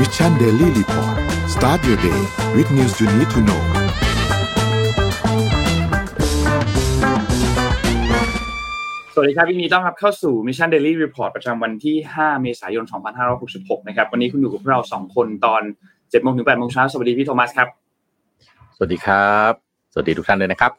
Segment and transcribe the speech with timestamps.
[0.00, 1.16] Mission Daily Report
[1.54, 2.20] start your day
[2.56, 3.62] with news you need to know
[9.14, 12.84] สวัสดีครับวันนี้ต้อนรับเข้าสู่ Mission Daily Report ประจำวันที่ 5 เมษายน
[13.36, 15.62] 2566 นะครับ วันนี้คุณอยู่กับพวกเรา 2 คนตอน
[15.94, 17.68] 7โมงถึง8โมงเช้า สวัสดีพี่โทมัสครับ
[18.76, 19.52] สวัสดีครับ
[19.92, 20.72] สวัสดีทุกท่านเลยนะครับ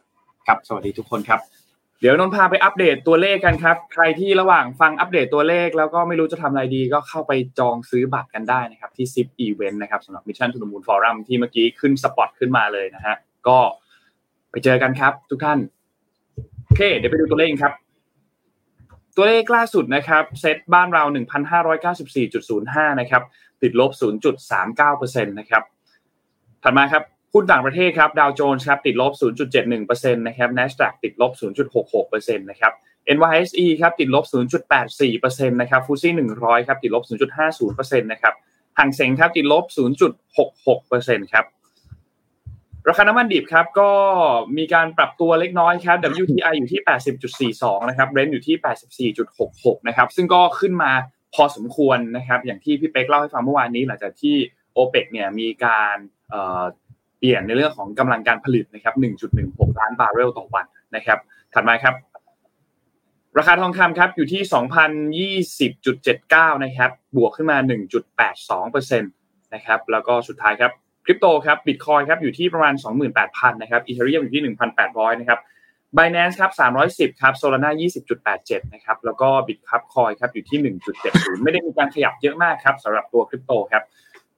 [0.46, 1.40] ครับ สวัสดีทุกคนครับ
[2.00, 13.16] เดี๋ยวนนท์พาไปอัปเดตตัวเลขกันครับ ใครที่ระหว่างฟังอัปเดตตัวเลข แล้วก็ไม่รู้จะทำอะไรดีก็เข้าไปจองซื้อบัตรกันได้นะครับ ที่ ZIP Event นะครับสำหรับ Mission to the Moon Forum ที่เมื่อกี้ขึ้นสปอตขึ้นมาเลยนะฮะ
[13.48, 13.58] ก็
[14.50, 15.58] ไปเจอกันครับ ทุกท่าน
[16.64, 17.74] โอเค เดี๋ยวไปดูตัวเลขกันครับ
[19.16, 21.02] ตัวเลขล่าสุดนะครับเซตบ้านเรา
[21.82, 23.22] 1,594.05 นะครับ
[23.62, 23.90] ติดลบ
[24.48, 25.62] 0.39%นะครับ
[26.62, 29.12] ถัดมาครับ หุ้นต่างประเทศครับดาวโจนส์ครับติดลบ
[29.62, 31.32] 0.71%นะครับ NASDAQ ติดลบ
[31.80, 32.72] 0.66%นะครับ
[33.16, 34.24] NYSE ครับติดลบ
[34.82, 37.04] 0.84%นะครับฟูซี่100 ครับติดลบ
[37.50, 38.34] 0.50%นะครับ
[38.78, 39.64] ห่างเสงครับติดลบ
[40.48, 41.44] 0.66%ครับ
[42.88, 43.90] ราคาน้ำมันดิบครับก็
[44.58, 46.80] มีการปรับตัวเล็กน้อยครับ WTI อยู่ที่
[47.34, 50.92] 80.42 นะครับ Brent อยู่ที่ 84.66 นะครับ ซึ่งก็ขึ้นมา
[51.34, 54.36] พอสมควรนะครับ อย่างที่พี่เป๊กเล่าให้ฟังเมื่อวานนี้หลังจากที่
[54.76, 55.96] OPEC เนี่ยมีการ
[57.18, 58.94] เปลี่ยนในเรื่องของกำลังการผลิตนะครับ
[59.36, 60.66] 1.16 ล้านบาร์เรลต่อวัน
[60.96, 61.18] นะครับ
[61.54, 61.94] ถัดมาครับ
[63.38, 64.42] ราคาทองคำครับอยู่ที่
[65.70, 67.58] 2,020.79 นะครับ บวกขึ้นมา
[68.30, 70.72] 1.82%นะครับ แล้วก็สุดท้ายครับ
[71.04, 72.74] คริปโตครับบิตคอยครับอยู่ที่ประมาณ
[73.18, 75.40] 28,000 นะครับอีเทเรียมอยู่ที่ 1,800 นะครับ
[75.96, 76.52] Binance ครับ
[77.14, 77.70] 310 ครับ Solana
[78.20, 80.58] 20.87 นะครับ แล้วก็ Bitcup Coin ครับอยู่ที่
[81.02, 83.82] 1.70 ไม่ได้มีการขยับเยอะมากครับสำหรับตัวคริปโตครับ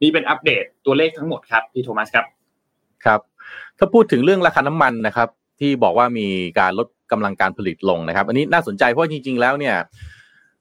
[0.02, 2.26] นี่เป็นอัปเดตตัวเลขทั้งหมดครับ พี่โทมัสครับ
[3.06, 3.20] ครับ
[3.78, 5.28] ถ้าพูดถึงเรื่องราคาน้ำมันนะครับ
[5.60, 6.28] ที่บอกว่ามี
[6.60, 9.76] การลดกำลังการผลิตลงนะครับ อันนี้น่าสนใจเพราะจริง ๆ แล้วเนี่ย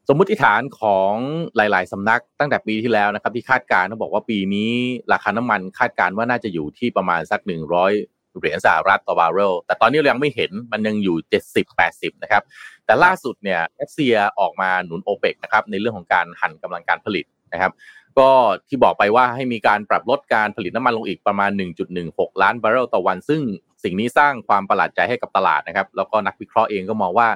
[0.07, 1.13] สมมติฐานของ
[1.55, 4.71] หลาย ๆ สำนักตั้งแต่ปีที่แล้วนะครับ ที่คาดการณ์เขาบอกว่าปีนี้
[5.13, 7.91] ราคาน้ำมันคาดการณ์ว่าน่าจะอยู่ที่ประมาณสักหนึ่งร้อย
[8.37, 12.43] เหรียญสหรัฐต่อบาร์เรลแต่ตอนนี้เรายังไม่เห็นมันยังอยู่เจ็ดสิบแปดสิบนะครับ
[12.85, 17.71] แต่ล่าสุดเนี่ยรัสเซียออกมาหนุนโอเปกนะครับในเรื่องของการหั่นกำลังการผลิตนะครับ
[18.19, 18.31] ก็
[18.67, 21.51] ที่บอกไปว่าให้มีการปรับลดการผลิตน้ำมันลงอีกประมาณ
[21.95, 23.41] 1.16 ล้านบาร์เรลต่อวัน ซึ่ง
[23.83, 27.27] สิ่งนี้สร้างความประหลาดใจให้กับตลาดนะครับ แล้วก็นักวิเคราะห์เองก็มองว่า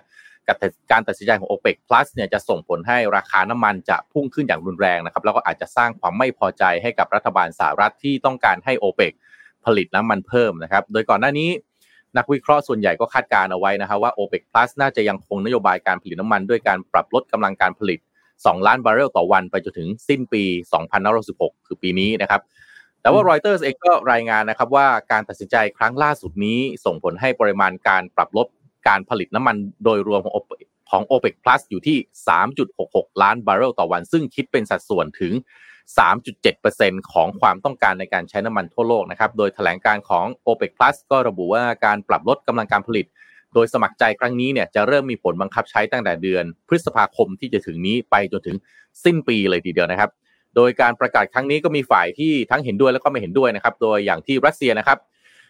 [0.91, 9.13] การตัดสินใจของ OPEC Plus เนี่ยจะส่งผลให้ราคาน้ำมันจะพุ่งขึ้นอย่างรุนแรงนะครับ แล้วก็อาจจะสร้างความไม่พอใจให้กับรัฐบาลสหรัฐที่ต้องการให้ OPEC
[9.65, 11.49] ผลิตน้ำมันเพิ่มนะครับ โดยก่อนหน้านี้
[12.17, 17.99] นักวิเคราะห์ส่วนใหญ่ก็คาดการเอาไว้นะครับว่า OPEC Plus น่าจะยังคงนโยบายการผลิตน้ำมันด้วยการปรับลดกำลังการผลิต
[18.41, 20.43] 2 ล้านบาร์เรลต่อวันไปจนถึงสิ้นปี
[21.05, 22.41] 2566คือปีนี้นะครับ
[23.01, 28.47] แต่ว่ารอยเตอร์เองก็รายงานนะครับว่าการตัดสินใจครั้งล่าสุดนี้ส่งผลให้ปริมาณการปรับลด
[28.87, 30.33] การผลิตน้ำมันโดยรวมของ
[30.91, 31.97] ของ OPEC Plus อยู่ที่
[32.59, 35.33] 3.66 ล้านบาร์เรลต่อวัน ซึ่งคิดเป็นสัดส่วนถึง
[36.41, 43.05] 3.7%ของความต้องการในการใช้น้ำมันทั่วโลกนะครับ โดยแถลงการณ์ของ OPEC Plus ก็ระบุว่าการปรับลดกำลังการผลิต
[43.53, 48.57] โดยสมัครใจครั้งนี้เนี่ยจะเริ่มมีผลบังคับใช้ตั้งแต่เดือน พฤษภาคมที่จะถึงนี้ไปจนถึง
[49.03, 50.09] สิ้นปีเลยทีเดียวนะครับ
[50.55, 54.97] โดยการประกาศครั้งนี้ก็มีฝ่ายที่ทั้งเห็นด้วยแล้วก็ไม่เห็นด้วยนะครับ โดยอย่างที่รัสเซียนะครับ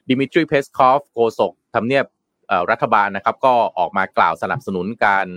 [0.09, 2.05] ดิมิทรีเพสคอฟโฆษกทำเนียบ
[2.71, 5.27] รัฐบาลนะครับ ก็ออกมากล่าวสนับสนุนการ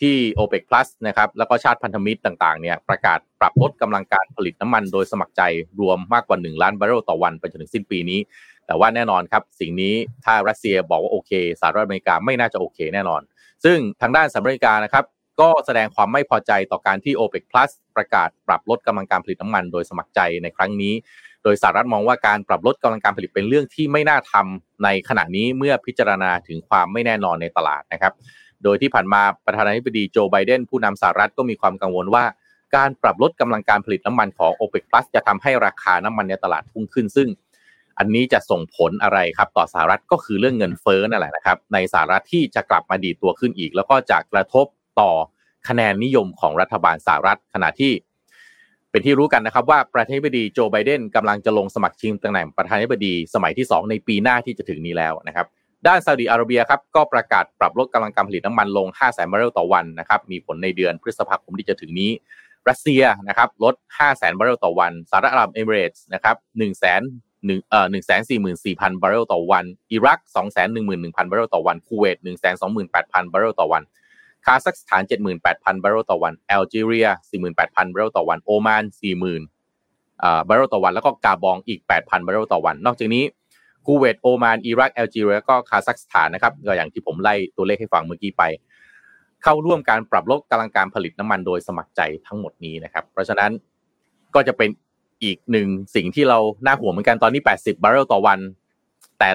[0.00, 5.42] ที่ OPEC Plus นะครับแล้วก็ชาติพันธมิตรต่างๆเนี่ยประกาศปรับลดกำลังการผลิตน้ำมันโดยสมัครใจ
[5.80, 8.20] รวมมากกว่า 1 ล้านบาร์เรลต่อวันไปจนถึงสิ้นปีนี้
[8.66, 9.94] แต่ว่าแน่นอนครับสิ่งนี้
[10.24, 13.22] ถ้ารัสเซียบอกว่าโอเคสหรัฐอเมริกาไม่น่าจะโอเคแน่นอน
[13.64, 15.04] ซึ่งทางด้านสหรัฐอเมริกานะครับ
[15.40, 20.94] ก็แสดงความไม่พอใจต่อการที่ OPEC Plus ประกาศปรับลดกำลังการผลิตน้ำมันโดยสมัครใจในครั้งนี้
[21.44, 28.12] โดยสหรัฐมองว่าการปรับลดกำลังการผลิตเป็นเรื่องที่ไม่น่าทำในขณะนี้เมื่อพิจารณาถึงความไม่แน่นอนในตลาดนะครับ
[28.64, 32.24] โดยที่ผ่านมาประธานาธิบดีโจไบเดนผู้นำสหรัฐก็มีความกังวลว่า
[32.76, 37.28] การปรับลดกำลังการผลิตน้ำมันของ OPEC Plus จะทำให้ราคาน้ำมันในตลาดพุ่งขึ้นซึ่ง
[37.98, 44.66] อันนี้จะส่งผลอะไรครับต่อสหรัฐก็คือเรื่องเงินเฟ้อนั่นแหละนะครับในสหรัฐที่จะกลับมาดีตัวขึ้นอีก แล้วก็จะกระทบ
[45.00, 45.10] ต่อ
[45.68, 47.92] คะแนนนิยมของรัฐบาลสหรัฐขณะที่
[48.90, 55.46] เป็นที่รู้กันนะครับว่าประธานาธิบดีโจไบเดนกำลังจะลงสมัครชิงตำแหน่งประธานาธิบดีสมัยที่ 2 ในปีหน้าที่จะถึงนี้แล้วนะครับ
[55.86, 62.10] ด้านซาอุดิอาระเบียครับก็ประกาศปรับลดกำลังการผลิตน้ำมันลง 5 แสนบาร์เรลต่อวันนะครับมีผลในเดือนพฤษภาคมที่จะถึงนี้
[62.68, 73.82] รัสเซียนะครับลด 5 แสนบาร์เรลต่อวันสหรัฐอาหรับเอมิเรตส์นะครับ1 0 0 0 0 0 หนึ่งเอ่อหนึ่งแสนสี่หมื่นสี่พันบาร์เรลต่อวัน อิรักสองแสนหนึ่งหมื่นหนึ่งพันบาร์เรลต่อวัน คูเวตหนึ่งแสนสองหมื่นแปดพันบาร์เรลต่อวัน
[74.44, 79.42] คาซัคสถานเจ็ดหมื่นแปดพันบาร์เรลต่อวันแอลจีเรียสี่หมื่นแปดพันบาร์เรลต่อวัน โอมานสี่หมื่น
[80.22, 83.24] อ่าบาร์เรลต่อวัน แล้วก็กาบองอีกแปดพันบาร์เรลต่อวัน นอกจากนี้
[83.84, 88.42] คูเวต โอมาน อิรักแอลจีเรีย ก็คาซัคสถานนะครับ ก็อย่างที่ผมไล่ตัวเลขให้ฟังเมื่อกี้ไป
[89.42, 93.50] เข้าร่วมการปรับลดกำลังการผลิตน้ำมันโดยสมัครใจทั้งหมดนี้นะครับ เพราะฉะนั้น
[94.34, 94.70] ก็จะเป็น
[95.22, 98.38] อีกหนึ่งสิ่งที่เราน่าห่วงเหมือนกันตอนนี้ 80 บาร์เรลต่อวัน
[99.18, 99.28] แต่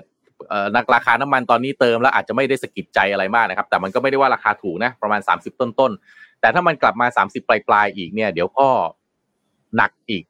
[0.76, 8.68] นักราคาน้ำมันตอนนี้เติมแล้วอาจจะไม่ได้สกิดใจอะไรมากนะครับ แต่มันก็ไม่ได้ว่าราคาถูกนะประมาณ 30 ต้นๆแต่ถ้ามันกลับมา 30 ปลายๆอีกเนี่ย เดี๋ยวก็
[9.78, 10.24] หนักอีก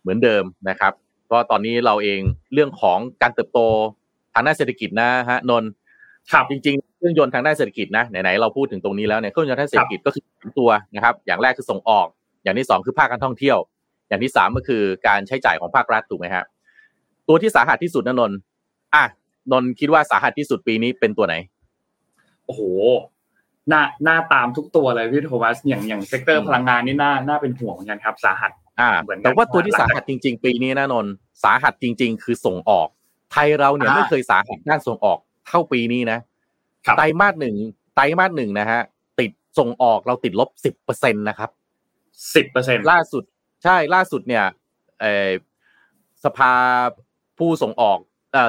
[0.00, 0.92] เหมือนเดิมนะครับ
[1.26, 2.20] เพราะตอนนี้เราเอง
[2.52, 3.60] เรื่องของการเติบโต
[4.34, 5.64] ทางด้านเศรษฐกิจนะฮะนน
[6.32, 10.22] ครับจริงๆเครื่องยนต์ทางด้านเศรษฐกิจนะไหนๆเราพูดถึงตรงนี้แล้วเนี่ยเครื่องยนต์ทางเศรษฐกิจก็คือ
[10.58, 12.06] ตัวนะครับ อย่างแรกคือส่งออก
[12.42, 13.58] อย่างที่สองคือภาคการท่องเที่ยว
[14.08, 16.44] อย่างที่สามก็คือการใช้จ่ายของภาครัฐถูกไหมครับ
[17.28, 18.32] ตัวที่สาหัสที่สุดนะนน
[18.94, 19.04] อะ
[19.52, 21.34] นนคิดว่าสาหัสที่สุดปีนี้เป็นตัวไหน
[22.46, 22.62] โอ้โห
[23.68, 28.90] หน้าหน้าตามทุกตัวเลยพี่โทมัสอย่างอย่าง sector พลังงานนี่น่าน่าเป็นห่วงเหมือนกันครับ สาหัส อ่า
[29.24, 31.06] แต่ว่าตัวที่สาหัสจริง ๆ ปีนี้นะนน
[31.44, 32.88] สาหัสจริง ๆ คือส่งออก
[33.32, 36.18] ไทยเราเนี่ยไม่เคยสาหัสด้านส่งออกเท่าปีนี้นะ
[36.98, 37.56] ไตรมาสหนึ่ง
[37.94, 38.80] ไตรมาสหนึ่งนะฮะ
[39.20, 41.50] ติดส่งออกเราติดลบสิบเปอร์เซ็นตนะครับ
[42.34, 43.24] สิบเปอร์เซ็นล่าสุด
[43.66, 44.44] ใช่ล่าสุดเนี่ย
[46.24, 46.52] สภา
[47.38, 47.98] ผู้ส่งออก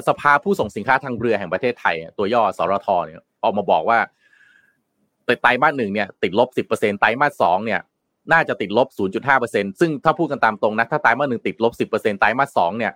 [0.08, 4.00] สภาผู้ส่งสินค้าทางเรือแห่งประเทศไทย ตัวย่อสรทเนี่ยออกมาบอกว่า
[5.42, 7.80] ไตรมาสหนึ่งเนี่ยติดลบสิบเปอร์เซ็นไตรมาสสองเนี่ย
[8.32, 12.94] น่าจะติดลบศูนย์จุดห้าเปอร์เซ็นซึ่งถ้าพูดกันตามตรงนะ ถ้าไตรมาสหนึ่งติดลบสิบเปอร์เซ็นไตรมาสสองเนี่ย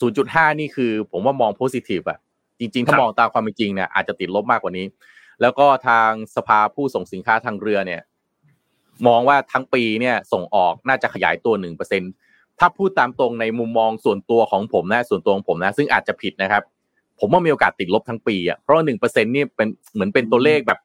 [0.00, 2.18] ศูนย์จุดห้านี่คือผมว่ามองโพซิทีฟอะ
[2.60, 4.86] จริง ๆ ถ้ามองตามความเป็นจริงเนี่ยอาจจะติดลบมากกว่านี้
[5.40, 8.02] แล้วก็ทางสภาผู้ส่งสินค้าทางเรือเนี่ย
[9.06, 12.02] มองว่าทั้งปีเนี่ยส่งออกน่าจะขยายตัวหนึ่งเปอร์เซ็น
[12.58, 16.62] ถ้าพูดตามตรงในมุมมองส่วนตัวของผมนะส่วนตัวของผมนะซึ่งอาจจะผิดนะครับ
[17.20, 20.78] ผมว่ามีโอกาสติดลบทั้งปีอะเพราะหนึ่งเปอร์เซ็นนี่เป็นเหมือนเป็นตัวเลขแบบ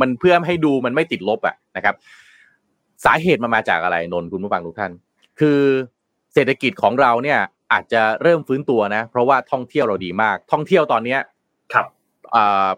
[0.00, 1.94] มันเพื่อให้ดูมันไม่ติดลบอะนะครับ
[3.04, 4.92] สาเหตุมันมาจากอะไรนนคุณผู้ฟังทุกท่าน
[5.40, 5.58] คือ
[6.34, 7.38] เศรษฐกิจของเราเนี่ย
[7.72, 11.20] อาจจะเริ่มฟื้นตัวนะ เพราะว่าท่องเที่ยวเราดีมาก ท่องเที่ยวตอนเนี้ย
[11.72, 11.86] ครับ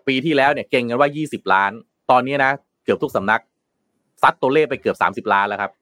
[0.06, 1.72] ปีที่แล้วเนี่ยเก่งกันว่า 20 ล้าน
[2.10, 2.52] ตอนนี้นะ
[2.84, 3.40] เกือบทุกสำนัก
[4.22, 4.96] ซัดตัวเลขไปเกือบ
[5.28, 5.72] 30 ล้านแล้วครับ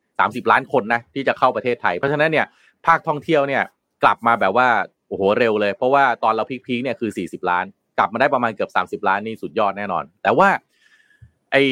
[0.44, 2.46] 30 ล้านคนนะที่จะเข้าประเทศไทย เพราะฉะนั้นเนี่ย
[2.87, 3.62] ภาคท่องเที่ยวเนี่ย
[4.02, 4.69] กลับมาแบบว่า
[5.08, 7.64] โอ้โหเร็วเลย เพราะว่าตอนเราพีคๆเนี่ยคือ 40 ล้าน
[7.98, 10.48] กลับมาได้ประมาณเกือบ 30 ล้านนี่สุดยอดแน่นอน แต่ว่า
[11.52, 11.62] ไอ้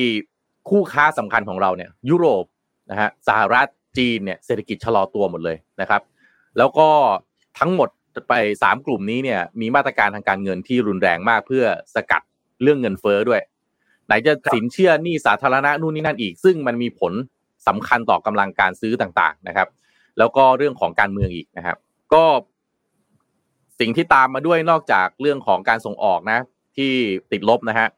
[0.70, 2.44] คู่ค้าสำคัญของเราเนี่ยยุโรป
[2.90, 3.66] นะฮะสหรัฐ
[3.98, 6.02] จีนเนี่ยเศรษฐกิจชะลอตัวหมดเลยนะครับ
[6.58, 6.88] แล้วก็
[7.58, 7.88] ทั้งหมด
[8.28, 12.22] ไปสามกลุ่มนี้เนี่ยมีมาตรการทางการเงินที่รุนแรงมากเพื่อสกัด
[12.62, 13.40] เรื่องเงินเฟ้อด้วย
[14.08, 17.12] ไหนจะสินเชื่อหนี้สาธารณะนู่นนี่นั่นอีก ซึ่งมันมีผล
[17.69, 19.69] สำคัญต่อกำลังการซื้อต่างๆนะครับ
[20.19, 21.76] แล้วก็เรื่องของการเมืองอีกนะครับ
[22.14, 22.25] ก็
[23.81, 26.38] สิ่งที่ตามมาด้วยนอกจากเรื่องของการส่งออกนะ
[26.76, 26.93] ที่
[27.32, 27.88] ติดลบนะฮะ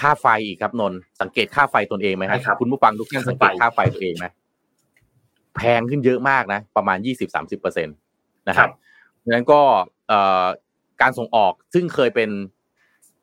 [0.00, 4.26] ค่าไฟอีกครับนนสังเกตค่าไฟตนเองไหมครับคุณผู้ฟังทุกท่านสังเกตค่าไฟตัวเองไหม
[5.56, 7.92] แพงขึ้นเยอะมากนะ ประมาณยี่สิบสามสิบเปอร์เซ็นต
[8.48, 8.68] นะครับ
[9.22, 9.60] ดังนั้นก็
[11.02, 12.30] การส่งออกซึ่งเคยเป็น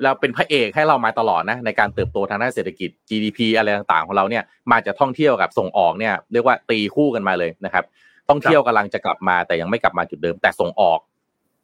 [0.02, 7.86] เราเป็นพระเอกให้เรามาตลอดนะในการเติบโตทางด้านเศรษฐกิจ GDP อะไรต่างๆ ของเราเนี่ยมาจากท่องเที่ยวกับส่งออกเนี่ยเรียกว่าตีคู่กันมาเลยนะครับ
[8.30, 11.00] ท่องเที่ยวกำลังจะกลับมาแต่ยังไม่กลับมาจุดเดิม แต่ส่งออก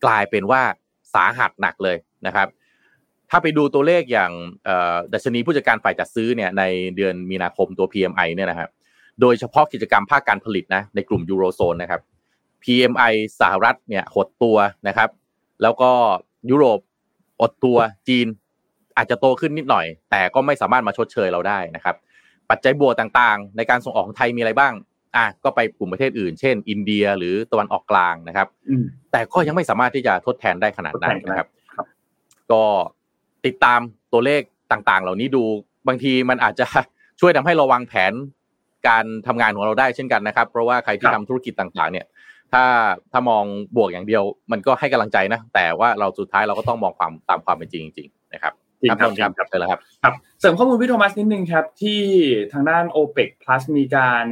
[0.05, 0.61] กลายเป็นว่า
[1.13, 1.97] สาหัสหนักเลย
[2.27, 2.47] นะครับ
[3.29, 4.31] ถ้าไปดูตัวเลขอย่าง
[5.13, 6.63] ดัชนีผู้จัดการฝ่ายจัดซื้อเนี่ยใน
[6.95, 8.69] เดือนมีนาคมตัว PMI เนี่ยนะครับ
[9.21, 12.01] โดยเฉพาะกิจกรรมภาคการผลิตนะในกลุ่มยูโรโซนนะครับ
[12.63, 15.09] PMI สหรัฐเนี่ยหดตัวนะครับ
[15.61, 15.91] แล้วก็
[16.49, 16.79] ยุโรป
[17.41, 17.77] อดตัว
[18.07, 18.27] จีน
[18.97, 21.95] อาจจะโตขึ้นนิดหน่อย แต่ก็ไม่สามารถมาชดเชยเราได้นะครับ
[22.49, 24.73] ปัจจัยบวกต่างๆ ในการส่งออกของไทยมีอะไรบ้าง
[25.15, 28.47] อะก็ไปกลุ่มประเทศอื่น เช่น อินเดียหรือตะวันออกกลางนะครับ
[29.11, 31.47] แต่ก็ยังไม่สามารถที่จะทดแทนได้ขนาดนั้นนะครับ
[32.51, 32.63] ก็
[33.45, 33.79] ติดตาม
[34.13, 34.41] ตัวเลข
[34.71, 35.43] ต่างๆ เหล่านี้ดู
[35.87, 36.67] บางทีมันอาจจะ
[37.19, 38.13] ช่วยทำให้เราวางแผน
[38.87, 42.05] การทำงานของเราได้เช่นกันนะครับ เพราะว่าใครที่ทำธุรกิจต่างๆ เนี่ย
[42.53, 42.63] ถ้า
[43.11, 43.43] ถ้ามอง
[43.75, 52.01] บวกอย่างเดียว มันก็ให้กำลังใจนะ แต่ว่าเราสุดท้ายเราก็ต้องมองความตามความเป็นจริงจริงนะครับจริงครับครับใช่แล้วครับครับ เสริมข้อมูลพี่โทมัสนิดนึงครับ ที่
[52.53, 54.25] ทางด้าน OPEC Plus มีการ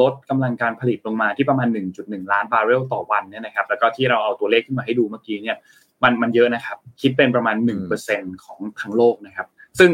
[0.00, 1.68] ลดกำลังการผลิตลงมาที่ประมาณ
[2.00, 5.56] 1.1 ล้านบาร์เรลต่อวันเนี่ยนะครับ แล้วก็ที่เราเอาตัวเลขขึ้นมาให้ดูเมื่อกี้เนี่ย
[6.02, 7.56] มันมันเยอะนะครับ คิดเป็นประมาณ
[8.00, 9.46] 1%ของทั้งโลกนะครับ
[9.78, 9.90] ซึ่ง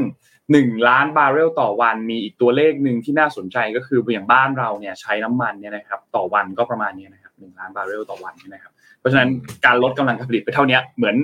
[0.53, 9.29] หนึ่งล้านบาร์เรลต่อวันมีอีกตัวเลขหนึ่งที่น่าสนใจก็คืออย่างบ้านเราเนี่ยใช้น้ำมันเนี่ยนะครับ ต่อวันก็ประมาณนี้นะครับ หนึ่งล้านบาร์เรลต่อวันนะครับ เพราะฉะนั้น
[9.67, 11.17] การลดกำลังการผลิตไปเท่านี้เหมือน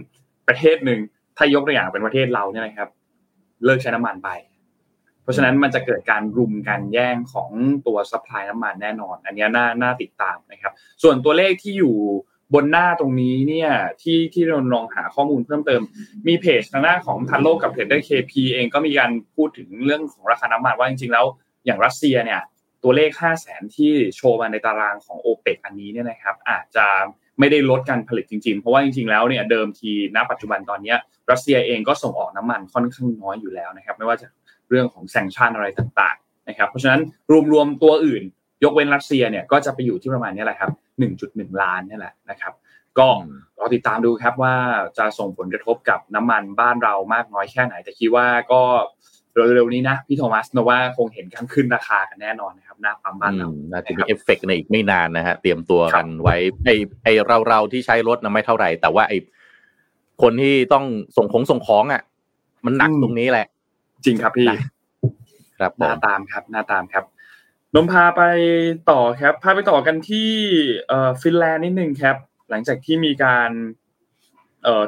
[0.49, 1.01] ประเทศหนึ่ง
[1.37, 2.89] ถ้ายกตัวอย่างเป็นประเทศเราเนี่ยนะครับ
[3.65, 4.31] เลิกใช้น้ำมันไป
[5.23, 7.51] เพราะฉะนั้นมันจะเกิดการรุมกันแย่งของ
[7.87, 11.97] ตัว supply น้ำมันแน่นอน อันนี้น่าน่าติดตามนะครับ ส่วนตัวเลขที่อยู่
[12.55, 13.71] บนหน้าตรงนี้เนี่ย
[14.03, 15.83] ที่ที่เราลองหาข้อมูลเพิ่มเติม
[16.27, 21.25] มีเพจทางหน้าของทันโลกกับ Trader KP เองก็มีการพูดถึงเรื่องของราคาน้ำมันว่าจริงๆแล้ว
[21.67, 22.41] อย่างรัสเซียเนี่ย
[22.89, 26.87] ตัวเลข 5 0 0แสนที่โชว์มาในตารางของโอเปกอันนี้เนี่ยนะครับ อาจจะ
[27.39, 30.95] ไม่ได้ลดการผลิตจริงๆ เพราะว่าจริงๆ แล้วเนี่ยเดิมทีณปัจจุบันตอนนี้
[31.31, 34.27] รัสเซียเองก็ส่งออกน้ำมันค่อนข้างน้อยอยู่แล้วนะครับ ไม่ว่าจะ
[34.69, 37.01] เรื่องของแซงชันอะไรต่างๆนะครับ เพราะฉะนั้น
[37.53, 38.23] รวมๆตัวอื่น
[38.65, 40.71] ยกเว้นรัสเซียเนี่ยก็จะไปอยู่ที่ประมาณนี้แหละครับ
[41.17, 42.53] 1.1 ล้านนี่แหละนะครับ
[42.99, 43.09] ก็
[43.59, 44.55] รอติดตามดูครับว่า
[44.99, 48.63] จะส่งผลกระทบกับน้ำมันบ้านเรามากน้อยแค่ไหนแต่คิดว่าก็
[49.55, 56.71] เร็วๆนี้นะพี่โทมัสนะว่าคงเห็นการขึ้นราคากันแน่นอนนะครับหน้าปั๊มบ้านเราน่าจะมีเอฟเฟกในอีกไม่นานนะฮะเตรียมตัวกันไว้ไอ
[57.05, 59.13] ไอเราเราที่ใช้รถนะไม่เท่าไหร่ แต่ว่าไอ
[60.23, 60.85] คนที่ต้อง
[61.17, 62.03] ส่งของส่งของอะ
[62.65, 63.47] มันหนักตรงนี้แหละ
[64.05, 64.49] จริงครับพี่
[65.59, 67.05] ครับหน้าตามครับหน้าตามครับ
[67.75, 68.23] นมพาไป
[68.91, 70.31] ต่อครับพาไปต่อกันที่
[70.89, 72.17] เอ่อฟินแลนด์นิดนึงครับ
[72.51, 73.86] หลังจากที่มีการเอ่อ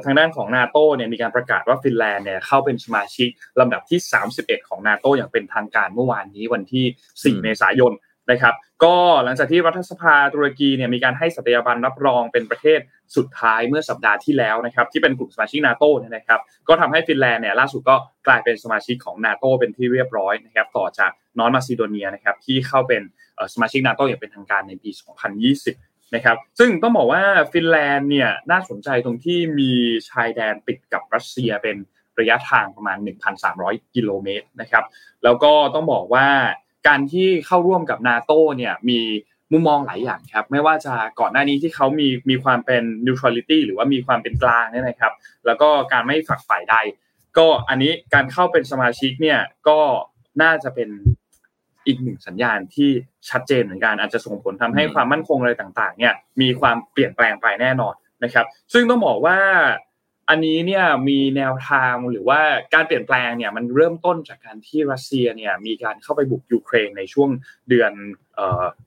[0.04, 3.28] ทางด้านของนาโตเนี่ยมีการประกาศว่าฟินแลนด์เนี่ยเข้าเป็นสมาชิก
[3.60, 3.98] ลำดับที่
[4.34, 7.94] 31 ของนาโตอย่างเป็นทางการเมื่อวานนี้วันที่ 4 เมษายน
[8.30, 8.54] นะครับ
[8.84, 8.94] ก็
[9.24, 12.80] หลังจากที่รัฐสภาตุรกีเนี่ยมีการให้สัตยาบันรับรองเป็นประเทศ
[13.16, 23.02] สุดท้ายเมื่อสัปดาห์ที่แล้วนะครับที่เป็นกลุ่มสมาชิกนาโตเนี่ยนะครับก็ทำให้ฟินแลนด์เนี่ยล่าสุดก็กลายเป็นสมาชิกของนาโตเป็นที่เรียบร้อยนะครับต่อจากนอร์ทมาซิโดเนียนะครับที่เข้าเป็น
[23.54, 24.90] สมาชิกนาโตอย่างเป็นทางการในปี
[25.66, 27.22] 2020 นะครับซึ่งต้องบอกว่า
[27.52, 29.72] ฟินแลนด์เนี่ยน่าสนใจตรงที่มี
[30.10, 31.76] ชายแดนติดกับรัสเซียเป็น
[32.18, 32.98] ระยะทางประมาณ
[33.46, 34.84] 1,300 กิโลเมตรนะครับ
[35.24, 36.28] แล้วก็ต้องบอกว่า
[36.86, 39.00] การที่เข้าร่วมกับนาโตเนี่ยมี
[39.52, 45.12] มุมมองหลายอย่างครับไม่ว่าจะก่อนหน้านี้ที่เขามีมีความเป็น neutrality หรือว่ามีความเป็นกลางเนี่ยนะครับ
[45.46, 46.76] แล้วก็การไม่ฝักฝ่ายใด
[47.38, 49.78] ก็อันนี้การเข้าเป็นสมาชิกเนี่ยก็
[50.42, 50.88] น่าจะเป็น
[51.88, 52.90] อีกหนึ่งสัญญาณที่
[53.30, 59.38] ชัดเจนเหมือนกันอาจจะส่งผลทำให้ความมั่นคงอะไรต่างๆ เนี่ยมีความเปลี่ยนแปลงไปแน่นอนนะครับ ซึ่งต้องบอกว่า
[60.30, 62.40] อันนี้เนี่ยมีแนวทางหรือว่า
[62.74, 67.30] การเปลี่ยนแปลงเนี่ยมันเริ่มต้นจากการที่รัสเซียเนี่ยมีการเข้าไปบุกยูเครนในช่วง
[67.68, 67.92] เดือน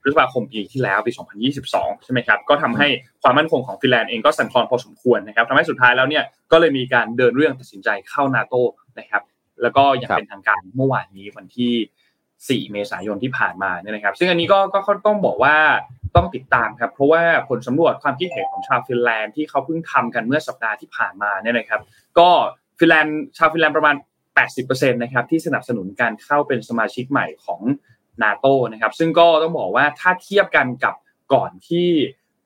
[0.02, 1.12] พฤษภาคมปีที่แล้วปี
[1.58, 2.88] 2022 ใช่ไหมครับ ก็ทำให้
[3.24, 8.56] ความมั่นคงของฟินแลนด์เองก็สั่นคลอนพอสมควรนะครับทำให้สุดท้ายแล้วเนี่ยก็เลยมีการเดินเรื่องตัดสินใจเข้านาโต
[9.00, 9.24] นะครับ
[9.62, 11.74] แล้วก็อย่างเป็นทางการเมื่อวานนี้วันที่
[12.50, 15.56] 4 เมษายนที่ผ่านมาเนี่ยนะครับ ซึ่งอันนี้ก็ก็ต้องบอกว่า
[16.16, 21.82] ต้องติดตามครับ เพราะว่าผลสำรวจความคิดเห็นของชาวฟินแลนด์ที่เขาเพิ่งทำกันเมื่อสัปดาห์ที่ผ่านมาเนี่ยนะครับ
[22.20, 22.30] ก็
[22.80, 23.96] ฟินแลนด์ชาวฟินแลนด์ประมาณ
[24.48, 27.62] 80%นะครับที่สนับสนุนการเข้าเป็นสมาชิกใหม่ของ
[28.24, 30.96] นาโตนะครับ ซึ่งก็ต้องบอกว่าถ้าเทียบกันกับ
[31.34, 31.90] ก่อนที่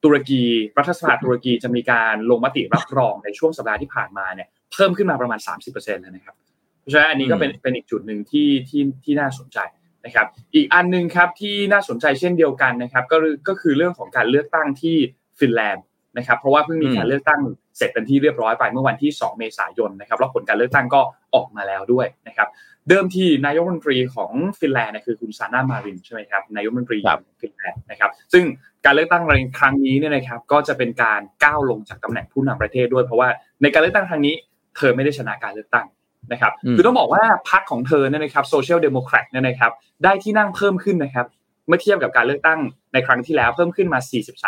[0.03, 0.43] ตุรกี
[0.77, 6.35] รัฐสภาตุรกีจะมีการลงมติรับรองในช่วงสัปดาห์ที่ผ่านมาเนี่ยเพิ่มขึ้นมาประมาณ 30%เลยนะครับ
[6.81, 9.57] เพราะฉะนั้นอันนี้ก็เป็นเป็นอีกจุดหนึ่งที่ที่ที่น่าสนใจ
[10.05, 14.95] นะครับอีกอันนึงครับที่น่าสนใจเช่นเดียวกันนะครับก็ก็คือเรื่องของการเลือกตั้งที่
[15.39, 15.85] ฟินแลนด์
[16.17, 17.39] นะครับเพราะว่าเพิ่งมีการเลือกตั้ง
[17.77, 21.01] เสร็จเป็นที่เรียบร้อยไปเมื่อวันที่ 2 เมษายนนะครับแล้วผลการเลือกตั้งก็
[21.35, 22.47] ออกมาแล้วด้วยนะครับ
[22.89, 26.97] เดิมทีนายกรัฐมนตรีของฟินแลนด์คือคุณซานามารินใช่ไหมครับนายกรัฐมนตรี
[27.41, 28.43] ฟินแลนด์นะครับซึ่ง
[28.85, 33.29] การเลือกตั้งในครั้งนี้เนี่ยนะครับก็จะเป็นการก้าวลงจากตำแหน่งผู้นำประเทศด้วย เพราะว่า
[33.61, 34.35] ในการเลือกตั้งครั้งนี้
[34.77, 35.85] เธอไม่ได้ชนะการเลือกตั้ง
[36.31, 39.71] นะครับคือต้องบอกว่าพรรคของเธอเนี่ยนะครับ Social Democrat เนี่ยนะครับ
[40.03, 41.25] ได้ที่นั่งเพิ่มขึ้นนะครับ
[41.67, 42.59] เมื่อเทียบกับการเลือกตั้ง
[42.93, 43.99] ในครั้งที่แล้วเพิ่มขึ้นมา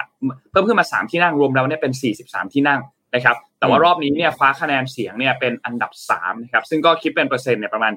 [0.02, 1.94] 43 เพิ่มขึ้นมา 3 ที่นั่งรวมแล้วเนี่ยเป็น
[2.24, 2.82] 43 ที่นั่ง
[3.16, 7.94] นะครับแต่ว่ารอบนี้เนี่ยคว้าคะแนนเสียงเนี่ยเป็นอันดับ3นะครับซึ่งก็คิดเป็นเปอร์เซ็นต์เนี่ยประมาณ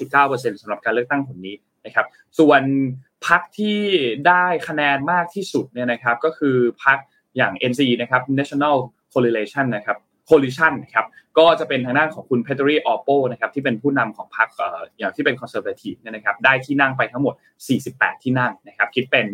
[0.00, 2.06] 19.9%สำหรับการเลือกตั้งผลนี้นะครับ
[2.38, 2.62] ส่วน
[3.26, 3.80] พรรคที่
[4.26, 6.98] ได้คะแนนมากที่สุดเนี่ยนะครับก็คือพรรค
[7.36, 8.76] อย่าง NC นะครับ National
[9.12, 9.96] Coalition นะครับ
[10.28, 11.06] coalition นะครับ
[11.38, 14.48] ก็จะเป็นทางด้านของคุณเพเทอรี่ออโปนะครับที่เป็นผู้นำของพรรค
[14.98, 17.34] อย่างที่เป็น conservative เนี่ยนะครับได้ที่นั่งไปทั้งหมด
[17.78, 19.24] 48 ที่นั่งนะครับคิดเป็น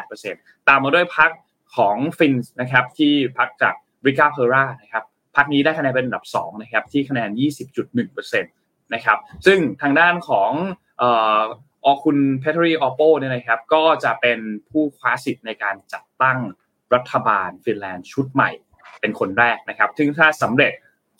[0.00, 1.30] 20.8%ตามมาด้วยพรรค
[1.76, 3.74] ของฟินนะครับที่พรรคจาก
[4.06, 5.04] ริกาเพรานะครับ
[5.36, 7.30] พรรคนี้ได้คะแนนเป็นอันดับ2นะครับที่คะแนน
[7.86, 10.52] 20.1%นะครับซึ่งทางด้านของ
[11.02, 11.04] อ
[11.90, 14.38] อคุณเพเทอรี่ออโปเนี่ยนะครับก็จะเป็น
[14.70, 16.38] ผู้คว้าสิทธิ์ในการจัดตั้ง
[16.94, 18.50] รัฐบาลฟินแลนด์ชุดใหม่
[19.00, 20.72] เป็นคนแรกนะครับ ซึ่งถ้าสำเร็จ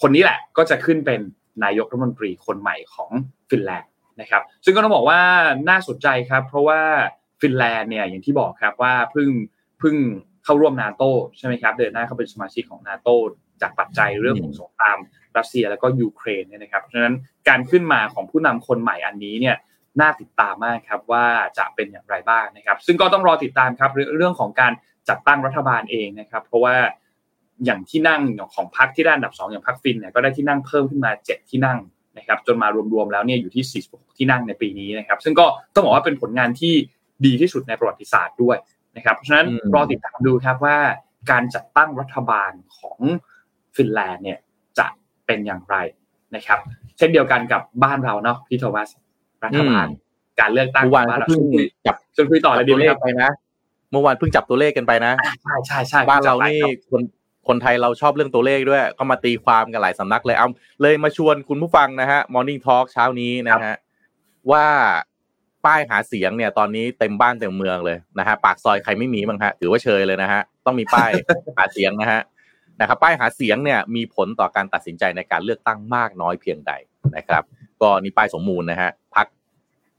[0.02, 1.20] คนนี้แหละก็จะขึ้นเป็น
[1.64, 3.10] นายกรัฐมนตรีคนใหม่ของ
[3.50, 5.20] ฟินแลนด์นะครับ ซึ่งก็ต้องบอกว่า
[5.68, 6.80] น่าสนใจครับ เพราะว่า
[7.40, 9.28] ฟินแลนด์เนี่ยอย่างที่บอกครับว่าเพิ่ง
[9.78, 9.96] เพิ่ง
[10.44, 11.02] เข้าร่วมนาโต
[11.38, 13.08] ใช่ไหมครับ เดินหน้าเข้าเป็นสมาชิกของนาโต
[13.62, 14.98] จากปัจจัยเรื่องของสงคราม
[15.36, 17.16] รัสเซียแล้วก็ยูเครนเนี่ยนะครับ เพราะฉะนั้น
[17.48, 19.56] การขึ้นมาของผู้นำคนใหม่อันนี้เนี่ย
[20.00, 21.24] น่าติดตามมากครับว่า
[21.58, 24.72] จะเป็นอย่างไรบ้างนะครับ ซึ่งก็ต้องรอติดตามครับเรื่องของการ
[25.08, 26.76] จัดตั้งรัฐบาลเองนะครับ เพราะว่า
[27.64, 28.20] อย่างที่นั่ง
[28.54, 31.78] ของพรรคที่ได้อันดับ 2 อย่างพรรคฟินเนี่ยก็ได้ที่นั่งเพิ่มขึ้นมา 7 ที่นั่ง
[32.18, 36.74] นะครับจนมารวมๆแล้วเนี่ยอยู่ที่ 46 ที่นั่งในปีนี้นะครับซึ่งก็ต้องบอกว่าเป็นผลงานที่
[37.26, 38.56] ดีที่สุดในประวัติศาสตร์ด้วย
[38.96, 40.76] นะครับเพราะฉะนั้นรอติดตามดูครับว่า
[41.30, 42.98] การจัดตั้งรัฐบาลของ
[43.76, 44.38] ฟินแลนด์เนี่ย
[44.78, 44.86] จะ
[45.26, 45.76] เป็นอย่างไร
[46.34, 46.58] นะครับ
[46.98, 48.88] เช่นเดียวกันกับบ้านเราเนาะพี่โทมัส
[49.44, 49.86] รัฐบาล
[50.40, 51.28] การเลือกตั้งบ้านเรา
[51.86, 53.30] จับจนคุยต่อเลยดีไหมครับไปนะ
[53.92, 55.12] เมื่อวานเพิ่งจับตัวเลขกันไปนะ
[55.42, 57.02] ใช่ใช่ใช่บ้านเรานี่คน
[57.50, 60.48] คนไทยเราชอบเรื่องตัวเลขด้วย ก็มาตีความกันหลายสำนักเลยเอา
[60.82, 63.74] เลยมาชวนคุณผู้ฟังนะฮะ Morning Talk เช้านี้นะฮะ
[64.50, 64.66] ว่า
[65.64, 71.10] ป้ายหาเสียงเนี่ยตอนนี้เต็มบ้านเต็มเมืองเลยนะฮะปากซอยใครไม่มีบ้างฮะถือว่าเชยเลยนะฮะต้องมีป้าย
[71.58, 72.20] หาเสียงนะฮะ
[72.80, 76.72] นะครับป้ายหาเสียงเนี่ยมีผลต่อการตัดสินใจในการเลือกตั้งมากน้อยเพียงใด
[77.16, 77.44] นะครับ
[77.82, 79.26] ก็นี่ป้ายสมมูลนะฮะพัก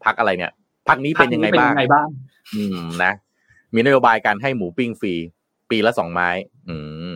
[0.04, 0.52] พักอะไรเนี่ย
[0.88, 2.08] พักนี้เป็นยังไงบ้างบ้าง
[2.56, 3.14] อืมนะ
[3.74, 5.14] มีนโยบายการให้หมูปิ้งฟรี
[5.70, 6.30] ปีละสองไม้
[6.70, 6.76] อื
[7.14, 7.16] ม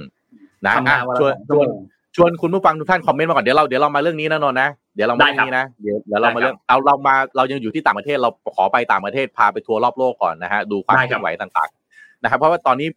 [0.68, 1.68] นะทำงานอะวันชวนละชวน
[2.16, 12.88] ชวนคุณผู้ฟังทุกท่านคอมเมนต์มาก่อนเดี๋ยวเราเดี๋ยวเรามาเรื่องนี้นะนนท์นะเดี๋ยวเรามาได้เรื่องครับนี้นะเดี๋ยวเดี๋ยวเรามาได้ครับเรื่องเอาเรามาเรายังอยู่ที่ต่างประเทศเราขอไปต่างประเทศพาไปทัวร์รอบโลกก่อนนะฮะดูความได้เคครับลื่อนไหวต่างๆนะครับเพราะว่าตอนนี้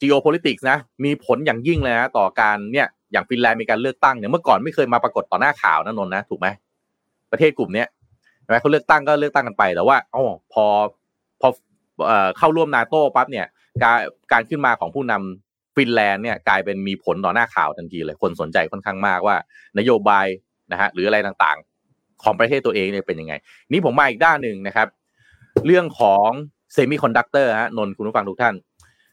[0.00, 6.46] geopolitics นะ มีผลอย่างยิ่งเลยนะต่อการเนี่ยอย่างฟินแลนด์มีการเลือกตั้งเนี่ยเมื่อก่อนไม่เคยมาปรากฏต่อหน้าข่าวนะนนท์นะถูกไหม
[7.32, 7.88] ประเทศกลุ่มเนี้ย
[8.42, 10.64] ใช่ไหมเขาเลือกตั้งก็เลือกตั้งกันไปแต่ว่าอ๋อพอ
[11.40, 11.48] พอ
[12.06, 13.46] เอ่อเข้าร่วมนาโต้ปั๊บเนี่ย
[13.82, 13.98] การ
[14.32, 15.47] การขึ้นมาของผู้นำ
[15.78, 19.36] ฟินแลนด์เนี่ยกลายเป็นมีผลต่อหน้าข่าวทันทีเลยคนสนใจค่อนข้างมากว่า
[19.78, 20.26] นโยบาย
[20.72, 23.34] นะฮะหรืออะไรต่างๆ ของประเทศตัวเองเนี่ยเป็นยังไง
[23.72, 24.88] นี่ผมมาอีกด้านหนึ่งนะครับ
[25.66, 26.28] เรื่องของ
[26.72, 28.54] เซมิคอนดักเตอร์ฮะนนท์คุณผู้ฟังทุกท่าน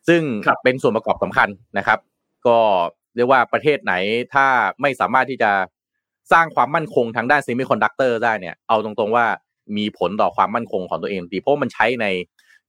[0.07, 1.99] ซึ่งครับเป็นส่วนประกอบสำคัญนะครับ
[2.47, 2.57] ก็
[3.15, 3.93] เรียกว่าประเทศไหน
[4.33, 4.45] ถ้า
[4.81, 5.51] ไม่สามารถที่จะ
[6.31, 9.25] สร้างความมั่นคงทางด้านเซมิคอนดักเตอร์ได้เนี่ยเอาตรงๆว่า
[9.77, 12.05] มีผลต่อความมั่นคงของตัวเองดีเพราะมันใช้ใน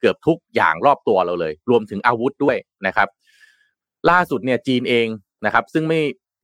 [0.01, 3.09] เกือบทุกอย่างรอบตัวเราเลย รวมถึงอาวุธด้วยนะครับ
[4.11, 5.07] ล่าสุดเนี่ยจีนเอง
[5.47, 6.01] นะครับ ซึ่งไม่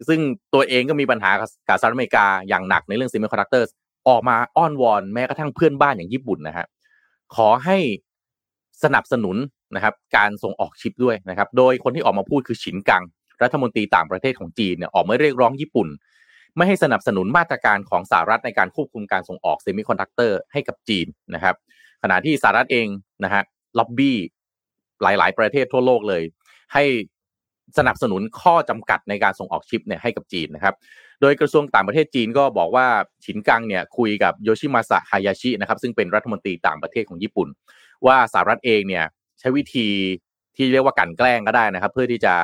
[0.08, 0.20] ซึ่ง
[0.54, 1.30] ตัวเองก็มีปัญหา
[1.68, 3.66] กับสหรัฐอเมริกาอย่างหนักในเรื่องเซมิคอนดักเตอร์
[4.08, 6.66] ออกมาอ้อนวอนแม้กระทั่งเพื่อนบ้านอย่างญี่ปุ่นนะฮะ
[7.34, 7.78] ขอให้
[8.84, 9.36] สนับสนุน
[9.74, 13.02] นะครับการส่งออกชิปด้วยนะครับ โดยคนที่ออกมาพูดคือฉินกัง
[13.42, 15.88] รัฐมนตรีต่างประเทศของจีนเนี่ยออกมาเรียกร้องญี่ปุ่น
[16.56, 21.54] ไม่ให้สนับสนุนมาตรการของสหรัฐในการควบคุมการส่งออกเซมิคอนดักเตอร์ให้กับจีนนะครับ
[22.02, 22.86] ขณะที่สหรัฐเอง
[23.24, 23.42] นะฮะ
[23.78, 24.16] ล็อบบี้
[25.02, 26.22] หลาย ๆ ประเทศทั่วโลกเลย
[26.72, 26.84] ให้
[27.78, 30.74] สนับสนุนข้อจำกัดในการส่งออกชิปเนี่ยให้กับจีนนะครับ
[31.20, 32.86] โดยกระทรวงต่างประเทศจีนก็บอกว่า
[33.24, 37.48] ฉินกังเนี่ยคุยกับโยชิมาสะฮายาชินะครับซึ่งเป็นรัฐมนตรีต่างประเทศของญี่ปุ่น
[38.06, 39.04] ว่าสหรัฐเองเนี่ย
[39.40, 39.88] ใช้วิธี
[40.56, 42.34] ที่เรียกว่ากลั่นแกล้งก็ได้นะครับ เพื่อที่จะ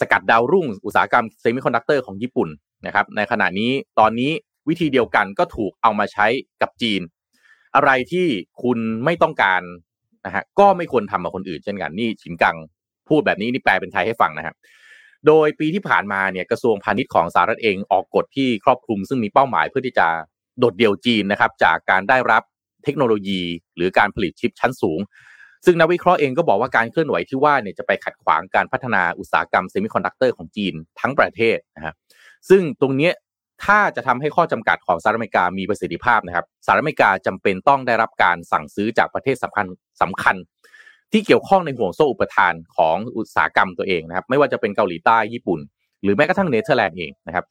[0.00, 2.48] สกัดดาวรุ่งอุตสาหกรรมเซมิคอนดักเตอร์ของญี่ปุ่น
[2.86, 4.30] นะครับในขณะนี้ตอนนี้
[4.68, 6.26] วิธีเดียวกันก็ถูกเอามาใช้
[6.62, 7.00] กับจีน
[7.74, 8.26] อะไรที่
[8.62, 9.62] คุณไม่ต้องการ
[10.26, 12.56] นะฮะก็ไม่ควรทำกับคนอื่นเช่นกันนี่ฉินกัง
[13.10, 14.54] พูดแบบนี้นี่แปลเป็นไทยให้ฟังนะครับ
[15.26, 20.06] โดยปีที่ผ่านมาเนี่ยกระทรวงพาณิชย์ของสหรัฐเองออกกฎที่ครอบคลุม ซึ่งมีเป้าหมายเพื่อที่จะ
[20.58, 22.42] โดดเดี่ยวจีนนะครับจากการได้รับ
[22.84, 23.40] เทคโนโลยี
[23.76, 25.00] หรือการผลิตชิปชั้นสูง
[25.64, 31.94] ซึ่งนักวิเคราะห์เองก็บอกว่าการเคลื่อนไหวที่ว่าเนี่ยจะไปขัดขวางการพัฒนาอุตสาหกรรมเซมิคอนดักเตอร์ของจีนทั้งประเทศนะฮะ
[32.48, 33.10] ซึ่งตรงเนี้
[33.64, 39.66] ถ้าจะทำให้ข้อจำกัดของสหรัฐอเมริกามีประสิทธิภาพนะครับสหรัฐอเมริกาจำเป็นต้องได้รับการสั่งซื้อจากประเทศสำคัญ
[40.02, 40.36] สำคัญ
[41.12, 45.60] ที่เกี่ยวข้องในห่วงโซ่อุปทานของอุตสาหกรรมตัวเองนะครับ ไม่ว่าจะเป็นเกาหลีใต้ญี่ปุ่น
[46.02, 47.44] หรือแม้กระทั่งเนเธอร์แลนด์เองนะครับ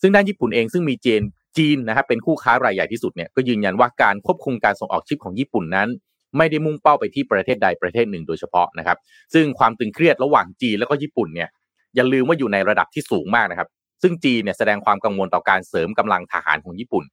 [0.00, 1.22] ซึ่งด้านญี่ปุ่นเองซึ่งมีเจน
[1.58, 5.88] จีนนะครับเป็นคู่ค้ารายใหญ่ที่สุดเนี่ยก็ยืนยันว่าการควบคุมการส่งออกชิปของญี่ปุ่นนั้น
[6.36, 8.98] ไม่ได้มุ่งเป้าไปที่ประเทศใดประเทศหนึ่งโดยเฉพาะนะครับ
[9.34, 11.48] ซึ่งความตึงเครียดระหว่างจีนแล้วก็ญี่ปุ่นเนี่ย
[11.94, 13.68] อย่าลืมว่าอยู่ในระดับที่สูงมากนะครับ
[14.02, 17.04] ซึ่งจีนเนี่ยแสดงความกังวลต่อการเสริมกำลังทหารของญี่ปุ่น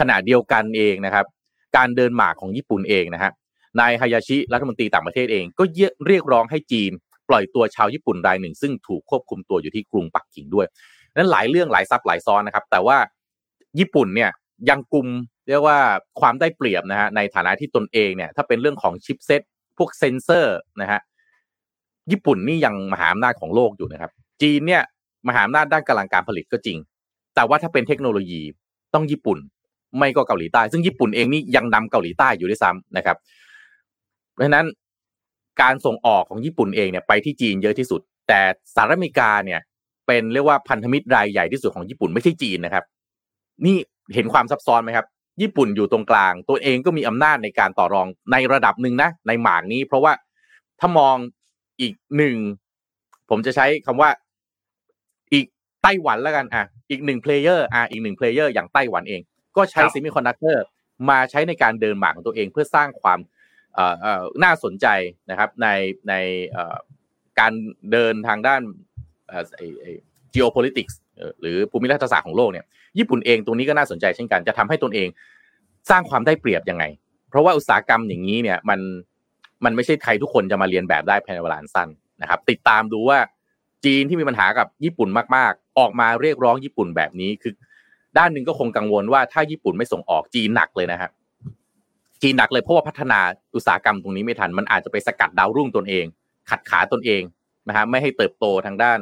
[0.00, 1.26] ขณะเดียวกันเองนะครับ
[1.76, 3.30] การเดินหมากของญี่ปุ่นเองนะฮะ
[3.80, 5.64] นายฮายาชิรัฐมนตรีต่างประเทศเอง ก็
[6.06, 6.90] เรียกร้องให้จีน
[7.28, 10.66] ปล่อยตัวชาวญี่ปุ่นรายหนึ่ง ซึ่งถูกควบคุมตัวอยู่ที่กรุงปักกิ่งด้วย
[11.16, 12.98] นั้นหลายเรื่องหลายซับหลายซ้อนนะครับ แต่ว่า
[13.78, 14.30] ญี่ปุ่นเนี่ย
[14.70, 15.06] ยังกลุ่ม
[15.48, 15.78] เรียกว่า
[16.20, 19.42] ความได้เปรียบนะฮะในฐานะที่ตนเองเนี่ยถ้าเป็นเรื่องของชิปเซ็ต
[19.78, 21.00] พวกเซนเซอร์นะฮะ
[22.10, 24.10] ญี่ปุ่นนี่ยังมหาอำนาจของโลกอยู่นะครับ
[24.42, 24.82] จีนเนี่ย
[25.28, 26.78] มหาอำนาจด้านกำลังการผลิตก็จริง
[27.34, 28.42] แต่ว่าถ้าเป็นเทคโนโลยี
[28.94, 29.38] ต้องญี่ปุ่น
[29.98, 33.16] ไม่ก็เกาหลีใต้ ซึ่งญี่ปุ่นเองนี่ยังนำเกาหลีใต้อยู่ด้วยซ้ำนะครับ
[34.38, 34.66] เพราะฉะนั้น
[35.62, 38.40] การส่งออกของญี่ปุ่นเองเนี่ยไปที่จีนเยอะที่สุด แต่
[38.74, 39.60] สหรัฐอเมริกาเนี่ย
[40.06, 42.84] เป็นเรียกว่าพันธมิตรรายใหญ่ที่สุดของญี่ปุ่นไม่ใช่จีนนะครับ
[43.64, 43.76] นี่
[44.14, 45.06] เห็นความซับซ้อนไหมครับ
[45.42, 50.12] ญี่ปุ่นอยู่ตรงกลาง ตัวเองก็มีอำนาจในการต่อรองในระดับหนึ่งนะในหมากนี้ เพราะว่า
[50.80, 51.16] ถ้ามอง
[51.80, 52.36] อีกหนึ่ง
[53.30, 54.10] ผมจะใช้คำว่า
[55.32, 55.46] อีก
[55.82, 59.20] ไต้หวันแล้วกันอะอีกหนึ่ง player อะอีกหนึ่ง player อย่างไต้หวันเอง
[59.56, 60.64] ก็ใช้ครับเซมิคอนดักเตอร์
[61.10, 63.37] มาใช้ในการเดินหมากของตัวเองเพื่อสร้างความเอ่อเอ่อ
[64.44, 64.86] น่าสนใจ
[65.30, 65.68] นะครับใน
[66.08, 66.14] ใน
[67.38, 67.52] การ
[67.92, 68.62] เดินทางด้าน
[70.34, 70.94] geopolitics
[71.40, 72.66] หรือภูมิรัฐศาสตร์ของโลกเนี่ย
[72.98, 75.08] ญี่ปุ่นเองตรงนี้ก็น่าสนใจเช่นกันจะทำให้ตนเอง
[75.90, 76.84] สร้างความได้เปรียบยังไง
[77.28, 78.80] เพราะว่าอุตสาหกรรมอย่างนี้เนี่ยมัน
[79.64, 81.88] มันไม่ใช่ใครทุกคนจะมาเรียนแบบได้ภายในเวลาสั้น
[82.22, 83.18] นะครับ ติดตามดูว่า
[83.84, 87.52] จีนที่มีปัญหากับญี่ปุ่นมาก ๆ ออกมาเรียกร้องญี่ปุ่นแบบนี้คือ
[88.18, 91.10] ด้านหนึ่งก็คงกังวลว่าถ้าญี่ปุ่นไม่ส่งออกจีนหนักเลยนะครับ
[92.22, 93.20] จีนหนักเลยเพราะว่าพัฒนา
[93.54, 96.04] อุตสาหกรรมตรงนี้ไม่ทัน มันอาจจะไปสกัดดาวรุ่งตนเอง
[96.50, 97.22] ขัดขาตนเอง
[97.68, 98.98] นะฮะไม่ให้เติบโตทางด้าน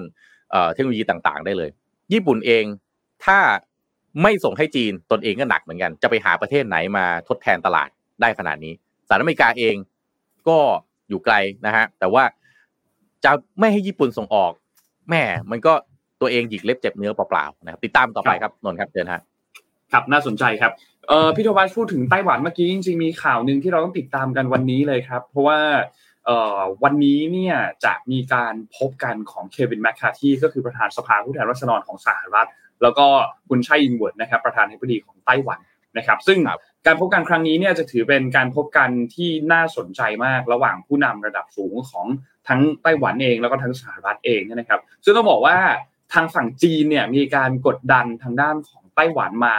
[0.51, 1.71] เอ่อเทคโนโลยีต่างๆ ได้เลย
[2.13, 2.65] ญี่ปุ่นเอง
[3.25, 3.39] ถ้า
[4.23, 7.89] ไม่ส่งให้จีนตนเองก็หนักเหมือนกัน จะไปหาประเทศไหนมาทดแทนตลาด
[8.21, 8.73] ได้ขนาดนี้
[9.07, 9.77] สหรัฐอเมริกาเอง
[10.49, 10.59] ก็
[11.09, 11.35] อยู่ไกล
[11.67, 12.25] นะฮะแต่ว่า
[13.25, 14.53] จะไม่ให้ญี่ปุ่นส่งออก
[15.11, 15.75] แม่มันก็
[16.21, 19.21] ตัวเองหยิกเล็บเจ็บเนื้อเปล่าๆนะครับติดตามต่อไปครับนนท์ครับเชิญฮะ
[19.93, 20.73] ครับน่าสนใจครับ
[21.09, 25.59] เอ่อพี่โทมัสพูดถึงไต้หวันเมื่อกี้จริงๆมีข่าวหนึ่งที่เราต้องติดตามกันวันนี้เลยครับ เพราะว่า
[26.27, 32.49] เอ่อวันนี้เนี่ยจะมีการพบกันของเควินแมคคาร์ธีก็คือประธานสภาผู้แทนราษฎรของสหรัฐ
[32.83, 33.07] แล้วก็
[33.49, 35.61] คุณไช่อิงเหวินนะครับประธานาธิบดีของไต้หวัน
[35.97, 42.07] นะครับ ซึ่งครับการพบกันครั้งนี้เนี่ยจะถือเป็นการพบกันที่น่าสนใจมากระหว่างผู้นำระดับสูงของ
[42.49, 45.59] ทั้งไต้หวันเองแล้วก็ทั้งสหรัฐเองเนี่ยนะครับ ซึ่งต้องบอกว่า
[46.13, 49.55] ทางฝั่งจีนเนี่ยมีการกดดันทางด้านของไต้หวันมา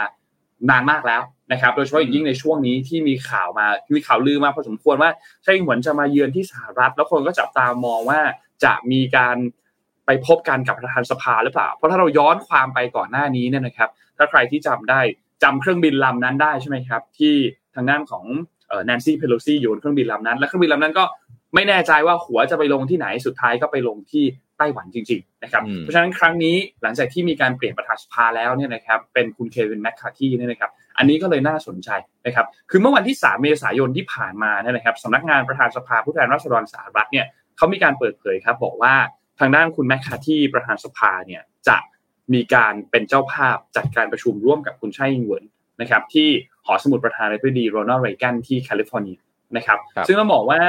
[0.70, 5.10] นานมากแล้วนะครับ โดยเฉพาะอย่างยิ่งในช่วงนี้ที่มีข่าวมา มีข่าวลือมาพอสมควรว่า
[5.42, 8.20] ไช่อิงหวนจะมาเยือนที่สหรัฐ แล้วคนก็จับตามองว่า
[8.64, 9.36] จะมีการ
[10.06, 15.00] ไปพบกันกับประธานสภาหรือเปล่า เพราะถ้าเราย้อนความไปก่อนหน้านี้เนี่ยนะครับ ถ้าใครที่จำได้
[15.42, 17.34] จำเครื่องบินลำนั้นได้ใช่ไหมครับ ที่
[17.74, 18.24] ทางด้านของ
[18.84, 21.04] แนนซี่เพโลซีโยนเครื่องบินลำนั้น และเครื่องบินลำนั้นก็
[21.54, 24.24] ไม่แน่ใจว่าหัวจะไปลงที่ไหนสุดท้ายก็ไปลงที่
[24.58, 31.90] ไต้หวันจริงๆนะครับอืมเพราะฉะนั้นครั้งนี้หลังจากที่มีการเปลี่ยนประธานสภาแล้วเนี่ยนะครับเป็นคุณเควินแมคคาร์ธีเนี่ยนะครับอันนี้ก็เลยน่าสนใจ
[32.26, 38.94] นะครับคือเมื่อวันที่ 3 เมษายนที่ผ่านมาเนี่ยนะครับสำนักงานประธานสภาผู้แทนราษฎรสหรัฐเนี่ยเขามีการเปิดเผยครับบอกว่า
[39.38, 41.76] ทางด้านคุณแมคคาร์ธีประธานสภาเนี่ยจะ
[42.32, 45.44] มีการเป็นเจ้าภาพจัดการประชุมร่วมกับคุณไช่อิงเหวิน
[45.80, 46.28] นะครับที่
[46.66, 49.18] หอสมุดประธานาธิบดีโรนัลด์เรแกนที่แคลิฟอร์เนีย
[49.56, 50.60] นะครับครับซึ่งต้องบอกว่า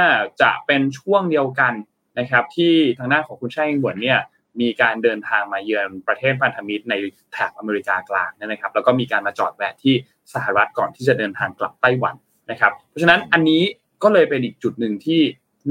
[0.41, 1.73] จะเป็นช่วงเดียวกัน
[2.19, 4.19] นะครับที่ทางด้านของคุณไช่อิงเหวินเนี่ย
[4.61, 6.93] มีการเดินทางมาเยือนประเทศพันธมิตรใน
[7.33, 9.93] แถบอเมริกากลางเนยนะครับ แล้วก็มีการมาจอดแวะที่
[10.33, 12.15] สหรัฐก่อนที่จะเดินทางกลับไต้หวัน
[12.51, 13.61] นะครับ เพราะฉะนั้นอันนี้
[14.03, 15.21] ก็เลยเป็นอีกจุดหนึ่งที่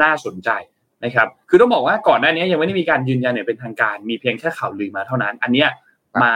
[0.02, 0.50] น่าสนใจ
[1.04, 5.68] นะครับ คือต้องบอกว่าก่อนหน้านี้ยังไม่ได้มีการยืนยันอย่างเป็นทางการ มีเพียงแค่ข่าวลือมาเท่านั้น อันเนี้ย
[6.22, 6.34] มา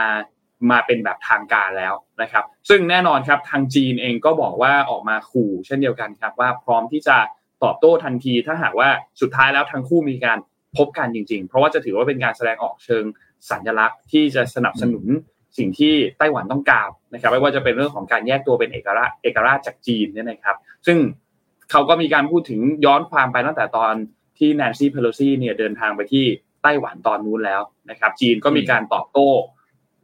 [0.71, 7.17] มาเป็นแบบทางการแล้วนะครับ ซึ่งแน่นอนครับทางจีนเองก็บอกว่าออกมาขู่เช่นเดียวกันครับว่าพร้อมที่จะ
[7.63, 8.89] ตอบโต้ทันทีถ้าหากว่า
[9.21, 10.37] สุดท้ายแล้วทั้งคู่มีการ
[10.77, 13.03] พบกันจริง ๆ เพราะว่าจะถือว่าเป็นการแสดงออกเชิง
[13.49, 15.05] สัญลักษณ์ที่จะสนับสนุน
[15.57, 20.97] สิ่งที่ไต้หวันต้องการนะครับไม่ว่าจะเป็นเรื่องของการแยกตัวเป็นเอกราชเอกราชจากจีนเนี่ยนะครับ ซึ่ง
[21.71, 23.93] เขาก็มีการพูดถึงย้อนความไปตั้งแต่ตอน
[24.37, 26.25] ที่แนนซี่เพโลซีเนี่ยเดินทางไปที่
[26.63, 29.29] ไต้หวันตอนนู้นแล้วนะครับ จีนก็มีการตอบโต้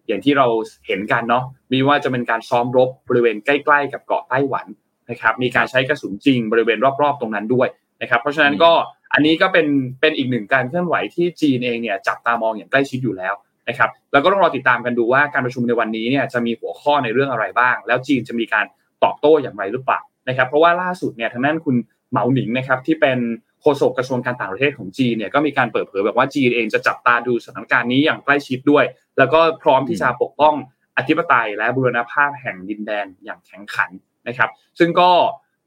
[0.08, 0.48] อย่างที่เรา
[0.88, 1.43] เห็นกันเนาะ
[1.74, 4.67] มีว่าจะเป็นการซ้อมรบบริเวณใกล้ ๆ กับเกาะไต้หวัน
[5.10, 7.67] นะครับมีการใช้กระสุนจริงบริเวณรอบๆตรงนั้นด้วย
[8.02, 8.72] นะครับเพราะฉะนั้นก็
[9.13, 9.67] อันนี้ก็เป็น
[10.02, 13.34] เป็นอีกหนึ่งการเคลื่อนไหวที่จีนเองเนี่ยจับตามองอย่างใกล้ชิดอยู่แล้ว
[13.69, 18.65] นะครับแล้วก็ต้องรอติดตามกันดูว่าการประชุมในวันนี้เนี่ยจะมีหัวข้อในเรื่องอะไรบ้าง แล้วจีนจะมีการ
[19.04, 21.76] ตอบโต้อย่างไรหรือเปล่านะครับเพราะว่าล่าสุดเนี่ยทางด้านคุณ
[22.12, 23.19] เหมาหนิงนะครับที่เป็น
[23.62, 28.86] โฆษกกระทรวงการต่างประเทศของจีนเนี่ยก็มีการเปิดเผยแบบว่าจีนเองจะจับตาดูสถานการณ์นี้อย่างใกล้ชิดด้วย
[29.17, 30.56] แล้วก็พร้อมที่จะปกป้อง
[30.98, 33.89] อธิปไตยและบูรณภาพแห่งดินแดนอย่างแข็งขัน
[34.28, 35.10] นะครับ ซึ่งก็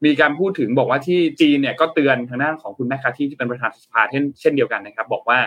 [0.05, 5.39] มีการพูดถึงบอกว่าที่จีนเนี่ยก็เตือนทางด้านของคุณแมคคาที่ที่เป็นประธานสภาเช่นเช่นเดียวกันนะครับ บอกว่า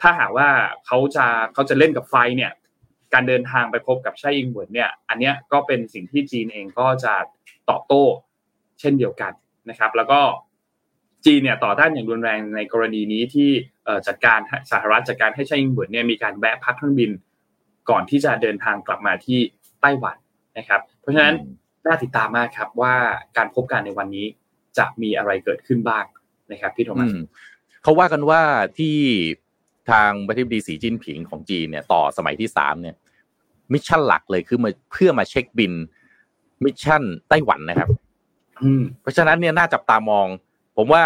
[0.00, 0.48] ถ้าหากว่า
[0.86, 2.52] เขาจะเขาจะเล่นกับไฟเนี่ย
[3.12, 7.14] การเดินทางไปพบกับไช่อิงเหวินเนี่ย อันเนี้ยก็เป็นสิ่งที่จีนเองก็จะ
[7.70, 8.04] ตอบโต้
[8.80, 9.32] เช่นเดียวกัน
[9.70, 10.20] นะครับ แล้วก็
[11.26, 13.50] จีนเนี่ยต่อต้านอย่างรุนแรงในกรณีนี้ที่
[14.06, 14.38] จัดการ
[14.72, 17.10] สหรัฐจัดการให้ไช่อิงเหวินเนี่ยมีการแวะพักเครื่องบิน
[17.90, 19.40] ก่อนที่จะเดินทางกลับมาที่
[19.80, 20.16] ไต้หวัน
[20.58, 21.34] นะครับ เพราะฉะนั้น
[21.86, 22.94] น่าติดตามมากครับว่า
[23.36, 24.26] การพบกันในวันนี้
[24.78, 26.04] จะมีอะไรเกิดขึ้นบ้าง
[26.52, 27.24] นะครับพี่โทมัสอืม
[27.82, 28.40] เขาว่ากันว่า
[28.78, 28.96] ที่
[29.90, 32.96] ทางประธานาธิบดีสีจิ้นผิงของจีนเนี่ยต่อสมัยที่สามเนี่ย
[33.72, 35.72] mission หลักเลยคือมาเพื่อมาเช็คบิล
[36.64, 37.88] mission ไต้หวันนะครับ
[38.62, 40.26] อืมเพราะฉะนั้นเนี่ยน่าจับตามอง
[40.76, 41.04] ผมว่า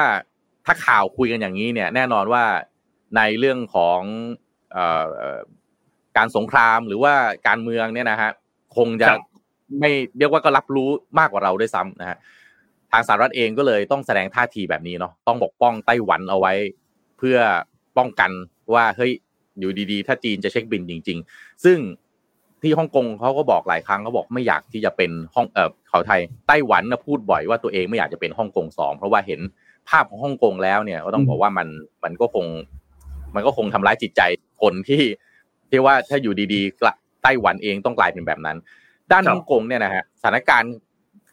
[0.65, 2.45] ถ้าข่าวคุยกันอย่างนี้เนี่ย แน่นอนว่า
[3.17, 4.01] ในเรื่องของ
[4.73, 5.41] เอ่อเอ่อ
[6.17, 7.15] การสงครามหรือว่า
[7.47, 8.31] การเมืองเนี่ยนะฮะ
[8.77, 9.21] คงจะครับ
[9.81, 12.19] ไม่เรียกว่าก็รับรู้มากกว่าเราด้วยซ้ำนะฮะ
[12.93, 16.53] ทางสหรัฐเองก็เลยต้องแสดงท่าทีแบบนี้เนาะต้องปกป้องไต้หวันเอาไว้
[17.19, 17.39] เพื่อ
[17.99, 18.31] ป้องกัน
[18.75, 19.13] ว่าเฮ้ย
[19.59, 21.79] อยู่ดีๆ ถ้าจีนจะเช็คบินจริง ๆ ซึ่ง
[22.63, 29.41] ที่ฮ่องกงเขาก็บอกหลายครั้งเขาบอกไม่อยากที่จะเป็นฮ่องเออเขาไทยไต้หวันนะพูดบ่อยว่าตัวเองไม่อยากจะเป็นฮ่องกงสองเพราะว่าเห็น
[29.89, 31.69] ภาพของฮ่องกงแล้วเนี่ยก็ต้องบอกว่ามัน
[32.05, 32.47] มันก็คง
[33.35, 34.23] มันก็คงทำร้ายจิตใจ
[34.63, 35.03] คนที่
[35.71, 38.57] ที่ว่าถ้าอยู่ดีๆไต้หวันเองต้องกลายเป็นแบบนั้น
[39.13, 40.73] ด้านครับฮ่องกงเนี่ยนะฮะสถานการณ์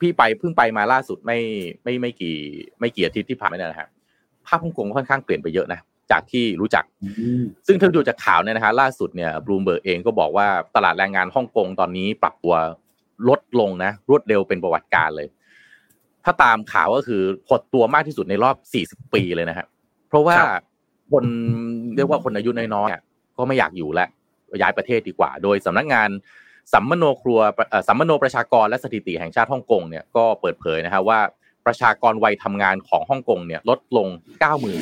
[0.02, 1.40] พี่ไปเพิ่งไปมาล่าสุดไม่
[1.84, 2.38] ไม่ไม่กี่
[2.80, 3.90] ไม่กี่อาทิตย์ที่ผ่านมาเนี่ยนะฮะ
[4.46, 5.80] ภาพฮ่องกงค่อนข้างเปลี่ยนไปเยอะนะ
[6.12, 6.84] จากที่รู้จัก
[7.68, 12.56] ซึ่งถ้าดูจากข่าวเนี่ยนะฮะล่าสุดเนี่ยบลูมเบิร์กเองก็บอกว่าตลาดแรงงานฮ่องกงตอนนี้ปรับตัว
[13.30, 15.28] ลดลงนะ รวดเร็วเป็นประวัติการเลย
[16.26, 18.56] ถ้าตามข่าวก็คือหดตัวมากที่สุดในรอบ
[19.02, 19.66] 40 ปีเลยนะฮะ
[20.08, 20.64] เพราะว่าครับ
[21.12, 21.26] คน
[21.96, 23.02] เรียกว่าคนอายุน้อยๆอะ
[23.38, 24.10] ก็ไม่อยากอยู่แล้ว
[24.62, 26.10] ย้ายประเทศดีกว่า โดยสำนักงาน
[26.74, 27.40] สัมมโนครัว
[27.88, 31.20] สัมมโนประชากรและสถิติแห่งชาติฮ่องกงเนี่ยก็เปิดเผยนะฮะว่า
[31.66, 34.08] ประชากรวัยทำงานของฮ่องกงเนี่ยลดลง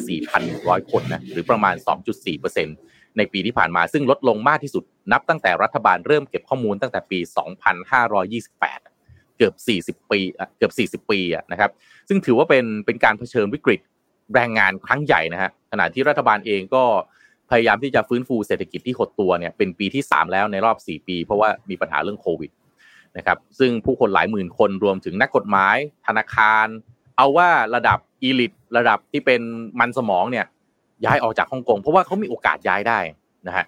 [0.07, 1.75] 94,100 คนนะหรือประมาณ
[2.45, 7.19] 2.4%ในปีที่ผ่านมาซึ่งลดลงมากที่สุดนับตั้งแต่รัฐบาลเริ่มเก็บข้อมูลตั้งแต่ปี
[8.43, 9.53] 2528 เกือบ
[9.97, 10.19] 40 ปี
[10.57, 11.19] เกือบ40 ปี
[11.51, 11.71] นะครับ
[12.09, 13.79] ซึ่งถือว่าเป็นเป็นการเผชิญวิกฤต
[14.35, 16.83] แรงงานครั้งใหญ่นะฮะขณะที่รัฐบาลเองก็
[17.51, 22.51] พยายามที่จะฟื้นฟูเศรษฐกิจที่หดตัวเนี่ยเป็นปีที่ 3 แล้วในรอบ 4 ปี เพราะว่ามีปัญหาเรื่องโควิด
[23.17, 25.75] นะครับซึ่งผู้คนหลายหมื่นคนรวมถึงนักกฎหมาย
[26.07, 26.67] ธนาคาร
[27.17, 29.41] เอาว่าระดับอีลิตระดับที่เป็น
[29.79, 30.45] มันสมองเนี่ย
[31.05, 32.99] ย้ายออกจากฮ่องกงเพราะว่าเขามีโอกาสย้ายได้
[33.47, 33.65] นะฮะ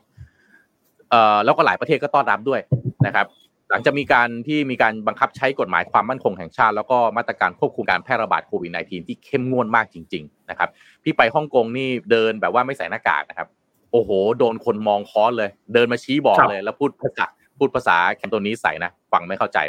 [1.45, 2.61] แล้วก็หลายประเทศก็ต้อนรับด้วย
[3.05, 3.27] นะครับ
[3.71, 10.69] หลังจากมีการที่มีการบังคับใช้กฎหมายความมั่นคงแห่งชาติ แล้วก็มาตรการควบคุมการแพร่ระบาดโควิด -19 ที่เข้มงวดมากจริง ๆ นะครับ
[11.03, 13.47] พี่ไปฮ่องกงนี่เดินแบบว่าไม่ใส่หน้ากากนะครับ
[13.93, 17.25] โอ้โห โดนคนมองค้อนเลย เดินมาชี้บอกเลย แล้วพูดภาษา
[17.59, 19.59] พูดภาษาแคนโตนี้ใส่นะฟังไม่เข้าใจ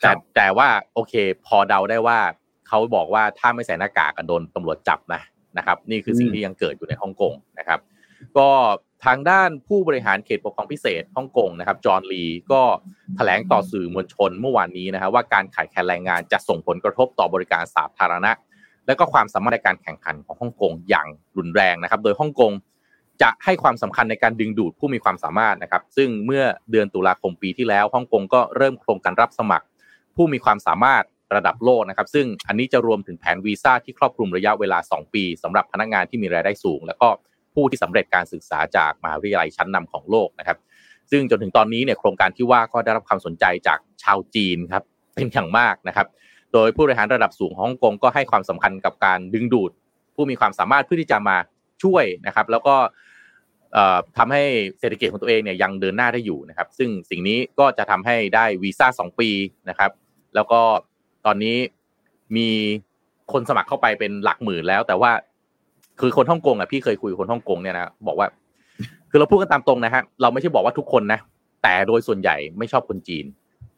[0.00, 1.14] แต่แต่ว่าโอเค
[1.46, 2.18] พอเดาได้ว่า
[2.68, 5.22] เขาบอกว่าถ้าไม่ใส่หน้ากากโดนตำรวจจับนะ
[5.58, 7.80] นะครับ นี่คือสิ่งที่ยังเกิดอยู่ในฮ่องกงนะครับ
[8.38, 8.48] ก็
[9.04, 12.62] ทางด้านผู้บริหารเขตปกครองพิเศษฮ่องกงนะครับ จอห์นลีก็
[13.16, 18.32] แถลงต่อสื่อมวลชนเมื่อวานนี้นะครับว่าการขาดแคลนแรงงานจะส่งผลกระทบต่อบริการสาธารณะ
[18.86, 22.52] และก็ความสามารถในการแข่งขันของฮ่องกงอย่างรุนแรงนะครับ โดยฮ่องกง
[23.22, 29.66] จะให้ความสำคัญในการดึงดูดผู้มีความสามารถนะครับ ซึ่งเมื่อเดือนตุลาคมปีที่แล้วฮ่องกงก็เริ่มโครงการรับสมัคร
[30.16, 31.04] ผู้มีความสามารถ
[31.36, 37.08] ระดับโลกนะครับ ซึ่งอันนี้จะรวมถึงแผนวีซ่าที่ครอบคลุมระยะเวลา 2 ปีสำหรับพนักงานที่มีรายได้สูง แล้วก็
[37.54, 40.58] ผู้ที่สำเร็จการศึกษาจากมหาวิทยาลัยชั้นนำของโลกนะครับ
[41.10, 46.06] ซึ่งจนถึงตอนนี้เนี่ยโครงการที่ว่าก็ได้รับความสนใจจากชาวจีนครับเป็นอย่างมากนะครับ
[46.52, 49.70] โดยผู้บริหารระดับสูงของฮ่องกงก็ให้ความสำคัญกับการดึงดูด
[50.14, 51.36] ผู้มีความสามารถเพื่อที่จะมา
[51.82, 52.76] ช่วยนะครับ แล้วก็
[54.18, 54.42] ทำให้
[54.80, 59.28] เศรษฐกิจของตัวเองเนี่ยยังเดินหน้าได้อยู่นะครับ ซึ่งสิ่งนี้ก็จะทำให้ได้วีซ่าสองปี
[59.68, 59.90] นะครับ
[60.34, 60.60] แล้วก็
[61.26, 61.56] ตอนนี้
[62.36, 62.48] มี
[63.32, 65.12] คนสมัครเข้าไปเป็นหลักหมื่นแล้ว แต่ว่า
[66.00, 68.28] คือคนฮ่องกงอะพี่เคยคุยคนฮ่องกงเนี่ยนะบอกว่า
[69.10, 71.20] คือเราพูดกันตามตรงนะฮะเราไม่ใช่บอกว่าทุกคนนะ
[71.62, 73.24] แต่โดยส่วนใหญ่ไม่ชอบคนจีน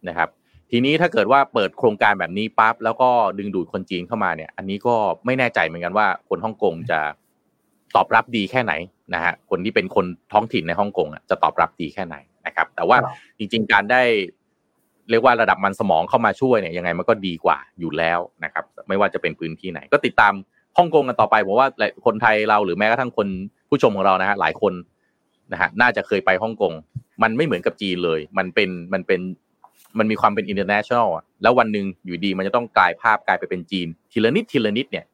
[0.09, 0.29] นะครับ
[0.71, 4.95] ทีนี้ถ้าเกิดว่าเปิดโครงการแบบนี้ปั๊บแล้วก็ดึงดูดคนจีนเข้ามาเนี่ย อันนี้ก็
[5.27, 7.01] ไม่แน่ใจเหมือนกันว่าคนฮ่องกงจะ
[7.95, 8.73] ตอบรับดีแค่ไหน
[9.15, 12.17] นะฮะคนที่เป็นคนท้องถิ่นในฮ่องกงจะตอบรับดีแค่ไหน
[12.47, 12.99] นะครับ แต่ว่า
[13.39, 14.03] จริง ๆ การได้
[15.11, 20.33] เรียกว่าระดับมันสมองเข้ามาช่วยเนี่ยยังไงมันก็ดีกว่าอยู่แล้วนะครับ ไม่ว่าจะเป็นพื้นที่ไหน ก็ติดตาม
[20.79, 21.69] ฮ่องกงกันต่อไปผมว่า
[22.07, 23.29] คนไทยเราหรือแม้กระทั่งคน
[23.69, 24.73] ผู้ชมของเรานะฮะหลายคน
[25.53, 26.73] นะฮะน่าจะเคยไปฮ่องกง
[27.23, 29.21] มันไม่เหมือนกับจีนเลย มันเป็นมันเป็น
[29.99, 31.09] มันมีความเป็น international
[31.43, 35.05] แล้ววันหนึ่งอยู่ดีมันจะต้องกลายภาพกลายไปเป็นจีน ทีละนิดทีละนิดเนี่ย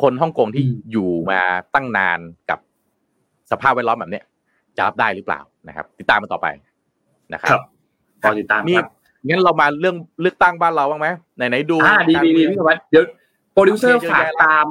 [0.00, 1.40] คนฮ่องกงที่อยู่มา
[1.74, 2.18] ตั้งนาน
[2.50, 2.58] กับ
[3.50, 4.24] สภาพแวดล้อมแบบเนี้ย
[4.76, 6.46] จะรับได้หรือเปล่านะครับ ติดตามมันต่อไป
[7.32, 7.58] นะครับ
[8.22, 8.88] รอติดตามครับ
[9.28, 13.04] งั้นเรามาเรื่องเลือกตั้งบ้านเราบ้างไหมไหนไหนดูอ่าดีดีดีพี่วัดเดี๋ยว
[13.52, 14.66] โปรดิวเซอร์ฝากตาม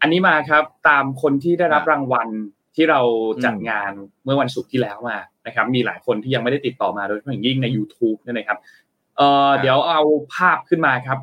[0.00, 2.28] อันนี้มาครับ ตามคนที่ได้รับรางวัล
[2.76, 3.00] ที่เรา
[3.44, 3.92] จัดงาน
[4.24, 8.58] เมื่อวันศุกร์ที่แล้วมานะครับ มีหลายคนที่ยังไม่ได้ติดต่อมาโดยเฉพาะอย่างยิ่งใน YouTube นี่นะครับ
[9.16, 10.00] เอ่อเดี๋ยวเอา
[10.34, 11.18] ภาพขึ้นมาครับ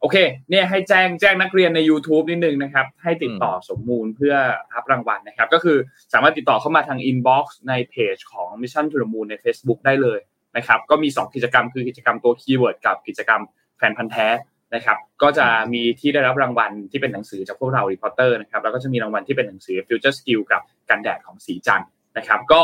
[0.00, 0.16] โอเค
[0.50, 4.34] เนี่ยให้แจ้งแจ้งนักเรียนใน YouTube นิดนึงนะครับ ให้ติดต่อส่งข้อมูลเพื่อ
[4.74, 5.78] รับรางวัลนะครับ ก็คือ
[6.12, 10.20] สามารถติดต่อเข้ามาทาง Inbox ในเพจของ Mission to the Moon ใน Facebook ได้เลย
[10.56, 13.40] นะครับ ก็มี 2 กิจกรรมคือกิจกรรมตัว keyword กับกิจกรรม
[13.78, 14.28] แฟนพันธุ์แท้
[14.74, 21.82] นะครับ ก็จะมีที่ได้รับรางวัลที่เป็นหนังสือจากพวกเรา reporter นะครับ แล้วก็จะมีรางวัลที่เป็นหนังสือ Future Skill กับกันแดดของศรีจันทร์
[22.18, 22.62] นะครับ ก็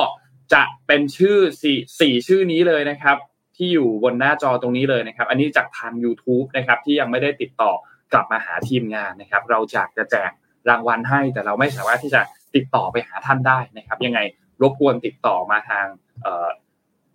[0.53, 3.17] จะเป็นชื่อสี่สี่ชื่อนี้เลยนะครับ
[3.57, 7.73] ที่อยู่บนหน้าจอตรงนี้เลยนะครับ อันนี้จากทาง YouTube นะครับที่ยังไม่ได้ติดต่อ
[8.13, 10.31] กลับมาหาทีมงานนะครับ เราจะจะแจก
[10.71, 12.21] รางวัลให้ แต่เราไม่สามารถที่จะ
[12.55, 14.21] ติดต่อไปหาท่านได้นะครับ ยังไง
[14.63, 15.87] รบกวนติดต่อมาทาง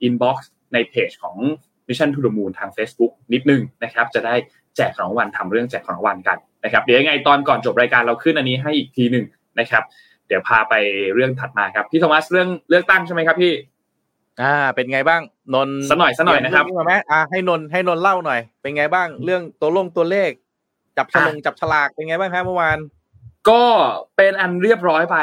[0.01, 1.37] inbox ในเพจของ
[1.87, 4.35] Mission to the Moon ทาง Facebook นิดนึงนะครับ จะได้
[4.75, 9.25] แจกของรางวัลทำเรื่องแจกของรางวัลกันนะครับเดี๋ยวยังไงตอนก่อนจบรายการเราขึ้นอันนี้ให้อีกทีหนึ่ง
[9.59, 9.83] นะครับ
[10.27, 10.73] เดี๋ยวพาไป
[11.13, 13.51] เรื่องถัดมาครับพี่โทมัสเรื่องเลือกตั้งใช่ไหมครับพี่
[14.41, 15.21] อ่า เป็นไงบ้าง
[15.53, 20.31] นนสหน่อยสหน่อยนะครับมาไหมอ่าให้นนให้นนเล่าหน่อย เป็นไงบ้าง เรื่องตัวลงตัวเลข
[20.97, 22.77] จับฉลงจับฉลากเป็นไงบ้างครับเมื่อวาน
[23.49, 23.63] ก็
[24.17, 25.17] เป็นอันเรียบร้อยไป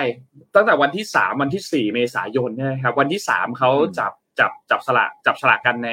[0.55, 5.91] ตั้งแต่วันที่สามวันที่สี่เมษายนนะครับ วันที่สามเขาจับจับจับฉลากจับฉลากกันใน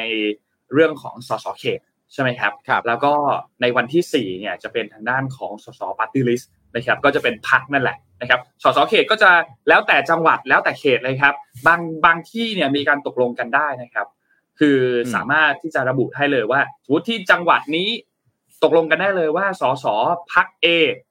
[0.73, 1.79] เรื่องของสสเขต
[2.13, 3.13] ใช่ไหมครับครับ แล้วก็
[3.61, 9.31] ในวันที่สี่เนี่ยจะเป็นทางด้านของสสปาร์ตี้ลิสต์ นะครับก็จะเป็นพรรคนั่นแหละนะครับสสเขตก็จะ
[9.69, 11.33] แล้วแต่จังหวัดแล้วแต่เขตเลยครับ
[11.67, 14.07] บางบางที่เนี่ยมีการตกลงกันได้นะครับ
[14.59, 14.79] คือ
[15.15, 17.89] สามารถที่จะระบุให้เลยว่าสมมติที่จังหวัดนี้
[18.63, 19.85] ตกลงกันได้เลยว่าสส
[20.33, 20.67] พรรค A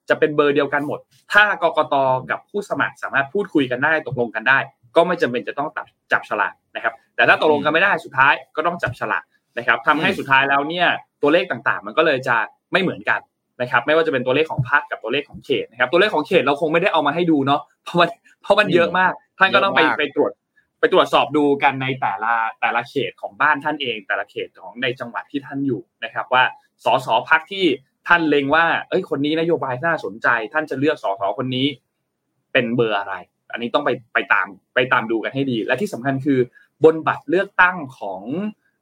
[0.09, 1.01] จะเป็นเบอร์เดียวกันหมด
[1.33, 1.95] ถ้ากกต
[2.31, 4.59] กับผู้สมัครสามารถพูดคุยกันได้ตกลงกันได้
[4.97, 9.25] ก็ไม่จำเป็นจะต้องตัดจับฉลากนะครับ แต่ถ้าตกลงกันไม่ได้สุดท้ายก็ต้องจับฉลาก
[9.59, 10.89] นะครับทำให้สุดท้ายแล้วเนี่ย
[11.23, 12.37] ตัวเลขต่างๆ มันก็เลยจะ
[12.73, 13.21] ไม่เหมือนกัน
[13.61, 18.09] นะครับไม่ว่าจะเป็นตัวเลขของพรรคกับตัวเลขของเขตนะครับตัวเลขของเขตเราคงไม่ได้เอามาให้ดูเนาะเพราะมัน
[18.43, 20.33] เพราะมันเยอะมาก ท่านก็ต้องไปไปตรวจ
[20.81, 26.45] ไปตรวจสอบดูกันในแต่ละแต่ละเขตของบ้านท่านเอง แต่ละเขตของในจังหวัดที่ท่านอยู่นะครับ ว่า
[26.85, 27.67] สสพักที่
[28.09, 31.67] ท่านเล็งว่า เอ้ยคนนี้นโยบายน่าสนใจ ท่านจะเลือกสสคนนี้
[32.53, 33.15] เป็นเบอร์อะไร
[33.53, 36.39] อันนี้ต้องไปไปตามไปตามดูกันให้ดี และที่สำคัญคือ
[36.85, 38.23] บนบัตรเลือกตั้งของ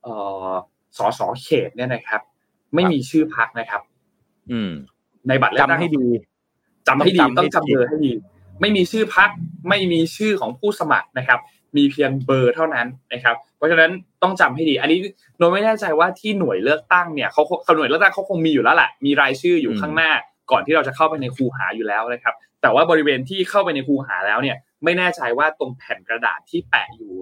[0.02, 0.14] เอ่
[0.48, 0.52] อ
[0.98, 2.22] สสเขตเนี่ยนะครับ
[2.74, 3.82] ไม่มีชื่อพักนะครับ
[4.50, 4.70] อืม
[5.28, 6.06] ในบัตรเลือกตั้จำงให้ดี
[6.88, 8.12] จำให้ดีต้ต้อองงจำให้จำดีเบอร์ให้ดี
[8.60, 9.30] ไม่มีชื่อพัก
[9.68, 11.40] ไม่มีชื่อของผู้สมัครนะครับ
[11.76, 13.90] มีเพียงเบอร์เท่านั้นนะครับ เพราะฉะนั้น
[14.22, 14.98] ต้องจำให้ดี อันนี้
[15.38, 17.42] โนไม่แน่ใจว่าที่หน่วยเลือกตั้งเนี่ยเขา
[17.76, 20.10] หน่วยเลือกตั้งเขาคงมีอยู่แล้วแหละมีรายชื่ออยู่ข้างหน้า
[20.50, 27.12] ก่อนที่เราจะเข้าไปในคูหาอยู่แล้วนะครับ แต่ว่าบริเวณที่เข้าไปในคูหาแล้วเนี่ย ไม่แน่ใจว่าตรงแผ่นกระดาษที่แปะอยู่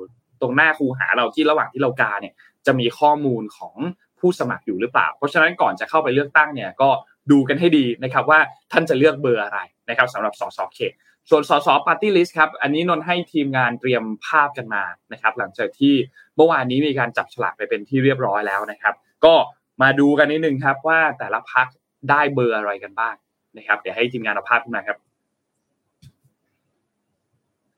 [0.40, 2.35] ตรงหน้าคูหาเราที่ระหว่างที่เรากาเนี่ย
[2.66, 3.74] จะมีข้อมูลของ
[4.20, 6.88] ผู้สมัครอยู่หรือเปล่า เพราะฉะนั้นก่อนจะเข้าไปเลือกตั้งเนี่ยก็
[7.30, 8.40] ดูกันให้ดีนะครับว่า
[8.72, 10.92] ท่านจะเลือกเบอร์อะไรนะครับสำหรับสสเขต
[11.30, 15.94] ส่วนสสปาร์ตี้ลิสต์ครับ อันนี้นนให้ทีมงานเตรียมภาพกันมานะครับ หลังจากที่
[16.37, 19.35] เมื่อวานนี้มีการจับฉลากไปเป็นที่เรียบร้อยแล้วนะครับ ก็
[19.83, 21.66] มาดูกันนิดนึงครับว่าแต่ละพรรค
[22.11, 23.14] ได้เบอร์อะไรกันบ้าง
[23.56, 24.98] นะครับ เดี๋ยวให้ทีมงานเอาภาพขึ้นมาครับ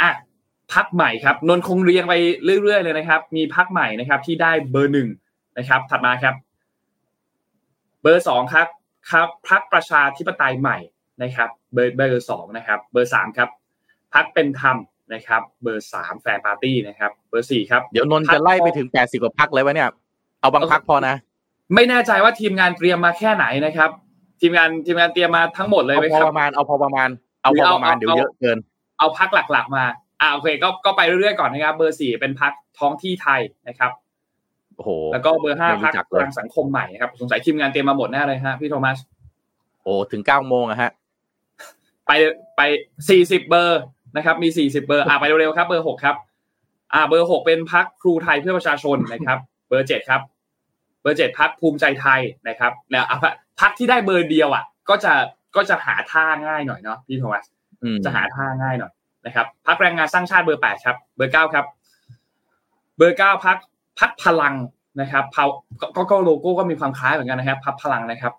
[0.00, 0.11] อะ
[0.72, 2.14] พรรคใหม่ครับนนท์คงเรียงไป
[2.62, 5.09] เรื่อย ๆ เลยนะครับ มีพรรคใหม่นะครับที่ได้เบอร์หนึ่ง
[5.59, 6.35] นะครับ ถัดมาครับ
[8.02, 8.66] เบอร์สองครับ
[9.10, 10.78] ครับพรรคประชาธิปไตยใหม่
[11.22, 13.48] นะครับ เบอร์เบอร์สองนะครับ เบอร์สามครับ
[14.14, 14.76] พรรคเป็นธรรม
[15.14, 19.88] นะครับ เบอร์สาม Fair Party นะครับ เบอร์สี่ครับเดี๋ยวนนท์จะไล่ไปถึงแปดสิบกว่าพรรคเลยวะเนี่ย
[20.40, 21.14] เอาบางพักพอนะ
[21.74, 23.90] ไม่แน่ใจว่าทีมงานเตรียมมาแค่ไหนนะครับ
[24.40, 27.08] ทีมงานทีมงานเตรียมมาทั้งหมดเลยเอาไหมพอครับประมาณเอาพอประมาณ
[27.42, 28.58] เอาพอประมาณหรือเดี๋ยวเอาเยอะเกิน
[28.98, 29.84] เอาพักหลักๆมา
[30.20, 33.90] อ่าโอเคก็ก็ไปเรื่อยๆก่อนนะครับ เบอร์สี่เป็นพักท้องที่ไทยนะครับ
[34.76, 38.98] โอ้โหแล้วก็เบอร์ห้าไม่รู้พักจักพเลยลังสังคมใหม่นะครับ สงสัยทีมงานเตรียมมาหมดแน่เลยฮะพี่โทมัส
[39.82, 40.90] โอ้ถึงเก้าโมงอะฮะ
[42.06, 42.12] ไป
[42.56, 42.61] ไป
[43.08, 43.80] สี่สิบเบอร์
[44.16, 46.16] นะครับ มีสี่สิบเบอร์อ่าไปเร็วๆครับ เบอร์หกครับ
[46.94, 50.20] อ่า เบอร์หกเป็นพรรคครูไทยเพื่อประชาชนนะครับ เบอร์เจ็ดครับ
[51.02, 53.18] เบอร์เจ็ดพรรคภูมิใจไทยนะครับแล้วอะ
[53.61, 55.12] พรรคที่ได้เบอร์เดียวอะ ก็จะ
[55.56, 57.44] ก็จะหาท่าง่ายหน่อยเนาะพี่โทมัส
[57.82, 58.92] อืมจะหาท่าง่ายหน่อย
[59.26, 61.64] นะครับพรรคแรงงานสร้างชาติเบอร์แปดครับ เบอร์เก้าครับ
[62.96, 63.57] เบอร์เก้าพรรค
[63.98, 64.55] พรรคพลัง
[65.00, 65.44] นะครับเขา
[65.81, 68.33] ก็ก็โลโก้ก็มีความคล้ายเหมือนกันนะครับ พรรคพลังนะครับ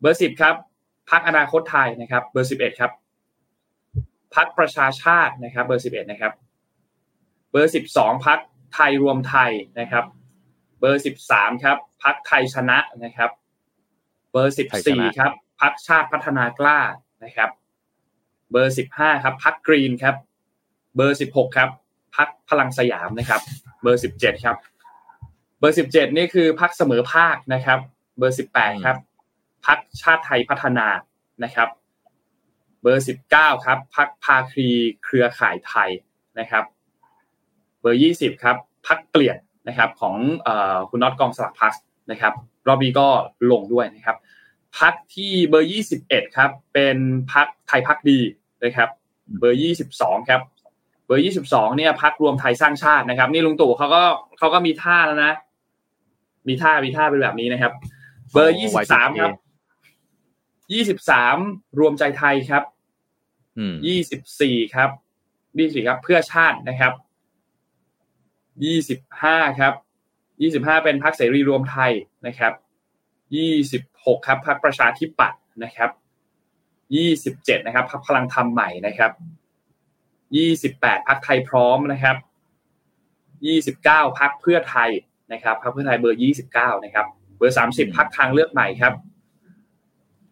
[0.00, 0.54] เบอร์สิบครับ
[1.10, 2.90] พรรคอนาคตไทยนะครับ เบอร์สิบเอ็ดครับ
[4.34, 6.32] พรรคประชาชาตินะครับ เบอร์สิบเอ็ดนะครับ
[7.50, 8.38] เบอร์สิบสองพรรค
[8.74, 10.04] ไทยรวมไทยนะครับ
[10.80, 13.30] เบอร์สิบสามครับพรรคไทยชนะนะครับ
[14.32, 16.78] เบอร์สิบไทยชสี่นะครับพรรคชาติพัฒนากล้า
[17.24, 17.50] นะครับ
[18.50, 20.16] เบอร์สิบห้าครับพรรคกรีนครับ
[20.96, 21.70] เบอร์สิบหกครับ
[22.16, 23.40] พรรคพลังสยามนะครับ
[23.82, 24.56] เบอร์สิบเจ็ดครับ
[25.58, 27.78] เบอร์สิบเจ็ดนี่คือพรรคเสมอภาคนะครับ
[28.18, 28.96] เบอร์สิบแปดครับ
[29.66, 30.86] พักชาติไทยพัฒนา
[31.44, 31.68] นะครับ
[32.82, 34.68] เบอร์สิบเก้าครับพักภาคี
[35.04, 35.90] เครือข่ายไทย
[36.38, 36.64] นะครับ
[37.80, 39.36] เบอร์ยี่สิบครับพักเปลี่ยน
[39.68, 41.74] นะครับของเอ่อคุณน็อตกองสลักพัส
[42.10, 42.32] นะครับ
[42.68, 43.08] รอบนี้ก็
[43.50, 44.16] ลงด้วยนะครับ
[44.78, 46.96] พักที่เบอร์ยี่สิบเอ็ดครับ เป็น
[47.32, 48.18] พักไทยพักดี
[48.64, 48.88] นะครับ
[49.38, 50.40] เบอร์ยี่สิบสองครับ
[51.06, 54.02] เบอร์ยี่สิบสองเนี่ยพักรวมไทยสร้างชาตินะครับ นี่ลุงตู่เขาก็
[54.38, 55.32] เขาก็มีท่าแล้วนะ
[56.48, 57.72] มีท่ามีท่าเป็นแบบนี้นะครับ
[58.32, 59.32] เบอร์ยี่สิบสามครับ
[60.72, 61.36] ยี่สิบสาม
[61.78, 62.62] รวมใจไทยครับ
[63.58, 64.90] อืมยี่สิบสี่ครับ
[65.58, 66.92] ยี่สี่ครับ เพื่อชาตินะครับ
[68.64, 69.72] ยี่สิบห้าครับ
[70.42, 71.92] ยี่สิบห้าเป็นพรรคเสรีรวมไทย
[72.26, 72.52] นะครับ
[73.36, 75.90] ยี่สิบหกครับพรรคประชาธิปัตย์นะครับ
[76.96, 79.10] ยี่สิบเจ็ดนะครับพรรคพลังธรรมใหม่นะครับ
[80.36, 82.16] ยี่สิบแปดพรรคไทยพร้อมนะครับ
[83.46, 84.90] ยี่สิบเก้าพรรคเพื่อไทย
[85.32, 87.06] นะครับพรรคเพื่อไทยเบอร์ยี่สิบเก้านะครับ
[87.38, 88.94] เบอร์สามสิบพรรคทางเลือกใหม่ครับ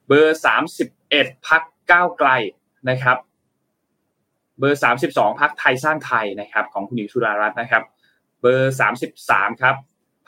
[0.09, 2.31] เบอร์สามสิบเอ็ดพรรคก้าวไกล
[2.91, 3.19] นะครับ
[4.59, 7.83] เบอร์สามสิบสองพรรคไทยสร้างไทยนะครับ ของคุณหญิงสุดารัตน์นะครับ
[8.41, 9.77] เบอร์สามสิบสามครับ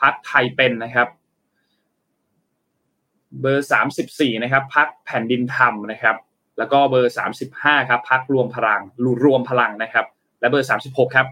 [0.01, 1.07] พรรคไทยเป็นนะครับ
[3.41, 6.15] เบอร์สามสิบสี่นะครับพรรคแผ่นดินธรรมนะครับ
[6.57, 8.81] แล้วก็เบอร์สามสิบห้าครับพรรครวมพลัง
[9.25, 10.05] รวมพลังนะครับ
[10.39, 11.27] และเบอร์สามสิบหกครับ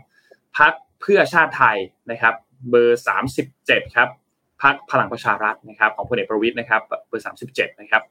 [0.58, 1.78] พักเพื่อชาติไทย
[2.12, 2.34] นะครับ
[2.70, 4.10] เบอร์สามสิบเจ็ดครับ
[4.64, 8.04] พักพลังประชารัฐนะครับ ของพลเอกประวิตยนะครับ เบอร์สามสิบเจ็ดนะครับ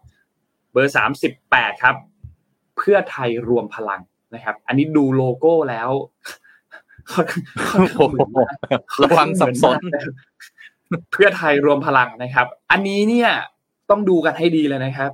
[0.73, 1.97] เบอร์สามสิบแปดครับ
[2.79, 4.01] เพื่อไทยรวมพลัง
[4.35, 5.91] นะครับ อันนี้ดูโลโก้แล้ว
[7.75, 8.01] โอ้โห
[9.03, 9.79] ระวังสับสน
[11.12, 13.31] เพื่อไทยรวมพลังนะครับ อันนี้เนี่ย
[13.91, 15.11] ต้องดูกันให้ดีเลยนะครับ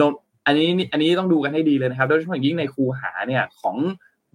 [0.00, 0.12] นนท์
[0.50, 3.76] อันนี้อันนี้ต้องดูกันให้ดีเลยนะครับโดยเฉพาะอย่างยิ่งในคูหาเนี่ยของ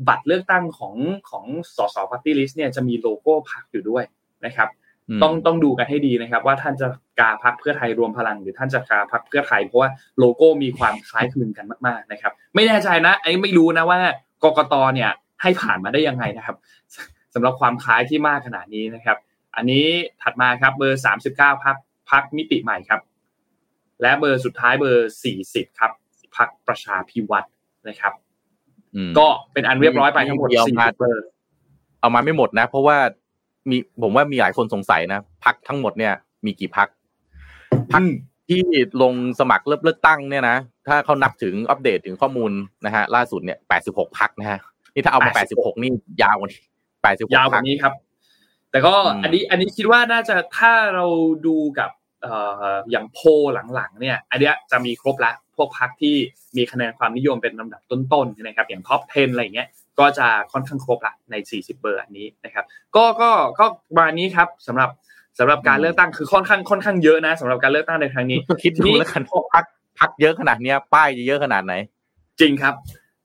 [0.08, 0.96] บัตรเลือกตั้งของ
[1.30, 1.46] ของ
[1.76, 4.04] สสปาร์ตี้ลิสต์เนี่ยจะมีโลโก้พรรคอยู่ด้วย
[4.46, 4.70] นะครับ
[5.22, 6.88] ต้องต้องดูกันให้ดีนะครับ ว่าท่านจะ
[7.20, 9.90] กาพรรคเพื่อไทยรวมพลัง หรือท่านจะกาพรรคเพื่อไทยเพราะว่า
[10.20, 14.00] โลโก้มีความคล้ายคลึงกันมากๆนะครับ ไม่แน่ใจนะไอ้ไม่รู้นะว่า
[14.44, 15.12] กกตเนี่ย
[15.42, 16.58] ให้ผ่านมาได้ยังไงนะครับ
[17.34, 19.18] สำหรับความคล้ายที่มากขนาดนี้นะครับ
[19.56, 19.86] อันนี้
[20.22, 21.76] ถัดมาครับเบอร์สามสิบเก้าพรรค
[22.12, 23.02] พักมิติใหม่ครับ
[24.02, 25.92] และเบอร์สุดท้ายเบอร์สี่สิบครับ
[26.36, 27.48] พักประชาพิวัตร
[27.88, 28.14] นะครับ
[29.18, 31.26] ก็เป็นอันเรียบร้อยไปทั้งหมดสี่เบอร์
[32.00, 32.98] เอามาไม่หมดนะ เพราะว่า
[33.70, 36.14] มีผมว่ามีหลายคนสงสัยนะพักทั้งหมดเนี่ย
[36.46, 36.88] มีกี่พัก
[37.94, 38.04] พัก
[38.50, 38.62] ที่
[39.02, 40.58] ลงสมัครเลือกเลือกตั้งเนี่ยนะ
[40.88, 42.52] ถ้าเขานับถึงอัปเดตถึงข้อมูล
[42.86, 44.60] นะฮะล่าสุดเนี่ยแปดสิบหกพักนะฮะ
[44.94, 46.62] นี่ถ้าเอามาแปดสิบหกนี่ยาวกว่านี้
[47.04, 47.94] แปดสิบยาวกว่านี้ครับ
[48.72, 51.06] แต่ก็อันนี้อันนี้คิดว่าน่าจะถ้าเรา
[51.48, 51.90] ดูกับ
[52.22, 53.20] เอ่ออย่างโพ
[53.76, 56.16] หลังๆเนี่ย อันเนี้ยจะมีครบละ พวกพักที่
[56.58, 59.68] มีคะแนนความนิยมเป็นลำดับต้นๆนะครับอย่างท็อป 10 อะไรเงี้ย
[60.00, 63.30] ก็จะค่อนข้างครบละใน 40 เบอร์อันนี้นะครับก็ก็
[63.60, 63.66] ก็
[63.98, 64.90] มานี้ครับสำหรับ
[65.40, 69.64] สำหรับการเลือกตั้งคือค่อนข้างค่อนข้างเยอะนะสำหรับการเลือกตั้งในครั้งนี้คิดดูแล้วกันพวกพัก
[70.00, 71.74] พักเยอะขนาดเนี้ยป้ายจะเยอะขนาดไหน
[72.40, 72.76] จริงครับ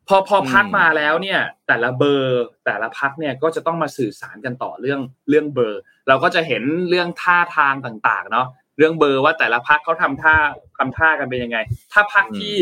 [0.09, 8.47] พอพอพักมาแล้วเนี่ย แต่ละเบอร์แต่ละพักเนี่ยก็จะต้องมาสื่อสารกันต่อเรื่องเรื่องเบอร์ เราก็จะเห็นเรื่องท่าทางต่างๆ เนาะ
[8.79, 10.35] เรื่องเบอร์ว่าแต่ละพักเขาทำท่า
[10.79, 11.59] ทำท่ากันเป็นยังไง
[11.93, 12.57] ถ้าพักที่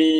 [0.00, 0.12] มี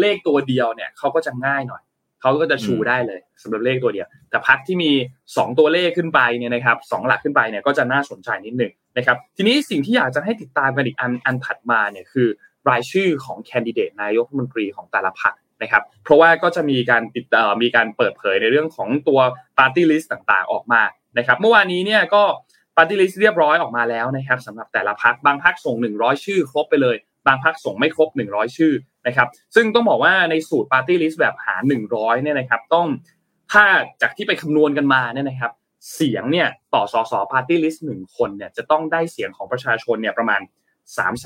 [0.00, 1.82] เลขตัวเดียวเนี่ยเขาก็จะง่ายหน่อย
[2.20, 4.90] เขาก็จะชูได้เลยสำหรับเลขตัวเดียว แต่พักที่มี
[5.28, 12.28] 2 ตัวเลขขึ้นไปเนี่ยนะครับสหลักขึ้นไปเนี่ยก็จะน่าสนใจนิดหนึ่งนะครับ ทีนี้สิ่งที่อยากจะให้ติดตามกันอีกอันอันถัดมาเนี่ยคือ
[12.68, 17.24] รายชื่อของแคนดิเดตนายกรัฐมนตรีของแต่ละพรรคนะครับ เพราะว่าก็จะมีการติด
[17.62, 19.20] มีการเปิดเผยในเรื่องของตัว
[19.58, 20.82] ปาร์ตี้ลิสต์ต่างๆ ออกมา
[21.18, 22.22] นะครับ เมื่อวานนี้เนี่ยก็
[22.76, 26.96] ปาร์ตี้ลิสต์เรียบร้อยออกมาแล้วนะครับสำหรับแต่ละพรรคบางพรรคส่ง 100 ชื่อครบไปเลย
[27.26, 28.72] บางพรรคส่งไม่ครบ 100 ชื่อ
[29.06, 31.62] นะครับ ซึ่งต้องบอกว่าในสูตรปาร์ตี้ลิสต์แบบหาร
[31.92, 32.86] 100เนี่ยนะครับ ต้อง
[33.52, 33.64] ถ้า
[34.02, 35.52] จากที่ไปคำนวณกันมาเนี่ยนะครับ
[35.94, 40.40] เสียงเนี่ยต่อสสปาร์ตี้ลิสต์หนึ่งคนเนี่ยจะต้องได้เสียงของประชาชนเนี่ยประมาณ
[40.96, 41.16] 3 5 0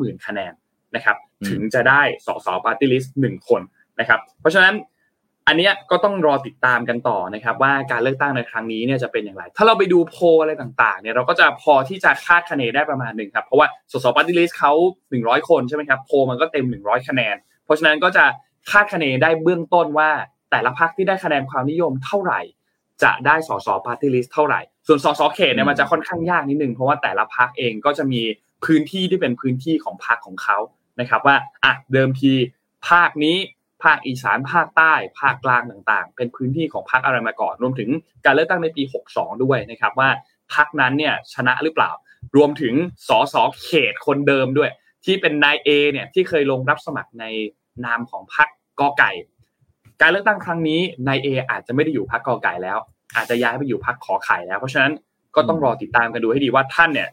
[0.00, 0.52] 0 0 0คะแนน
[0.94, 1.16] นะครับ
[1.48, 3.62] ถึงจะได้สสปาร์ตี้ลิสต์หนึ่งคน
[4.00, 4.74] นะครับ เพราะฉะนั้น
[5.48, 14.72] อันนี้ก็ต้องรอติดตามกันต่อนะครับ ว่าการเลือกตั้งในครั้งนี้เนี่ยจะเป็นอย่างไร ถ้าเราไปดูโพลอะไรต่างๆเนี่ยเราก็จะพอที่จะคาดคะเนได้ประมาณหนึ่งครับเพราะว่าสสปาร์ตี้ลิสต์เขา
[15.10, 18.24] 100 คนใช่ไหมครับโพลมันก็เต็ม 100 คะแนน เพราะฉะนั้นก็จะ
[18.70, 20.10] คาดคะเนได้เบื้องต้นว่า
[20.50, 22.40] แต่ละพรรคที่ได้คะแนนความนิยมเท่าไหร่
[23.02, 28.22] จะได้สสปาร์ตี้ลิสต์เท่าไหร่ ส่วนสสเขตเนี่ยมันจะค่อนข้างยากนิดนึงเพราะว่าแต่ละพรรคเองก็จะมี
[28.64, 30.58] พื้นที่ที่เป็นพื้นที่ของพรรคของเขา
[31.00, 32.32] นะครับว่าอะเดิมที
[32.88, 33.36] ภาคนี้
[33.82, 37.88] ภาคอีสานภาคใต้ภาคกลางต่างๆ เป็นพื้นที่ของพรรคอะไรมาก่อน รวมถึง
[38.24, 40.10] การเลือกตั้งในปี 62 ด้วยนะครับว่า
[40.54, 41.90] พรรคนั้นเนี่ยชนะหรือเปล่า
[42.36, 42.74] รวมถึง
[43.08, 44.70] สสเขตคนเดิมด้วย
[45.04, 47.24] ที่เป็นนายเอเนี่ยที่เคยลงรับสมัครใน
[47.84, 48.48] นามของพรรค
[48.80, 49.10] กอไก่
[50.00, 52.78] การเลือกตั้งครั้งนี้นายเออาจจะไม่ได้อยู่พรรคกอไก่แล้ว
[53.16, 54.92] อาจจะย้ายไปอยู่พรรคขอไข่แล้ว เพราะฉะนั้น
[55.34, 57.08] ก็ต้องรอติดตามกันดูให้ดีว่าท่านเนี่ย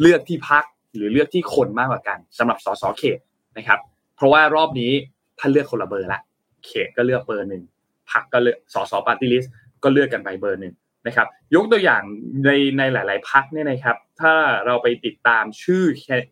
[0.00, 3.18] เลือกที่พรรคหรือเลือกที่คนมากกว่ากันสำหรับสสเขต
[3.56, 3.80] นะครับ
[4.16, 4.92] เพราะว่ารอบนี้
[5.38, 6.20] ท่านเลือกคนละเบอร์ละ
[6.66, 7.62] เขตก็เลือกเบอร์หนึ่ง
[8.10, 10.74] พักก็เลือกสสปาร์ตี้ลิสต์ก็เลือกกันไปเบอร์หนึ่ง
[11.06, 12.02] นะครับยกตัวอย่าง
[12.44, 14.34] ในในหลาย ๆพักเนี่ยนะครับ ถ้า
[14.66, 15.84] เราไปติดตามชื่อ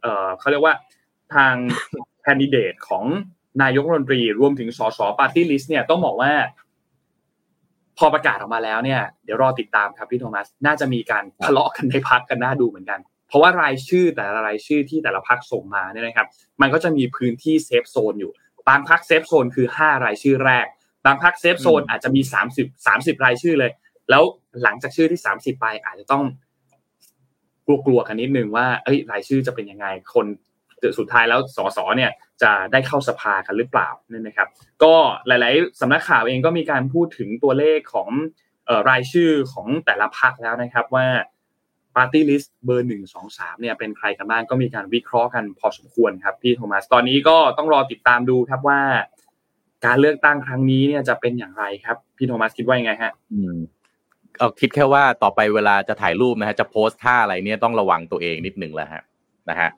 [0.02, 0.74] เอ่อเขาเรียกว่า
[1.34, 1.54] ทาง
[2.22, 3.04] แคนดิเดตของ
[3.62, 6.32] นายกรัฐมนตรีรวมถึงสสปาร์ตี้ลิสต์เนี่ยต้องบอกว่า
[7.98, 16.26] พอประกาศออกมาแล้วเนี่ย เดี๋ยวรอติดตามครับพี่โทมัส น่าจะมีการทะเลาะกันในพรรคกันน่าดูเหมือนกัน เพราะว่ารายชื่อแต่ละรายชื่อที่แต่ละพรรคส่งมาเนี่ยนะครับ
[16.60, 18.32] มันก็จะมีพื้นที่ safe zone อยู่
[18.68, 20.66] บางพรรค safe zone คือห้ารายชื่อแรก
[21.06, 23.70] บางพรรค safe zone อาจจะมีสามสิบสามสิบรายชื่อเลย
[24.10, 24.22] แล้ว
[24.62, 26.24] หลังจากชื่อที่สามสิบไปอาจจะต้อง
[27.86, 30.26] กลัวๆกันนิดนึงว่าเอ้ยรายชื่อจะเป็นยังไงคน
[30.98, 32.10] สุดท้ายแล้วสสเนี่ย
[32.42, 34.48] จะได้เข้าสภากันหรือเปล่านี่นะครับ
[34.82, 34.94] ก็
[35.26, 38.08] หลาย ๆสำนักข่าวเองก็มีการพูดถึงตัวเลขของ
[38.90, 41.06] รายชื่อของแต่ละพรรคแล้วนะครับว่า
[41.96, 48.80] ปาร์ตี้ลิสต์เบอร์หนึ่งสองสามเนี่ยเป็นใครกันบ้างก็มีการวิเคราะห์กันพอสมควรครับพี่โทมัสตอนนี้ก็ต้องรอติดตามดูครับว่า
[49.86, 53.56] การเลือกตั้งครั้งนี้เนี่ยจะเป็นอย่างไรครับพี่โทมัสคิดว่ายังไงฮะอืม
[54.38, 59.02] เอาคิดแค่ว่าต่อไปเวลาจะถ่ายรูปนะฮะจะโพสท่าอะไรเนี่ยต้องระวังตัวเองนิดหนึ่งแล้วฮะ
[59.50, 59.70] นะฮะ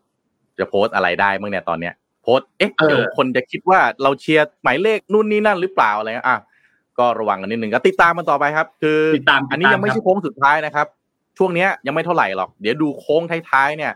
[0.58, 6.38] จะโพสอะไรได้เมื่อเนี่ยตอนเนี้ยโพสเอ๊ะเดี๋ยวคนจะคิดว่าเราเชียร์หมายเลขนู่นนี่นั่นหรือเปล่าอะไรอะ
[6.98, 10.86] ก็ระวังกันนิดหนึ่งก็ติดตามมันต่อไปครับ คือติดตามอันนี้ยังไม่ใช่โค้งสุดท้ายนะครับ
[11.38, 13.92] ช่วงนี้ยังไม่เท่าไหร่หรอก เดี๋ยวดูโค้งท้ายๆเนี่ย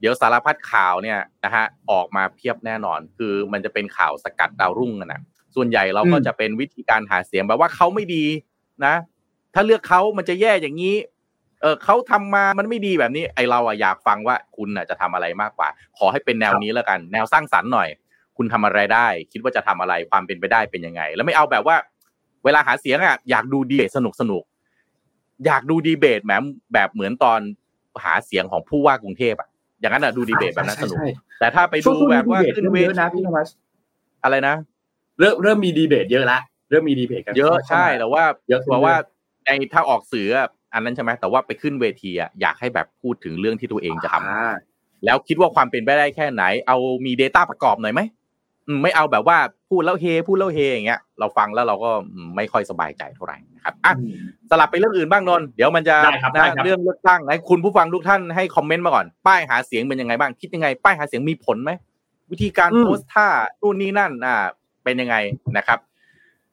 [0.00, 5.20] เดี๋ยวสารพัดข่าวเนี่ยนะฮะออกมาเพียบแน่นอน คือมันจะเป็นข่าวสกัดดาวรุ่งนะ
[5.54, 8.24] ส่วนใหญ่เราก็จะเป็นวิธีการหาเสียงแบบว่าเขาไม่ดี
[8.84, 8.94] นะ
[9.54, 10.96] ถ้าเลือกเขามันจะแย่อย่างนี้
[11.60, 15.68] เออเขาทำมามันไม่ดีแบบนี้ ไอเราอะอยากฟังว่าคุณอะจะทำอะไรมากกว่า
[15.98, 17.88] ขอให้เป็นแนวนี้แล้วกัน แนวสร้างสรรค์หน่อย
[18.36, 21.76] คุณทำอะไรได้ คิดว่าจะทำอะไรความเป็นไปได้เป็นยังไง แล้วไม่เอาแบบว่า
[22.44, 24.42] เวลาหาเสียงอะอยากดูดีสนุกสนุก
[25.46, 26.32] อยากดูดีเบตแหม
[26.74, 27.40] แบบเหมือนตอน
[28.04, 29.48] หาเสียงของผู้ว่ากรุงเทพอะ
[29.80, 31.06] อย่างนั้นอะดูดีเบตแบบนั้นสนุกใช่
[31.40, 33.48] แต่ถ้าไปช่ดูวงแบบว่าดีเบตขึ้นเริ่มเวเยอะทีนะพี่ธรรมส
[34.24, 34.54] อะไรนะ
[35.20, 36.38] เริ่มเริ่มมีดีเบตเยอะละ
[36.70, 38.94] เริ่มมีดีเบตกันเยอะข้าใช่มาแต่ว่าเยอะขึ้นเพราะว่า
[39.44, 44.52] เรื่อยในถ้าออกสื่ออะอันนั้นใช่ไหมแต่ว่าไปขึ้นเวทีอะอยากให้แบบพูดถึงเรื่องที่ตัวเองจะทำอ่า
[45.04, 46.76] แล้วคิดว่าความเป็นไปได้แค่ไหน เอา
[47.06, 48.00] มี Data ประกอบหน่อยไหม
[48.66, 49.38] อืมไม่เอาแบบว่า
[49.70, 53.92] พูดแล้วเฮพูดแล้วเฮอย่างเงี้ยเราฟังแล้วเราก็อืมไม่ค่อยสบายใจเท่าไหร่นะครับอะ
[54.50, 61.70] สลับไปเรื่องอื่นบ้างนนท์เดี๋ยวมันจะได้ครับได้นะครับเรื่องเลือกตั้งให้คุณผู้ฟังทุกท่านให้คอมเมนต์มาก่อน ป้ายหาเสียงเป็นยังไงบ้างคิดยังไง ป้ายหาเสียงมีผลไหม
[62.30, 63.26] วิธีการอืมโพสท่า
[63.60, 64.36] นู่นนี่นั่นอ่า
[64.84, 65.16] เป็นยังไง
[65.56, 65.78] นะครับ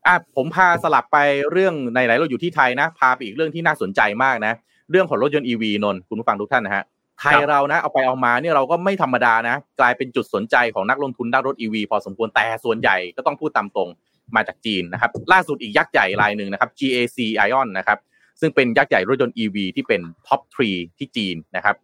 [0.08, 1.18] อะผมพาสลับไป
[1.52, 4.54] เรื่องในไหนเราอยู่ที่ไทยนะ พาไปอีกเรื่องที่น่าสนใจมากนะ
[4.92, 6.84] เรื่องของรถยนต์ EV นนท์คุณผู้ฟังทุกท่านนะฮะ
[7.20, 13.90] ไทยเรานะ เอาไปเอามาเนี่ยเราก็ไม่ธรรมดานะ กลายเป็นจุดสนใจของนักลงทุนด้านรถ EV พอสมควรแต่ส่วนใหญ่ก็ต้องพูดตามตรง
[14.36, 18.00] มาจากจีนนะครับ ล่าสุดอีกยักษ์ใหญ่รายหนึ่งนะครับ GAC Aion นะครับ
[18.40, 21.76] ซึ่งเป็นยักษ์ใหญ่รถยนต์ EV ที่เป็น top threeที่จีนนะครับ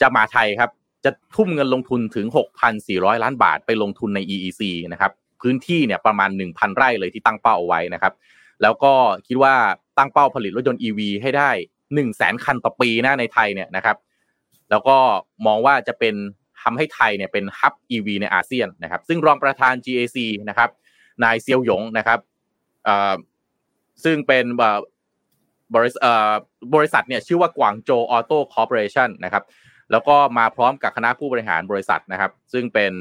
[0.00, 0.70] จะมาไทยครับ
[1.04, 2.26] จะทุ่มเงินลงทุนถึง
[2.74, 4.62] 6,400 ล้านบาทไปลงทุนใน EEC
[4.92, 5.12] นะครับ
[5.42, 8.12] พื้นที่เนี่ยประมาณ 1,000 ไร่เลยที่ตั้งเป้าเอาไว้นะครับ
[8.62, 8.92] แล้วก็
[9.26, 9.54] คิดว่า
[9.98, 13.96] ตั้งเป้าผลิตรถยนต์ EV ให้ได้ 1 0 0 0 0แสนคันต่อปีนะในไทยเนี่ยนะครับ
[14.70, 14.96] แล้วก็
[15.46, 16.14] มองว่าจะเป็น
[16.62, 20.70] ทำให้ไทยเนี่ยเป็นฮับ EV ในอาเซียนนะครับ ซึ่งรองประธาน GAC นะครับ
[21.24, 22.18] นายเซียวหยงนะครับ
[24.04, 24.44] ซึ่งเป็น
[25.74, 26.00] บริษัท
[26.74, 29.44] บริษัทเนี่ยชื่อว่ากวางโจว Auto Corporation นะครับ
[29.90, 32.92] แล้วก็มาพร้อมกับคณะผู้บริหารบริษัทนะครับ ซึ่งเป็น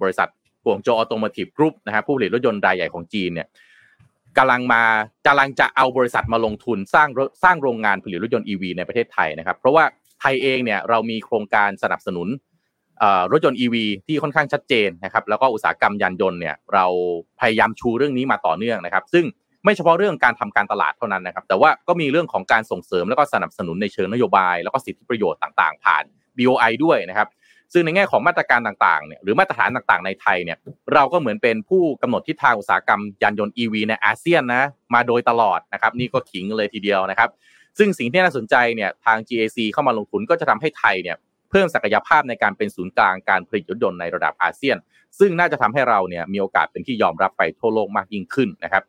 [0.00, 0.28] บริษัท
[0.64, 3.48] กวางโจออโต o ม i v e กรุ๊ปนะครับผู้ผลิตรถยนต์รายใหญ่ของจีนเนี่ย
[4.38, 4.82] กำลังมา
[5.26, 7.08] กำลังจะเอาบริษัทมาลงทุนสร้าง
[7.42, 9.84] สร้างโรงงานผลิตรถยนต์ EV ในประเทศไทยนะครับ เพราะว่า
[10.22, 12.28] ไทยเองเนี่ยเรามีโครงการสนับสนุน
[13.32, 16.86] รถยนต์ EV ที่ค่อนข้างชัดเจนนะครับแล้วก็อุตสาหกรรมยานยนต์เนี่ยเรา
[17.40, 19.24] พยายามชูเรื่องนี้มาต่อเนื่องนะครับ ซึ่ง
[19.64, 26.04] ไม่เฉพาะเรื่องการทำการตลาดเท่านั้นนะครับ แต่ว่าก็มีเรื่องของการส่งเสริมแล้วก็สนับสนุนในเชิงนโยบาย แล้วก็สิทธิประโยชน์ต่างๆ ผ่าน
[26.36, 27.28] BOI ด้วยนะครับ
[27.72, 30.58] ซึ่งในแง่ของมาตรการต่างๆเนี่ยหรือมาตรฐานต่างๆในไทยเนี่ย
[30.94, 34.62] เราก็เหมือนเป็นผู้กำหนดทิศทางอุตสาหกรรมยานยนต์ EV ในอาเซียนนะ
[34.94, 37.28] มาโดยตลอดนะครับนี่ก็ขิงเลยทีเดียวนะครับ
[37.78, 41.16] ซึ่งสิ่งที่น่าสนใจเนี่ยทาง GAC เข้ามาลงทุนก็จะทำให้ไทยเนี่ย
[41.50, 44.76] เพิ่มศักยภาพในการเป็นศูนย์กลางการผลิตรถยนต์ในระดับอาเซียน
[45.18, 48.82] ซึ่งน่าจะทำให้เราเนี่ยมีโอกาสเป็นที่ยอมรับไปทั่วโลกมากยิ่งขึ้นนะครับ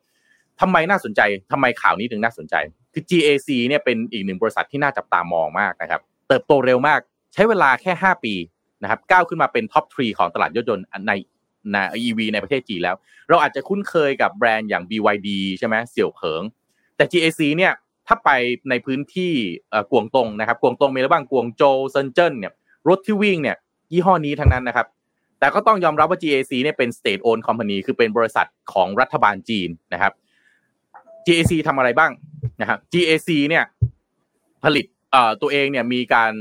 [0.62, 1.22] ทำไมน่าสนใจ
[1.52, 2.56] ทำไมข่าวนี้ถึงน่าสนใจ
[2.94, 7.00] คือ GAC เนี่ยเป็นอีกหนึ่งบริษัทที่น่าจับตามองมากนะครับ เติบโตเร็วมาก
[7.34, 8.34] ใช้เวลาแค่ 5 ปี
[8.82, 11.12] นะครับก้าวขึ้นมาเป็น top three ของตลาดรถยนต์ใน
[11.72, 12.96] ใน EV ในประเทศจีนแล้ว
[13.30, 15.30] เราอาจจะคุ้นเคยกับแบรนด์อย่าง BYD
[15.60, 16.42] ใช่ไหมเสี่ยวเผิง
[16.96, 17.74] แต่ GAC เนี่ย
[18.08, 18.30] ถ้าไป
[18.70, 19.34] ในพื้นที่
[19.92, 22.54] กวงตงนะครับกวงตงมีอะไรบ้างกวงโจวเซินเจิ้นเนี่ย
[22.90, 23.58] รถที่วิ่งเนี่ย
[23.92, 24.88] ยี่ห้อนี้ทั้งนั้นนะครับ
[25.40, 30.14] แต่ก็ต้องยอมรับว่า GAC เนี่ยเป็น state owned company คือเป็นบริษัทของรัฐบาลจีนนะครับ
[31.28, 32.12] GAC ทำอะไรบ้าง
[32.62, 33.64] นะครับ GAC เนี่ย
[34.64, 34.86] ผลิต
[35.42, 36.32] ตัวเองเนี่ยมีการ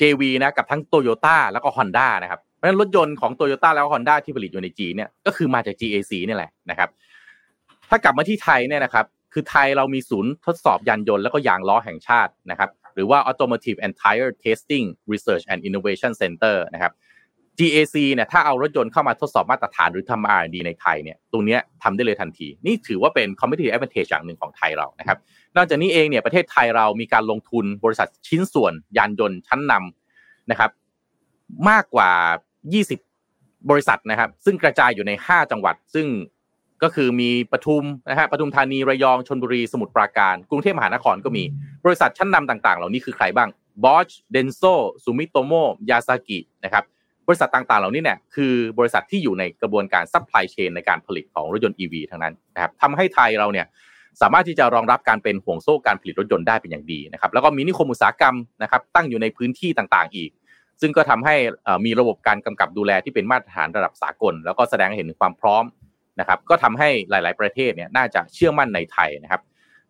[0.00, 6.88] JV นะกับทั้ง Toyota แล้วก็ Honda นะครับเพราะฉะนั้นรถยนต์ของ Toyota แล้วก็ Honda ที่ผลิตอยู่ในจีนเนี่ยก็คือมาจาก GAC นี่แหละนะครับ
[7.90, 16.92] ถ้ากลับมาที่ไทยเนี่ยนะครับ คือไทยเรามีศูนย์ทดสอบยานยนต์แล้วก็ยางล้อแห่งชาตินะครับหรือว่า Automotive and Tire Testing Research and Innovation Center นะครับ
[17.58, 25.18] GAC เนี่ยถ้าเอารถยนต์เข้ามาทดสอบมาตรฐานหรือทำ R&D ในไทยเนี่ยตรงเนี้ยทำได้เลยทันที นี่ถือว่าเป็น competitive advantage อย่างหนึ่งของไทยเรานะครับ
[25.56, 30.70] นอกจากนี้เองเนี่ยประเทศไทยเรามีการลงทุนบริษัทชิ้นส่วนยานยนต์ชั้นนำนะครับ
[31.68, 32.10] มากกว่า
[32.86, 36.06] 20 บริษัทนะครับ ซึ่งกระจายอยู่ใน 5 จังหวัด ซึ่ง
[36.82, 41.44] ก็คือมีปทุมนะฮะปทุมธานีระยองชนบุรีสมุทรปราการ กรุงเทพมหานครก็มี
[41.84, 43.48] บริษัทชั้นนำต่าง ๆ เหล่านี้คือใครบ้าง
[43.84, 44.74] Bosch Denso
[45.04, 46.84] Sumitomo Yasaki นะครับ
[47.28, 53.66] บริษัทต่างๆ เหล่านี้เนี่ยคือบริษัทที่อยู่ในกระบวนการ supply chain ในการผลิตของรถยนต์ EV ทั้งนั้นนะครับทำให้ไทยเราเนี่ย
[54.20, 60.30] สามารถที่จะรองรับการเป็นห่วงโซ่การผลิตรถยนต์ได้เป็นอย่างดีนะครับแล้วก็มีนิคมอุตสาหกรรมนะครับตั้งอยู่ในพื้นที่ต่างๆ อีก
[60.80, 61.34] ซึ่งก็ทำให้
[61.84, 65.64] มีระบบการกำกับดูแลที่เป็นมาตรฐานระดับสากล แล้วก็แสดงให้เห็นถึงความพร้อม
[66.20, 69.42] นะครับก็ทำให้หลาย ๆ ประเทศเนี่ยน่าจะเชื่อมั่นในไทยนะครับ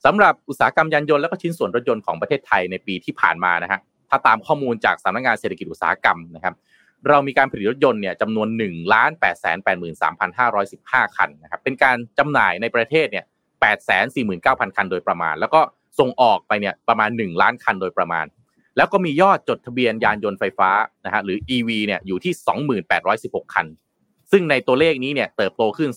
[0.05, 6.55] สำหรับอุตสาหกรรมยานยนต์และก็ชิ้นส่วนรถยนต์ของประเทศไทยในปีที่ผ่านมานะฮะถ้าตามข้อมูลจากสำนักงานเศรษฐกิจอุตสาหกรรมนะครับ
[7.09, 13.25] เรามีการผลิตรถยนต์เนี่ยจำนวน1ล้าน8 8 3 5 1 5 คันนะครับเป็นการจำหน่ายในประเทศเนี่ย
[13.61, 14.31] 8 4 9 0 0
[14.69, 15.61] 0คันโดยประมาณ แล้วก็
[15.99, 18.27] ส่งออกไปเนี่ยประมาณ 1 ล้านคันโดยประมาณ
[18.77, 20.71] แล้วก็มียอดจดทะเบียนยานยนต์ไฟฟ้า
[21.05, 22.33] นะฮะหรือ EV เนี่ยอยู่ที่
[22.95, 23.67] 2816 คัน
[24.33, 25.91] ซึ่งในตัวเลขนี้เนี่ยเติบโตขึ้น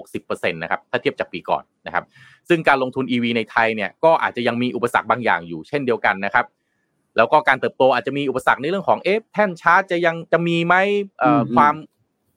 [0.00, 2.04] 260%นะครับถ้าเทียบจากปีก่อนนะครับ
[2.48, 6.46] ซึ่งการลงทุน EV ในไทยเนี่ยก็อาจจะยังมีอุปสรรคบางอย่างอยู่เช่นเดียวกันนะครับ
[7.16, 10.74] แล้วก็การเติบโตอาจจะมีอุปสรรคในเรื่องของเอ๊ะแท่นชาร์จจะยังจะมีไหม
[11.20, 11.74] เอ่ออมความ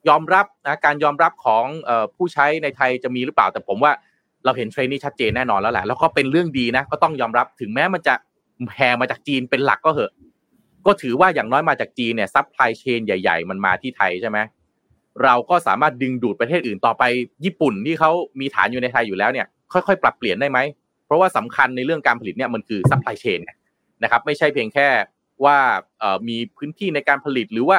[0.09, 3.91] ยอมรับนะการยอมรับของเอ่อผู้ใช้ในไทยจะมีหรือเปล่าแต่ผมว่า
[4.45, 8.13] เราเห็นเทรนด์นี้ชัดเจนแน่นอนแล้วแหละแล้วก็เป็นเรื่องดีนะก็ต้องยอมรับถึงแม้มันจะ
[8.69, 10.13] แพร่มาจากจีนเป็นหลักก็เหอะ
[10.85, 14.37] ก็ถือว่าอย่างน้อยมาจากจีนเนี่ย supply chain ใหญ่ ๆ มันมาที่ไทยใช่ไหม
[15.23, 17.03] เราก็สามารถดึงดูดประเทศอื่นต่อไป
[17.45, 20.59] ญี่ปุ่นที่เขามีฐานอยู่ในไทยอยู่แล้วเนี่ยค่อยๆ ปรับเปลี่ยนได้ไหม
[21.05, 23.39] เพราะว่าสำคัญในเรื่องการผลิตเนี่ยมันคือ supply chain
[24.03, 24.87] นะครับไม่ใช่เพียงแค่
[25.45, 25.57] ว่า
[26.27, 27.77] มีพื้นที่ในการผลิตหรือว่า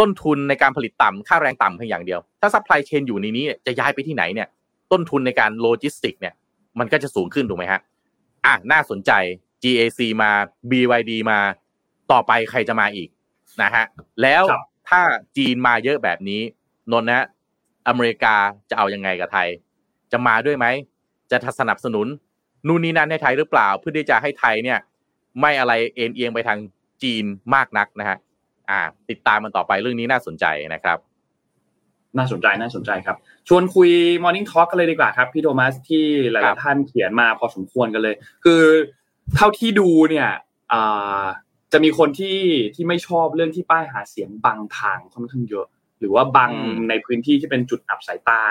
[0.00, 4.48] ต้นทุนในการผลิตต่ำค่าแรงต่ำเพียงอย่างเดียว ถ้า supply chain อยู่ในนี้จะย้ายไปที่ไหนเนี่ย
[4.92, 6.34] ต้นทุนในการโลจิสติกส์เนี่ย
[6.78, 7.80] มันก็จะสูงขึ้นถูกไหมฮะ
[8.46, 9.10] อะน่าสนใจ
[9.64, 10.30] GAC มา
[10.70, 11.38] BYD มา
[12.12, 13.08] ต่อไปใครจะมาอีก
[13.62, 13.84] นะฮะ
[14.22, 14.42] แล้ว
[14.88, 15.00] ถ้า
[15.36, 16.40] จีนมาเยอะแบบนี้
[16.92, 17.24] นนนะ
[17.88, 18.34] อเมริกา
[18.70, 19.48] จะเอายังไงกับไทย
[20.12, 20.66] จะมาด้วยไหม
[21.30, 22.06] จะสนับสนุน
[22.66, 24.78] นู่นนี่นั่นให้ไทยหรือเปล่า เพื่อที่จะให้ไทยเนี่ย
[25.40, 26.58] ไม่อะไรเอ็นเอียงไปทาง
[27.02, 27.24] จีน
[27.54, 28.18] มากนักนะฮะ
[28.70, 28.80] อ่า
[29.10, 30.98] ติดตามมันต่อไปเรื่องนี้น่าสนใจนะครับ
[32.16, 33.16] น่าสนใจน่าสนใจครับ
[33.48, 33.90] ชวนคุย
[34.22, 38.14] Morning Talk กันเลยดีกว่าครับ พี่โทมัสที่หลายๆท่านเขียนมาพอสมควรกันเลย
[38.44, 38.62] คือ
[39.36, 40.28] เท่าที่ดูเนี่ย
[41.72, 42.38] จะมีคนที่
[42.74, 45.66] ที่ไม่ชอบเรื่องที่ป้ายหาเสียงบังทางค่อนข้างเยอะ
[46.00, 46.52] หรือว่าบัง
[46.88, 48.42] ในพื้นที่ที่เป็นจุดอับสายตา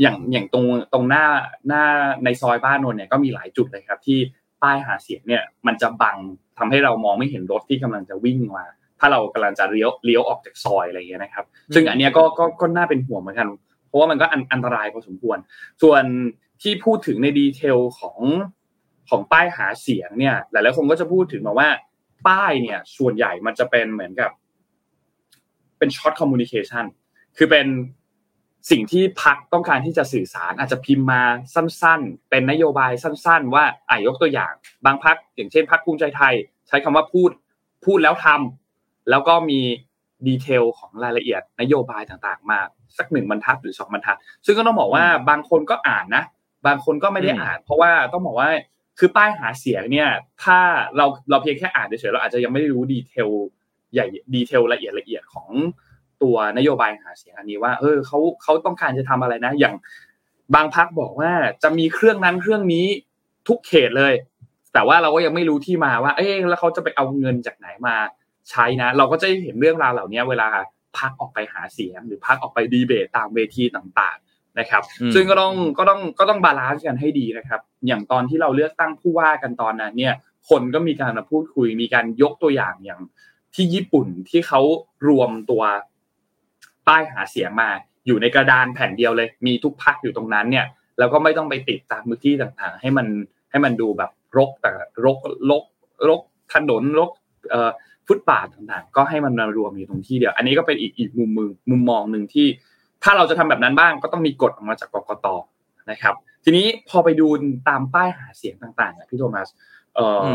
[0.00, 1.24] อย่างอย่างตรงตรงหน้า
[1.68, 1.84] หน้า
[2.24, 4.18] ในซอยบ้านนนเนี่ยก็มีหลายจุดเลยครับ ที่
[4.62, 6.16] ป้ายหาเสียงเนี่ย มันจะบัง
[6.58, 8.64] ทำให้เรามองไม่เห็นรถที่กำลังจะวิ่งมา
[9.00, 11.44] ถ้าเรากำลังจะเลี้ยวเลี้ยวออกจากซอยอะไรอย่างเงี้ยนะครับ
[11.74, 13.48] ซึ่งอันนี้ก็ก็ก็น่าเป็นห่วงเหมือนกัน
[13.88, 15.38] เพราะว่ามันก็อันตรายพอสมควร
[15.82, 16.04] ส่วน
[16.62, 18.18] ที่พูดถึงใน detail ของ
[19.08, 21.68] ของป้ายหาเสียงเนี่ย หลายๆคนก็จะพูดถึงมาว่า
[22.28, 24.30] ป้ายเนี่ยส่วนใหญ่มันจะเป็นเหมือนกับ
[25.78, 26.84] เป็น short communication
[27.36, 27.66] คือเป็น
[28.70, 31.22] สิ่งที่พรรคต้องการที่จะสื่อสารอาจจะพิมพ์มา
[31.54, 34.52] สั้นๆ เป็นนโยบายสั้น ๆ ว่าอ่ายกตัวอย่าง
[34.84, 36.34] บางพรรคอย่างเช่นพรรคภูมิใจไทย
[36.68, 37.30] ใช้คำว่าพูด
[37.84, 39.60] พูดแล้วทำแล้วก็มี
[40.26, 42.58] ดีเทลของรายละเอียดนโยบายต่างๆ มา
[42.98, 46.24] สักหนึ่งบรรทัดหรือสองบรรทัด ซึ่งก็ต้องบอกว่าบางคนก็อ่านนะ
[46.66, 48.50] บางคนก็ไม่ได้อ่าน เพราะว่าต้องบอกว่า
[48.98, 50.08] คือป้ายหาเสียงเนี่ย
[50.44, 50.58] ถ้า
[50.96, 53.30] เราเราเพียงแค่อ่านเฉยๆเราอาจจะยังไม่ได้รู้ดีเทล
[53.94, 55.50] ใหญ่ดีเทลละเอียดละเอียดของ
[56.22, 59.74] ตัวนโยบายหาเสียงอันนี้ว่า เออเขาเขาต้องการจะทำอะไรนะ อย่าง
[60.54, 61.32] บางพักบอกว่า
[61.62, 62.86] จะมีเครื่องนั้นเครื่องนี้
[63.48, 64.14] ทุกเขตเลย
[64.72, 67.96] แต่ว่าเราก็ยังไม่รู้ที่มาว่า เอ๊แล้วเขาจะไปเอาเงินจากไหนมา
[68.50, 70.48] ใช้นะ เราก็จะเห็นเรื่องราวเหล่านี้เวลา
[70.98, 74.82] พรรคออกไปหาเสียง หรือพรรคออกไปดีเบตตามเวทีต่างๆนะครับ
[75.14, 80.14] ซึ่งก็ต้องก็ต้องก็ต้อง balance กันให้ดีนะครับ อย่างตอนที่เราเลือกตั้งผู้ว่ากันตอนนั้นเนี่ย
[80.48, 83.00] คนก็มีการมาพูดคุยมีการยกตัวอย่างอย่าง
[83.56, 84.60] ที่ญี่ปุ่นที่เขา
[85.08, 85.62] รวมตัว
[86.88, 87.68] ป้ายหาเสียงมา
[88.06, 90.66] อยู่ในกระดานแผ่นเดียวเลย มีทุกพรรคอยู่ตรงนั้นเนี่ย
[90.98, 93.06] แล้วก็ไม่ต้องไปติดตามพื้นที่ต่างๆ ให้มัน
[93.50, 94.70] ให้มันดูแบบรกแต่
[95.04, 95.18] รก
[95.50, 95.64] รก
[96.08, 96.20] รก
[96.54, 97.10] ถนนรก
[97.50, 97.70] เอ่อ
[98.06, 102.46] ฟุตบาทต่างๆ ก็ให้มันมารวมอยู่ตรงที่เดียว อันนี้ก็เป็นอีกอีกมุมมือมุมมองหนึ่งที่
[103.04, 105.26] ถ้าเราจะทำแบบนั้นบ้างก็ต้องมีกฎออกมาจากกกต
[105.90, 107.26] นะครับ ทีนี้พอไปดู
[107.68, 109.48] ตามป้ายหาเสียงต่างๆพี่โทมัส
[109.96, 110.26] เออ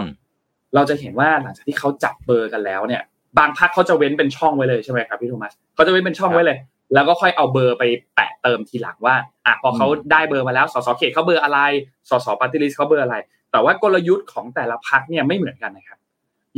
[0.75, 3.01] เราจะเห็นว่าหลังจากที่เขาจับเบอร์กันแล้วเนี่ย
[3.37, 6.57] บางพักเขาจะเว้นเป็นช่องไว้เลยใช่ไหมครับพี่โทมัสเขาจะเว้นเป็นช่องไว้เลย
[6.93, 7.83] แล้วก็ค่อยเอาเบอร์ไป
[8.15, 9.15] แปะเติมทีหลังว่า
[9.45, 11.59] อะพอเขาได้เบอร์มาแล้วสสเขตเขาเบอร์อะไร
[12.09, 13.15] สสปาร์ตี้ลิสต์เขาเบอร์อะไร
[13.51, 15.99] แต่ว่ากลยุทธ์ของแต่ละพรรคเนี่ยไม่เหมือนกันนะครับ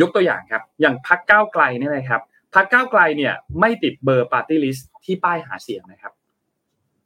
[0.01, 2.21] ยกตัวอย่างครับ อย่างพรรคก้าวไกลนี่เลยครับ
[2.53, 6.13] พรรคก้าวไกลเนี่ยไม่ติดเบอร์ปาร์ตี้ลิสต์ที่ป้ายหาเสียงนะครับ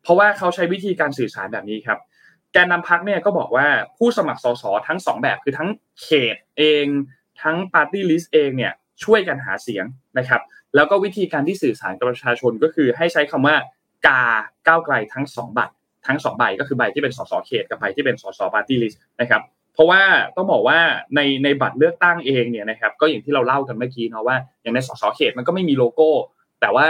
[0.04, 2.00] เพราะว่าเขาใช้วิธีการสื่อสารแบบนี้ครับ
[2.54, 5.70] แกนนำพรรคเนี่ยก็บอกว่าผู้สมัครสสทั้งสองแบบคือทั้ง
[6.02, 6.86] เขตเอง
[7.42, 8.74] ทั้งปาร์ตี้ลิสต์เองเนี่ย
[9.04, 9.86] ช่วยกันหาเสียง
[10.18, 10.42] นะครับ
[10.76, 13.56] แล้วก็วิธีการที่สื่อสารกับประชาชนก็คือให้ใช้คำว่า
[14.08, 14.24] กา
[14.68, 15.74] ก้าวไกลทั้งสองบัตร
[16.08, 19.42] ทั้งสองใบก็คือใบที่เป็นสสเขตกับใบที่เป็นสสปาร์ตี้ลิสต์นะครับ
[19.74, 20.02] เพราะว่า
[20.36, 20.80] ต้องบอกว่า
[21.16, 26.10] ในในบัตรเลือกตั้งเองเนี่ยนะครับก็อย่างที่เราเล่ากันเมื่อกี้เนาะว่าอย่างในสสเขตมันก็ไม่มีโลโก้
[26.62, 26.88] แต่ว่า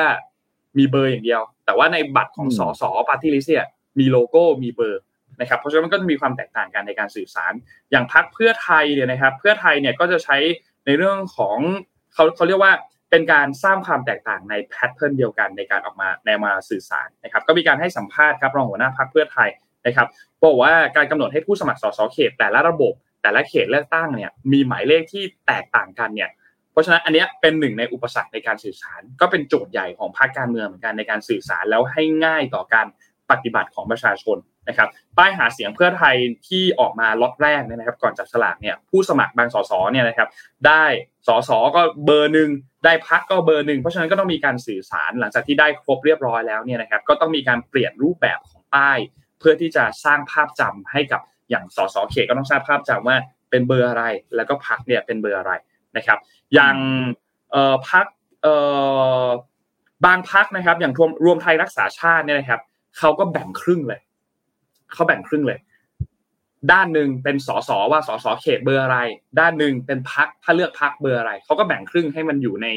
[0.78, 3.66] มีเบอร์อย่างเดียว แต่ว่าในบัตรของสสปาร์ตี้ลิสต์เนี่ย
[4.00, 5.02] มีโลโก้มีเบอร์
[5.40, 7.54] นะครับเพราะฉะนั้นมันก็จะมีความแตกต่างกันในการสื่อสาร
[7.92, 10.38] อย่างพรรคเพื่อไทยเนี่ยนะครับเพื่อไทยเนี่ยก็จะใช้
[10.86, 11.58] ในเรื่องของ
[12.18, 12.74] เขาเขาเรียกว่า
[13.12, 19.50] เป็นการสร้างความแตกต่างในแพทเทิร์นเดียวกันในการออกมาในมาสื่อสารนะครับ ก็มีการให้สัมภาษณ์ครับรองหัวหน้าพรรคเพื่อไทย
[19.86, 20.08] นะครับ
[20.44, 26.30] บอกว่าการกำหนดให้ผู้สมัครสสเขต แต่ละระบบ แต่ละเขตเลือกตั้งเนี่ยมีหมายเลขที่แตกต่างกันเนี่ย
[26.72, 32.88] เพราะฉะนั้นอันนี้เป็นหนึ่งในอุปสรรคในการสื่อสาร ก็เป็นโจทย์ใหญ่ของภาคการเมืองเหมือนกันในการสื่อสารแล้วให้ง่ายต่อการ
[33.32, 34.38] ปฏิบัติของประชาชน
[34.68, 36.16] นะครับป้ายหาเสียงเพื่อไทย
[36.48, 40.28] ที่ออกมาล็อตแรกเนี่ยนะครับ ก่อนจับสลากเนี่ยผู้สมัครบางสสเนี่ยนะครับ
[40.68, 40.84] ได้
[41.28, 42.50] สสก็เบอร์หนึ่ง
[42.86, 48.98] ได้พักก็เบอร์หนึ่งเพราะฉะนั้นก็ต้องมีการสื่อสารหลังจากที่ได้ครบเรียบร้อยแล้วเนี่ยนะครับก็ต้องมีการเปลี่ยนรูปแบบของป้าย
[49.40, 53.18] เพื่อที่จะสร้างภาพจำให้กับอย่างสสเขตก็ต้องสร้างภาพจำว่า
[53.50, 54.04] เป็นเบอร์อะไร
[54.36, 55.52] แล้วก็พักเนี่ยเป็นเบอร์อะไร
[55.98, 56.20] นะครับ
[56.54, 56.76] อย่าง
[57.90, 58.06] พัก
[60.06, 60.94] บางพักนะครับ อย่าง
[61.26, 62.62] รวมไทยรักษาชาติเนี่ยนะครับ
[62.98, 64.00] เขาก็แบ่งครึ่งเลย
[64.94, 65.60] เขาแบ่งครึ่งเลย
[66.72, 69.00] ด้านหนึ่งเป็นสสว่าสสเขตเบอร์อะไร
[69.40, 72.68] ด้านหนึ่งเป็นพรรคถ้าเลือกพรรคเบอร์อะไรเขาก็แบ่งครึ่งให้มันอยู่ใน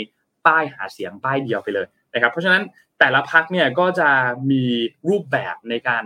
[0.47, 2.63] ป้ายหาเสียงป้ายเดียวไปเลยนะครับเพราะฉะนั้น
[2.99, 4.09] แต่ละพรรคเนี่ยก็จะ
[4.51, 4.65] มี
[5.09, 6.03] รูปแบบในการ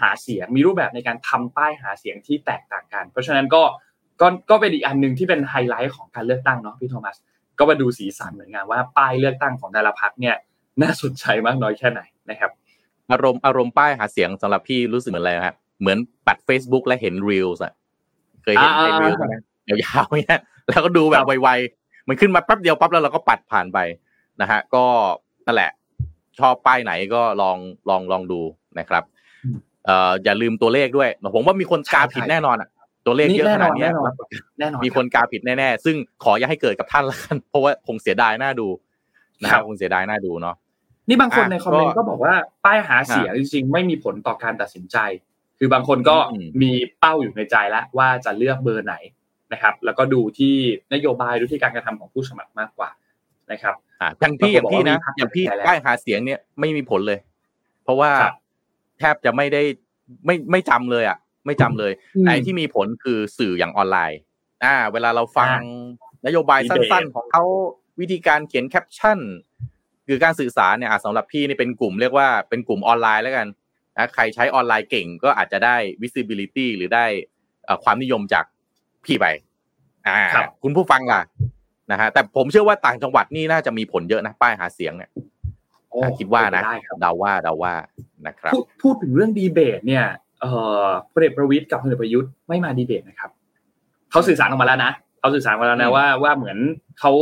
[0.00, 3.62] หาเสียง มีรูปแบบในการทำป้ายหาเสียงที่แตกต่างกัน เพราะฉะนั้นก็
[4.20, 7.16] ก็ก็เป็นอีกอันหนึ่งที่เป็นไฮไลท์ของการเลือกตั้งเนาะพี่โทมัส
[7.58, 10.36] ก็มาดูสีสันเหมือนกันว่าป้ายเลือกตั้งของแต่ละพรรคเนี่ย
[10.82, 12.50] น่าสนใจมากน้อยแค่ไหนนะครับ
[13.12, 17.72] อารมณ์อารมณ์ป้ายหาเสียงสำหรับพี่รู้สึกเหมือนอะไรครับเหมือนปัด Facebook และเห็นรีลส์อะ
[18.42, 19.34] เคยเห็นไอ้รีลส์ไหม
[19.68, 23.78] ยาวๆเนี่ยแล้วก็ดูแบบไวๆมันขึ้นมาแป๊บเดียวปั๊บแล้วเราก็ปัดผ่านไป
[24.40, 24.84] นะฮะก็
[25.46, 25.70] นั่นแหละ
[26.38, 27.56] ชอบป้ายไหนก็ลอง
[27.88, 28.40] ลองลองดู
[28.78, 29.02] นะครับ
[29.86, 32.68] เอ่ออย่าลืมตัวเลขด้วยผมว่ามีคนกาผิดแน่นอนอะ
[33.06, 34.10] ตัวเลขเยอะขนาดนี้แน่นอน
[34.58, 38.68] แน่นอนมีคนกาผิดแน่ๆซึ่งขออย่าให้เกิดกับท่านละกันเพราะว่าคงเสียดายน่าดู
[39.42, 40.56] นะครับคงเสียดายน่าดูเนาะ
[41.08, 42.34] นี่บางคนในคอมเมนต์ก็บอกว่า
[42.64, 44.96] ป้ายหาเสียงจริงๆ ไม่มีผลต่อการตัดสินใจ
[45.58, 46.16] คือบางคนก็
[46.62, 48.94] มีเป้าอยู่ในใจแล้วว่าจะเลือกเบอร์ไหน
[49.52, 50.54] นะครับ แล้วก็ดูที่
[50.94, 52.90] นโยบายดูที่การกระทำของผู้สมัครมากกว่า
[53.52, 57.18] นะครับอ่าอย่างพี่อย่างพี่นะอย่างพี่ป้ายหาเสียงเนี่ยไม่มีผลเลย
[57.84, 58.10] เพราะว่า
[58.98, 59.62] แทบจะไม่ได้
[60.26, 61.92] ไม่ไม่จำเลยอะ ไม่จำเลย
[62.26, 64.20] ไอ้ที่มีผลคือสื่ออย่างออนไลน์
[64.64, 65.48] อ่า เวลาเราฟัง
[66.26, 67.44] นโยบายสั้นๆ ของเขา
[68.00, 69.18] วิธีการเขียนแคปชั่น
[70.12, 73.46] คือการสื่อสารเนี่ยสำหรับพี่นี่เป็นกลุ่มเรียกว่าเป็นกลุ่มออนไลน์แล้วกัน
[73.96, 77.04] นะใครใช้ออนไลน์เก่งก็อาจจะได้ visibility หรือได้
[77.84, 78.44] ความนิยมจาก
[79.04, 79.26] พี่ไป
[80.06, 80.20] อ่า
[80.62, 81.20] คุณผู้ฟังล่ะ
[81.92, 85.10] นะฮะแต่ผมเชื่อว่าต่างจังหวัดนี่น่าจะมีผลเยอะนะป้ายหาเสียงเนี่ย
[86.18, 86.62] คิดว่านะ
[87.00, 87.74] เดาว่าเดาว่า
[88.26, 88.52] นะครับ
[88.82, 90.04] พูดถึงเรื่องดีเบตเนี่ย
[90.40, 90.52] เอ่
[90.84, 93.30] อพลเอกประวิตรกับพลเอกประยุทธ์ไม่มาดีเบตนะครับ
[94.10, 96.58] เขาสื่อสารออกมาแล้วนะเขาสื่อสารมาแล้วนะว่าว่าเหมือน
[97.00, 97.12] เขา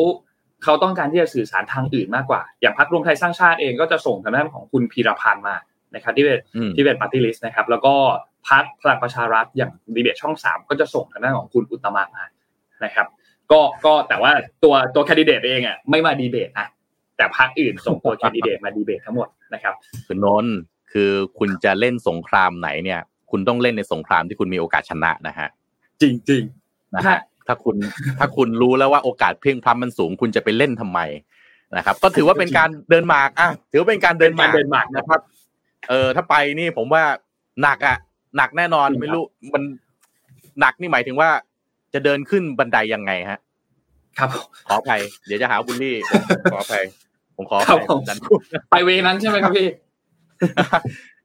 [0.65, 5.57] เขาต้องการที่จะสื่อสารทางอื่นมากกว่า อย่างพรรครวมไทยสร้างชาติเองก็จะส่งทางด้านของคุณพีระพันธุ์มา
[5.95, 6.39] นะครับที่เป็น
[6.77, 7.95] ที่เป็นปาร์ตี้ลิสต์นะครับ แล้วก็
[8.49, 12.25] พรรคพลังประชารัฐอย่างดีเบตช่องสามก็จะส่งทางด้านของคุณอุตตมมา
[12.85, 13.07] นะครับ
[13.53, 14.33] ก็ก็แต่ว่า
[14.65, 16.69] ตัวตัวแคนดิเดตเองอะไม่มาดีเบตนะ
[17.17, 19.75] แต่พรรคอื่นส่งตัวแคนดิเดตมาดีเบตทั้งหมดนะครับ
[20.07, 20.47] คือนน
[20.93, 23.01] คือคุณจะเล่นสงครามไหนเนี่ย
[23.31, 25.49] คุณต้องเล่นในสงครามที่คุณมีโอกาสชนะนะฮะ
[26.01, 26.43] จริงจริง
[26.95, 27.19] นะฮะ
[27.51, 27.77] ถ้าคุณ
[28.19, 31.01] ถ้าคุณรู้แล้วว่าโอกาสเพียงพลัมมันสูง คุณจะไปเล่นทำไม
[31.77, 35.21] นะครับ ก็ถือว่าเป็นการเดินหมากอะถือว่าเป็นการเดินหมากเดินหมากนะครับ
[35.89, 37.03] เออ ถ้าไปนี่ผมว่า
[37.63, 37.97] หนักอะ
[38.37, 39.25] หนักแน่นอนไม่รู้
[39.55, 39.63] มัน
[40.61, 41.31] หนักนี่หมายถึงว่า
[41.95, 43.41] จะเดินขึ้นบันไดยังไงฮะ
[44.19, 44.29] ครับ
[44.69, 45.97] ขออภัยเดี๋ยวจะหาบุลลี่
[46.53, 46.85] ขออภัย
[47.37, 47.81] ผมขออภัย
[48.71, 49.69] ไปเวนั้นใช่ไหมครับพี่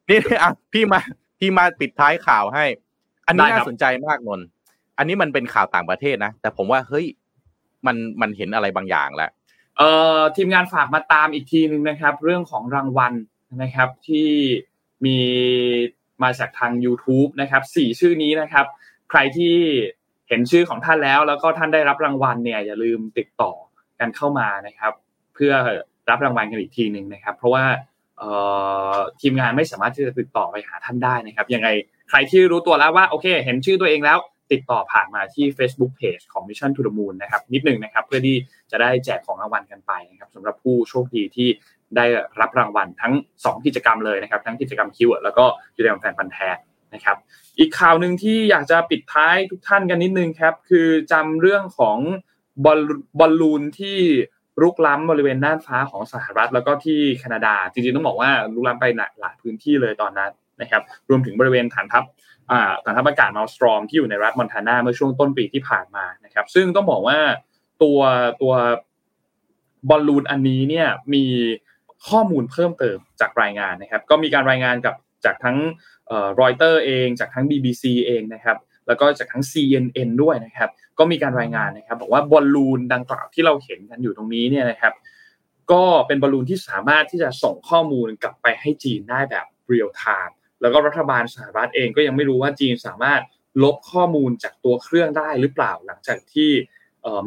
[0.09, 0.99] นี่อะพี่มา
[1.39, 2.65] พี่มาปิดท้ายข่าวให้
[3.27, 4.39] อันนี้น่าสนใจมากนน
[4.97, 7.05] อันนี้มันเป็นข่าวต่างประเทศนะ แต่ผมว่าเฮ้ย
[7.85, 9.29] มันมันเห็นอะไรบางอย่างแล้ว
[9.77, 13.13] เอ่อทีมงานฝากมาตามอีกทีนึงนะครับ เรื่องของรางวัล
[13.61, 14.29] นะครับที่
[15.05, 15.17] มี
[16.23, 18.65] มาจากทาง YouTube นะครับสี่ชื่อนี้นะครับ
[19.09, 19.55] ใครที่
[20.29, 23.51] เห็นชื่อของท่านแล้ว แล้วก็ท่านได้รับรางวัลเนี่ยอย่าลืมติดต่อ
[23.99, 24.93] กันเข้ามานะครับ
[25.33, 25.53] เพื่อ
[26.09, 27.63] รับรางวัลกันอีกทีหนึ่งนะครับ เพราะว่า
[29.21, 31.69] ทีมงานไม่สามารถที่จะติดต่อไปหาท่านได้นะครับยังไง
[32.09, 34.17] ใครที่รู้ตัวแล้วว่าโอเค เห็นชื่อตัวเองแล้ว
[34.51, 38.35] ติดต่อผ่านมาที่ Facebook Page ของ Mission to the Moon นะครับนิดนึงนะครับเพื่อที่
[38.71, 41.47] จะได้แจกของรางวัลกันไปนะครับสำหรับผู้โชคดีที่
[41.95, 42.05] ได้
[42.41, 46.49] รับรางวัลทั้ง 2 กิจกรรมเลยนะครับ ทั้งกิจกรรมคิวแล้วก็กิจกรรมแฟนพันธ์แท้
[46.93, 47.17] นะครับ
[47.59, 51.97] อีกข่าวหนึ่งที่อยากจะปิดท้ายทุกท่านกันนิดนึงครับคือจำเรื่องของ
[52.65, 52.79] บอล
[53.19, 53.99] บอลลูนที่
[54.61, 58.85] รุกล้ำบริเวณน่านฟ้าของสหรัฐ แล้วก็ที่แคนาดาจริงๆต้องบอกว่ารุกล้ำไป
[59.21, 60.31] หลายพื้นที่เลยตอนนั้น
[60.61, 62.03] นะครับรวมถึงบริเวณฐานทัพ
[62.85, 67.17] ฐานทัพอากาศมาลสตรอมที่อยู่ในรัฐมอนทานาเมื่อช่วงต้นปีที่ผ่านมานะครับ ซึ่งต้องบอกว่า
[67.83, 67.99] ตัว
[68.41, 68.53] ตัว
[69.89, 71.25] บอลลูนอันนี้เนี่ยมี
[72.07, 75.57] ข้อมูลเพิ่มเติมจากรายงานนะครับ ก็มีการรายงานกับจากทั้ง
[76.41, 80.69] รอยเตอร์เองจากทั้ง BBC เองนะครับแล้วก็จากทั้ง CNN ด้วยนะครับ
[80.99, 84.93] ก็มีการรายงานนะครับ บอกว่าบอลลูนดังกล่าวที่เราเห็นกันอยู่ตรงนี้เนี่ยนะครับ
[85.71, 93.21] ก็เป็นบอลลูนที่สามารถที่จะส่งข้อมูลกลับไปให้จีนได้แบบเรียลไทม์ แล้วก็รัฐบาลสหรัฐเองก็ยังไม่รู้ว่าจีนสามารถ
[93.63, 96.51] ลบข้อมูลจากตัวเครื่องได้หรือเปล่าหลังจากที่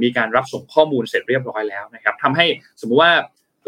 [0.03, 2.47] มีการรับส่งข้อมูลเสร็จเรียบร้อยแล้วนะครับทำให้
[2.81, 3.13] สมมุติว่า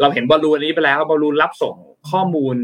[0.01, 1.75] เราเห็นบอลลูนนี้ไปแล้วบอลลูนรับส่ง
[2.11, 2.55] ข้อมูล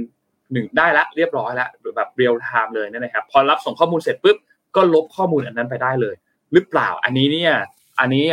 [0.51, 4.37] หนึ่งได้ละเรียบร้อยแล้วแบบ real-time เลยนะครับ พอรับส่งข้อมูลเสร็จปุ๊บ
[4.75, 6.15] ก็ลบข้อมูลอันนั้นไปได้เลย
[6.53, 7.53] หรือเปล่าอันนี้เนี่ย
[7.99, 8.25] อันนี้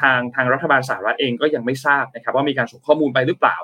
[0.00, 3.56] ทางทางรัฐบาลสหรัฐเองก็ยังไม่ทราบนะครับ ว่ามีการส่งข้อมูลไปหรือเปล่า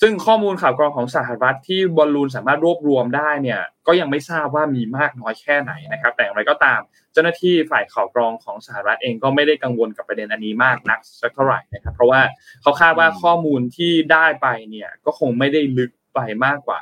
[0.00, 6.80] ซึ่งข้อมูลข่าวกรองของสหรัฐที่บอลลูนสามารถรวบรวมได้เนี่ยก็ยังไม่ทราบว่ามีมากน้อยแค่ไหนนะครับ แต่อย่างไรก็ตาม
[7.12, 12.20] เจ้าหน้าที่ฝ่ายข่าวกรองของสหรัฐเองก็ไม่ได้กังวลกับประเด็นอันนี้มากนักสักเท่าไหร่นะครับ เพราะว่า
[12.62, 16.80] เขาคาดว่าข้อมูลที่ได้ไปเนี่ยก็คงไม่ได้ลึกไปมากกว่า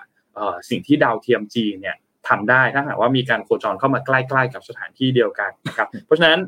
[0.69, 1.97] สิ่งที่ดาวเทียมจีเนี่ย
[2.29, 6.41] ทำได้ถ้าหากว่ามีการโคจรเข้ามาใกล้ ๆ กับสถานที่เดียวกันนะครับเพราะฉะนั้น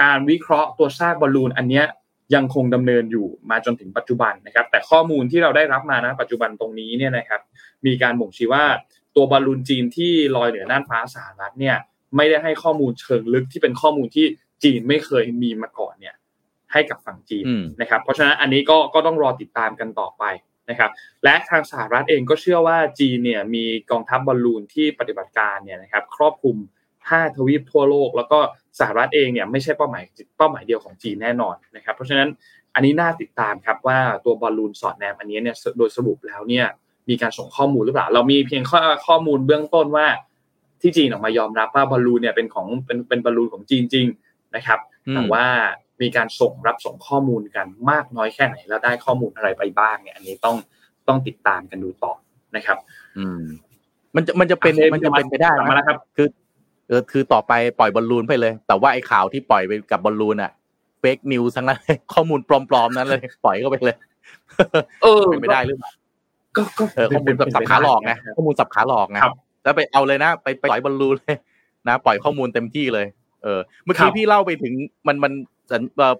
[0.00, 1.86] การวิเคราะห์ตัวซากบอลลูนอันเนี้ย
[2.34, 7.40] ยังคงดำเนินอยู่มาจนถึงปัจจุบันนะครับ แต่ข้อมูลที่เราได้รับมานะปัจจุบันตรงนี้เนี่ยนะครับ
[7.86, 8.64] มีการบ่งชี้ว่า
[9.16, 11.76] ตัวบอลลูนจีนที่ลอยเหนือน่านฟ้าสหรัฐเนี่ย
[12.16, 14.26] ไม่ได้ให้ข้อมูลเชิงลึกที่เป็นข้อมูลที่
[14.64, 16.14] จีนไม่เคยมีมาก่อนเนี่ย
[16.72, 17.44] ให้กับฝั่งจีน
[17.80, 20.24] นะครับ เพราะฉะนั้นอันนี้ก็ก็ต้องรอติดตามกันต่อไป
[20.70, 20.90] นะครับ
[21.24, 26.56] และทางสหรัฐเองก็เชื่อว่าจีนเนี่ยมีกองทัพบอลลูนที่ปฏิบัติการเนี่ยนะครับ ครอบคลุม
[27.00, 28.38] 5ทวีปทั่วโลกแล้วก็
[28.78, 30.04] สหรัฐเองเนี่ยไม่ใช่เป้าหมาย
[30.38, 32.28] เป้าหมายเดียวของจีนแน่นอนนะครับ เพราะฉะนั้น
[32.74, 36.66] อันนี้น่าติดตามครับว่าตัวบอลลูนสอดแนมอันนี้เนี่ยโดยสรุปแล้วเนี่ย
[37.08, 40.06] มีการส่งข้อมูลหรือเปล่า เรามีเพียงข้อข้อมูลเบื้องต้นว่า
[40.80, 44.06] ที่จีนออกมายอมรับว่าบอลลูนเนี่ยเป็นของเป็นเป็นบอลลูนของจีนจริง
[44.56, 44.78] นะครับ
[45.14, 45.44] แต่ว่า
[46.00, 50.56] มีการส่งรับส่งข้อมูลกันมากน้อยแค่ไหน แล้วได้ข้อมูลอะไรไปบ้างเนี่ยอันนี้ต้อง
[51.08, 52.12] ต้องติดตามกันดูต่อ
[52.56, 52.78] นะครับ
[53.18, 53.42] อืม
[54.16, 56.26] มันจะมันจะเป็นมันจะเป็นไปได้นะครับ คือ
[56.90, 60.50] เออคือต่อไปปล่อยบอลลูนไปเลย แต่ว่าไอ้ข่าวที่ปล่อยไปกับบอลลูนอะ
[61.00, 61.80] fake news ทั้งนั้น
[62.12, 63.96] ข้อมูลปลอมๆนั้นเลยปล่อยเข้าไปเลย
[65.02, 65.90] เออเป็นไม่ได้หรือเปล่า
[66.56, 66.84] ก็ก็
[67.14, 69.18] ข้อมูลสับขาหลอกไงข้อมูลสับขาหลอกไง
[69.62, 71.36] แล้วไปเอาเลยนะ ไปปล่อยบอลลูนเลย
[71.88, 73.06] นะ ปล่อยข้อมูลเต็มที่เลย
[73.42, 74.72] เออ เมื่อกี้พี่เล่าไปถึง
[75.06, 75.32] มันมัน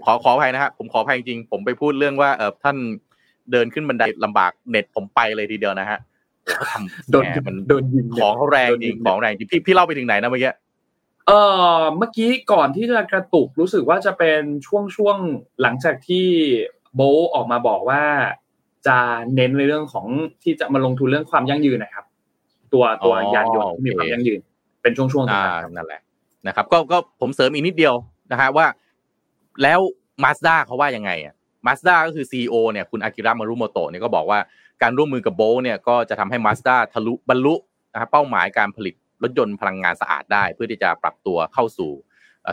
[0.04, 2.76] ขอขออภัยนะฮะผมขออภัยจริงผมไปพูดเรื่องว่าเออท่าน
[3.52, 5.98] เดินขึ้นบันไดลำบากเน็ตผมไปเลยทีเดียวนะฮะ
[6.50, 10.52] เขาทำโดนมันโดนยิงของเขาแรงจริงของแรงจริงพี่พี่เล่าไปถึงไหนนะเมื่อกี้
[11.26, 11.32] เอ
[11.78, 15.16] อเมื่อกี้ก่อนที่จะกระตุกรู้สึกว่าจะเป็นช่วงช่วง
[15.62, 16.26] หลังจากที่
[16.94, 17.00] โบ
[17.34, 18.02] ออกมาบอกว่า
[18.86, 18.96] จะ
[19.34, 20.06] เน้นในเรื่องของ
[20.42, 22.04] ที่จะมาลงทุนเรื่องความยั่งยืนนะครับ
[22.72, 24.40] ตัวตัวยานยนต์ที่มีความยั่งยืน
[24.82, 25.24] เป็นช่วงช่วง
[25.76, 26.00] นั่นแหละ
[26.46, 27.94] นะครับ ก็ก็ผมเสริมอีกนิดเดียว
[28.32, 28.66] นะฮะว่า
[29.62, 29.80] แล้ว
[30.22, 31.34] มาสด้าเขาว่ายังไงอะ
[31.66, 34.38] มาสด้าก็คือซีอเนี่ยคุณอากิระมารุโมโตะเนี่ยก็บอกว่า
[34.82, 37.54] การร่วมมือกับโบเนี่ยก็จะทำให้มาสด้าทะลุบรรลุ
[37.92, 41.90] นะครับเป้าหมายการผลิตรถยนต์พลังงานสะอาดได้ เพื่อที่จะปรับตัวเข้าสู่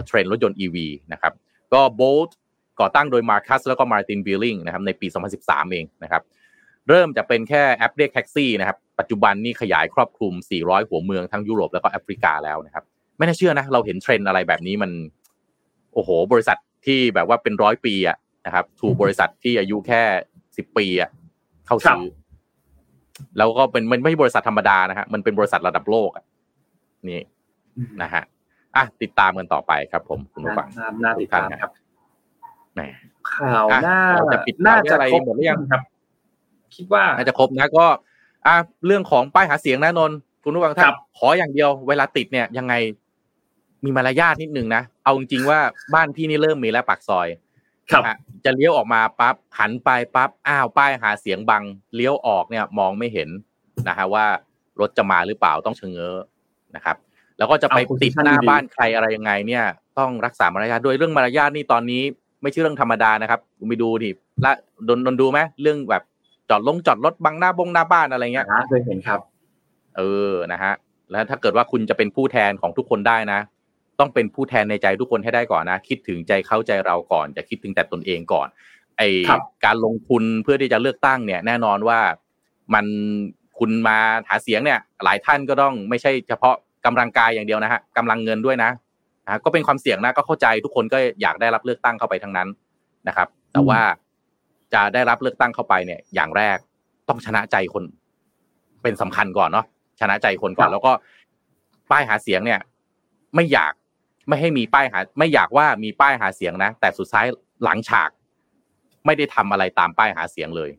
[0.05, 0.77] เทรนด์รถยนต์ EV
[1.13, 1.33] นะครับ
[1.73, 2.37] ก็ Bolt
[2.79, 5.07] ก่อตั้งโดยมาร์คัสแล้วก็มาร์ตินบิลลิงนะครับในปี
[5.39, 6.21] 2013 เองนะครับ
[6.89, 12.83] เริ่มจะเป็นแค่แอปเรียกแท็กซี่นะครับปัจจุบันนี่ขยายครอบคลุม 400 หัวเมืองทั้งยุโรปแล้วก็แอฟริกาแล้วนะครับ
[13.17, 14.91] ไม่น่าเชื่อนะเราเห็นเทรนด์อะไรแบบนี้มัน
[15.93, 20.01] โอ้โห บริษัทที่แบบว่าเป็นร้อยปีอะนะครับถูกบริษัทที่อายุแค่
[20.57, 21.09] สิบปีอะ
[21.67, 22.03] เข้าซื้อ
[23.37, 26.25] แล้วก็เป็นมันไม่ใช่บริษัทธรรมดานะฮะมันเป็นบริษัทระดับโลกอะ
[27.09, 27.21] นี่
[28.01, 28.23] นะฮะ
[28.75, 30.67] อะติดตามกันต่อไปครับ ผมคุณผู้ฟัง
[31.03, 31.71] น่าติดตามครับ
[32.75, 32.81] แหม
[33.31, 33.99] ข่าวหน้า
[34.33, 35.81] จะปิดน่าจะครบหมดหรือยังครับ
[36.75, 37.85] คิดว่าน่าจะครบนะก็
[38.47, 38.55] อะ
[38.85, 40.11] เรื่องของป้ายหาเสียงนะนน
[40.43, 42.73] คุณผู้ฟังท่านขออย่างเดียว เวลาติดเนี่ยยังไง
[43.83, 45.59] มีมารยาทนิดนึงนะเอาจริงๆว่า
[45.93, 47.27] บ้านพี่นี่เริ่มมีแล้วปากซอย
[47.91, 48.03] ครับ
[48.45, 51.63] จะเลี้ยวออกมาปั๊บหันไปปั๊บอ้าวป้ายหาเสียงบัง
[51.95, 53.29] เลี้ยวออกเนี่ยมองไม่เห็น
[53.87, 54.25] นะฮะว่า
[54.79, 56.15] รถจะมาหรือเปล่าต้องเชงเง้อ
[56.75, 56.97] นะครับ
[57.37, 59.63] แล้วก็จะไปติดหน้าบ้านใครอะไรยังไงเนี่ย
[59.99, 62.01] ต้องรักษามารยาทด้วยเรื่องมารยาทนี่ตอนนี้
[62.41, 64.09] ไม่ใช่เรื่องธรรมดานะครับคุณไปดูดิ
[64.45, 64.51] ละ
[64.85, 66.03] โดนโดนดูไหมเรื่องแบบ
[66.49, 69.19] จอดลงจอดรถบังหน้าบงหน้าบ้านอะไรเงี้ยเคยเห็นครับ
[69.97, 70.73] เออนะฮะ
[71.11, 73.39] แล้วถ้าเกิดว่าคุณจะเป็นผู้แทนของทุกคนได้นะ
[73.99, 78.47] ต้องเป็นผู้แทนในใจทุกคนให้ได้ก่อนนะ คิดถึงใจเขาใจเราก่อน จะคิดถึงแต่ตนเองก่อน
[78.97, 79.01] ไอ
[79.65, 81.99] การลงทุนเพื่อที่จะเลือกตั้งเนี่ย แน่นอนว่า
[82.73, 82.85] มัน
[83.59, 83.97] คุณมา
[84.29, 88.69] หาเสียงเนี่ย หลายท่านก็ต้องไม่ใช่เฉพาะกำลังกายอย่างเดียวนะฮะกำลังเงินด้วยนะ
[89.25, 92.47] นะก็เป็นความเสี่ยงนะก็เข้าใจทุกคนก็อยากได้รับเลือกตั้งเข้าไปทั้งนั้น
[93.07, 93.81] นะครับ แต่ว่า
[94.73, 96.57] จะได้รับเลือกตั้งเข้าไปเนี่ย อย่างแรก
[97.09, 97.83] ต้องชนะใจคน
[98.83, 99.65] เป็นสำคัญก่อนเนาะ
[99.99, 100.91] ชนะใจคนก่อน แล้วก็
[101.91, 102.59] ป้ายหาเสียงเนี่ย
[103.35, 103.73] ไม่อยาก
[104.27, 107.25] ไม่ให้มีป้ายหา ไม่อยากว่ามีป้ายหาเสียงนะ แต่สุดท้าย
[107.63, 108.09] หลังฉาก
[109.05, 110.71] ไม่ได้ทำอะไรตามป้ายหาเสียงเลย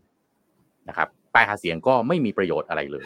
[0.88, 3.04] นะครับ ป้ายหาเสียงก็ไม่มีประโยชน์อะไรเลย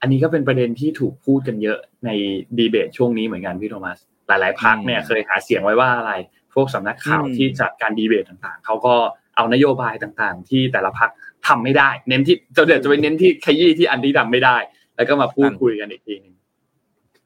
[0.00, 2.10] อันนี้ก็เป็นประเด็นที่ถูกพูดกันเยอะใน
[2.58, 3.98] ดีเบตช่วงนี้เหมือนกันพี่โทมัส
[4.28, 6.12] หลายๆพักเนี่ยเคยหาเสียงไว้ว่าอะไร
[6.54, 8.94] พวกสำนักข่าวที่จัดการดีเบตต่างๆเขาก็
[9.36, 11.10] เอานโยบายต่างๆ ที่แต่ละพัก
[11.46, 14.56] ทำไม่ได้ เน้นที่จะเดี๋ยวจะไปเน้นที่ขยี้ที่อันที่ทาไม่ได้
[14.96, 16.34] แล้วก็มาพูดคุยกันอีกทีนึง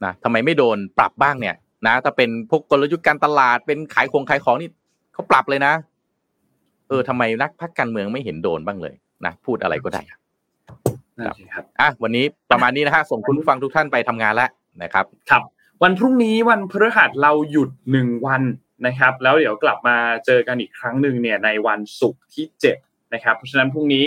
[0.05, 1.55] นะทำไมไม่โดนปรับบ้างเนี่ย
[1.87, 4.71] นะถ้าเป็นพวกกลยุทธ์การตลาดเป็นขายของขายของนี่
[5.15, 5.73] เขาปรับเลยนะ
[6.89, 8.95] เออทำไมนักพักการเมืองไม่เห็นโดนบ้างเลย
[9.27, 10.21] นะพูดอะไรก็ได้ครับ
[11.81, 14.51] อะวันนี้ประมาณนี้นะฮะส่งคุณผู้ฟังทุกท่านไปทำงานแล้ว
[14.83, 15.43] นะครับ ครับ
[15.83, 18.43] วันพรุ่งนี้วันพฤหัสเราหยุดหนึ่งวัน
[18.87, 22.77] นะครับ แล้วเดี๋ยวกลับมาเจอกันอีกครั้งหนึ่งเนี่ยในวันศุกร์ที่เจ็ด
[23.15, 24.05] นะครับ เพราะฉะนั้นพรุ่งนี้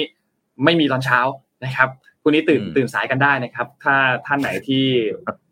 [0.64, 1.20] ไม่มีตอนเช้า
[1.66, 1.90] นะครับ
[2.22, 4.86] พรุ่งนี้ตื่นตื่นสายกันได้นะครับ ถ้าท่านไหนที่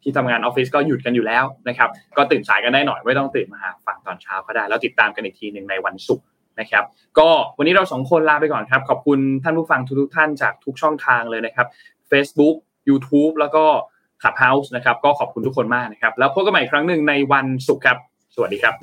[0.06, 6.26] ที่ทำงานออฟฟิศก็หยุดกันอยู่แล้วนะครับ ก็ตื่นสายกันได้หน่อยไม่ต้องตื่นมาฟังตอนเช้าก็ได้ แล้วติดตามกันอีกทีหนึ่งในวันศุกร์
[6.60, 6.84] นะครับ
[7.20, 11.68] ก็วันนี้เราสองคนลาไปก่อนครับ ขอบคุณท่านผู้ฟังทุกท่านจากทุกช่องทางเลยนะครับ
[12.12, 12.56] Facebook
[12.90, 13.64] YouTube แล้วก็
[14.22, 17.98] Clubhouse นะครับ ก็ขอบคุณทุกคนมากนะครับ แล้วพบกันใหม่อีกครั้งหนึ่งในวันศุกร์ครับ
[18.36, 18.74] สวัสดีครับ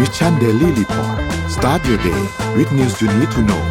[0.00, 1.18] Mission Daily Report
[1.54, 2.22] start your day
[2.56, 3.62] with news you need to know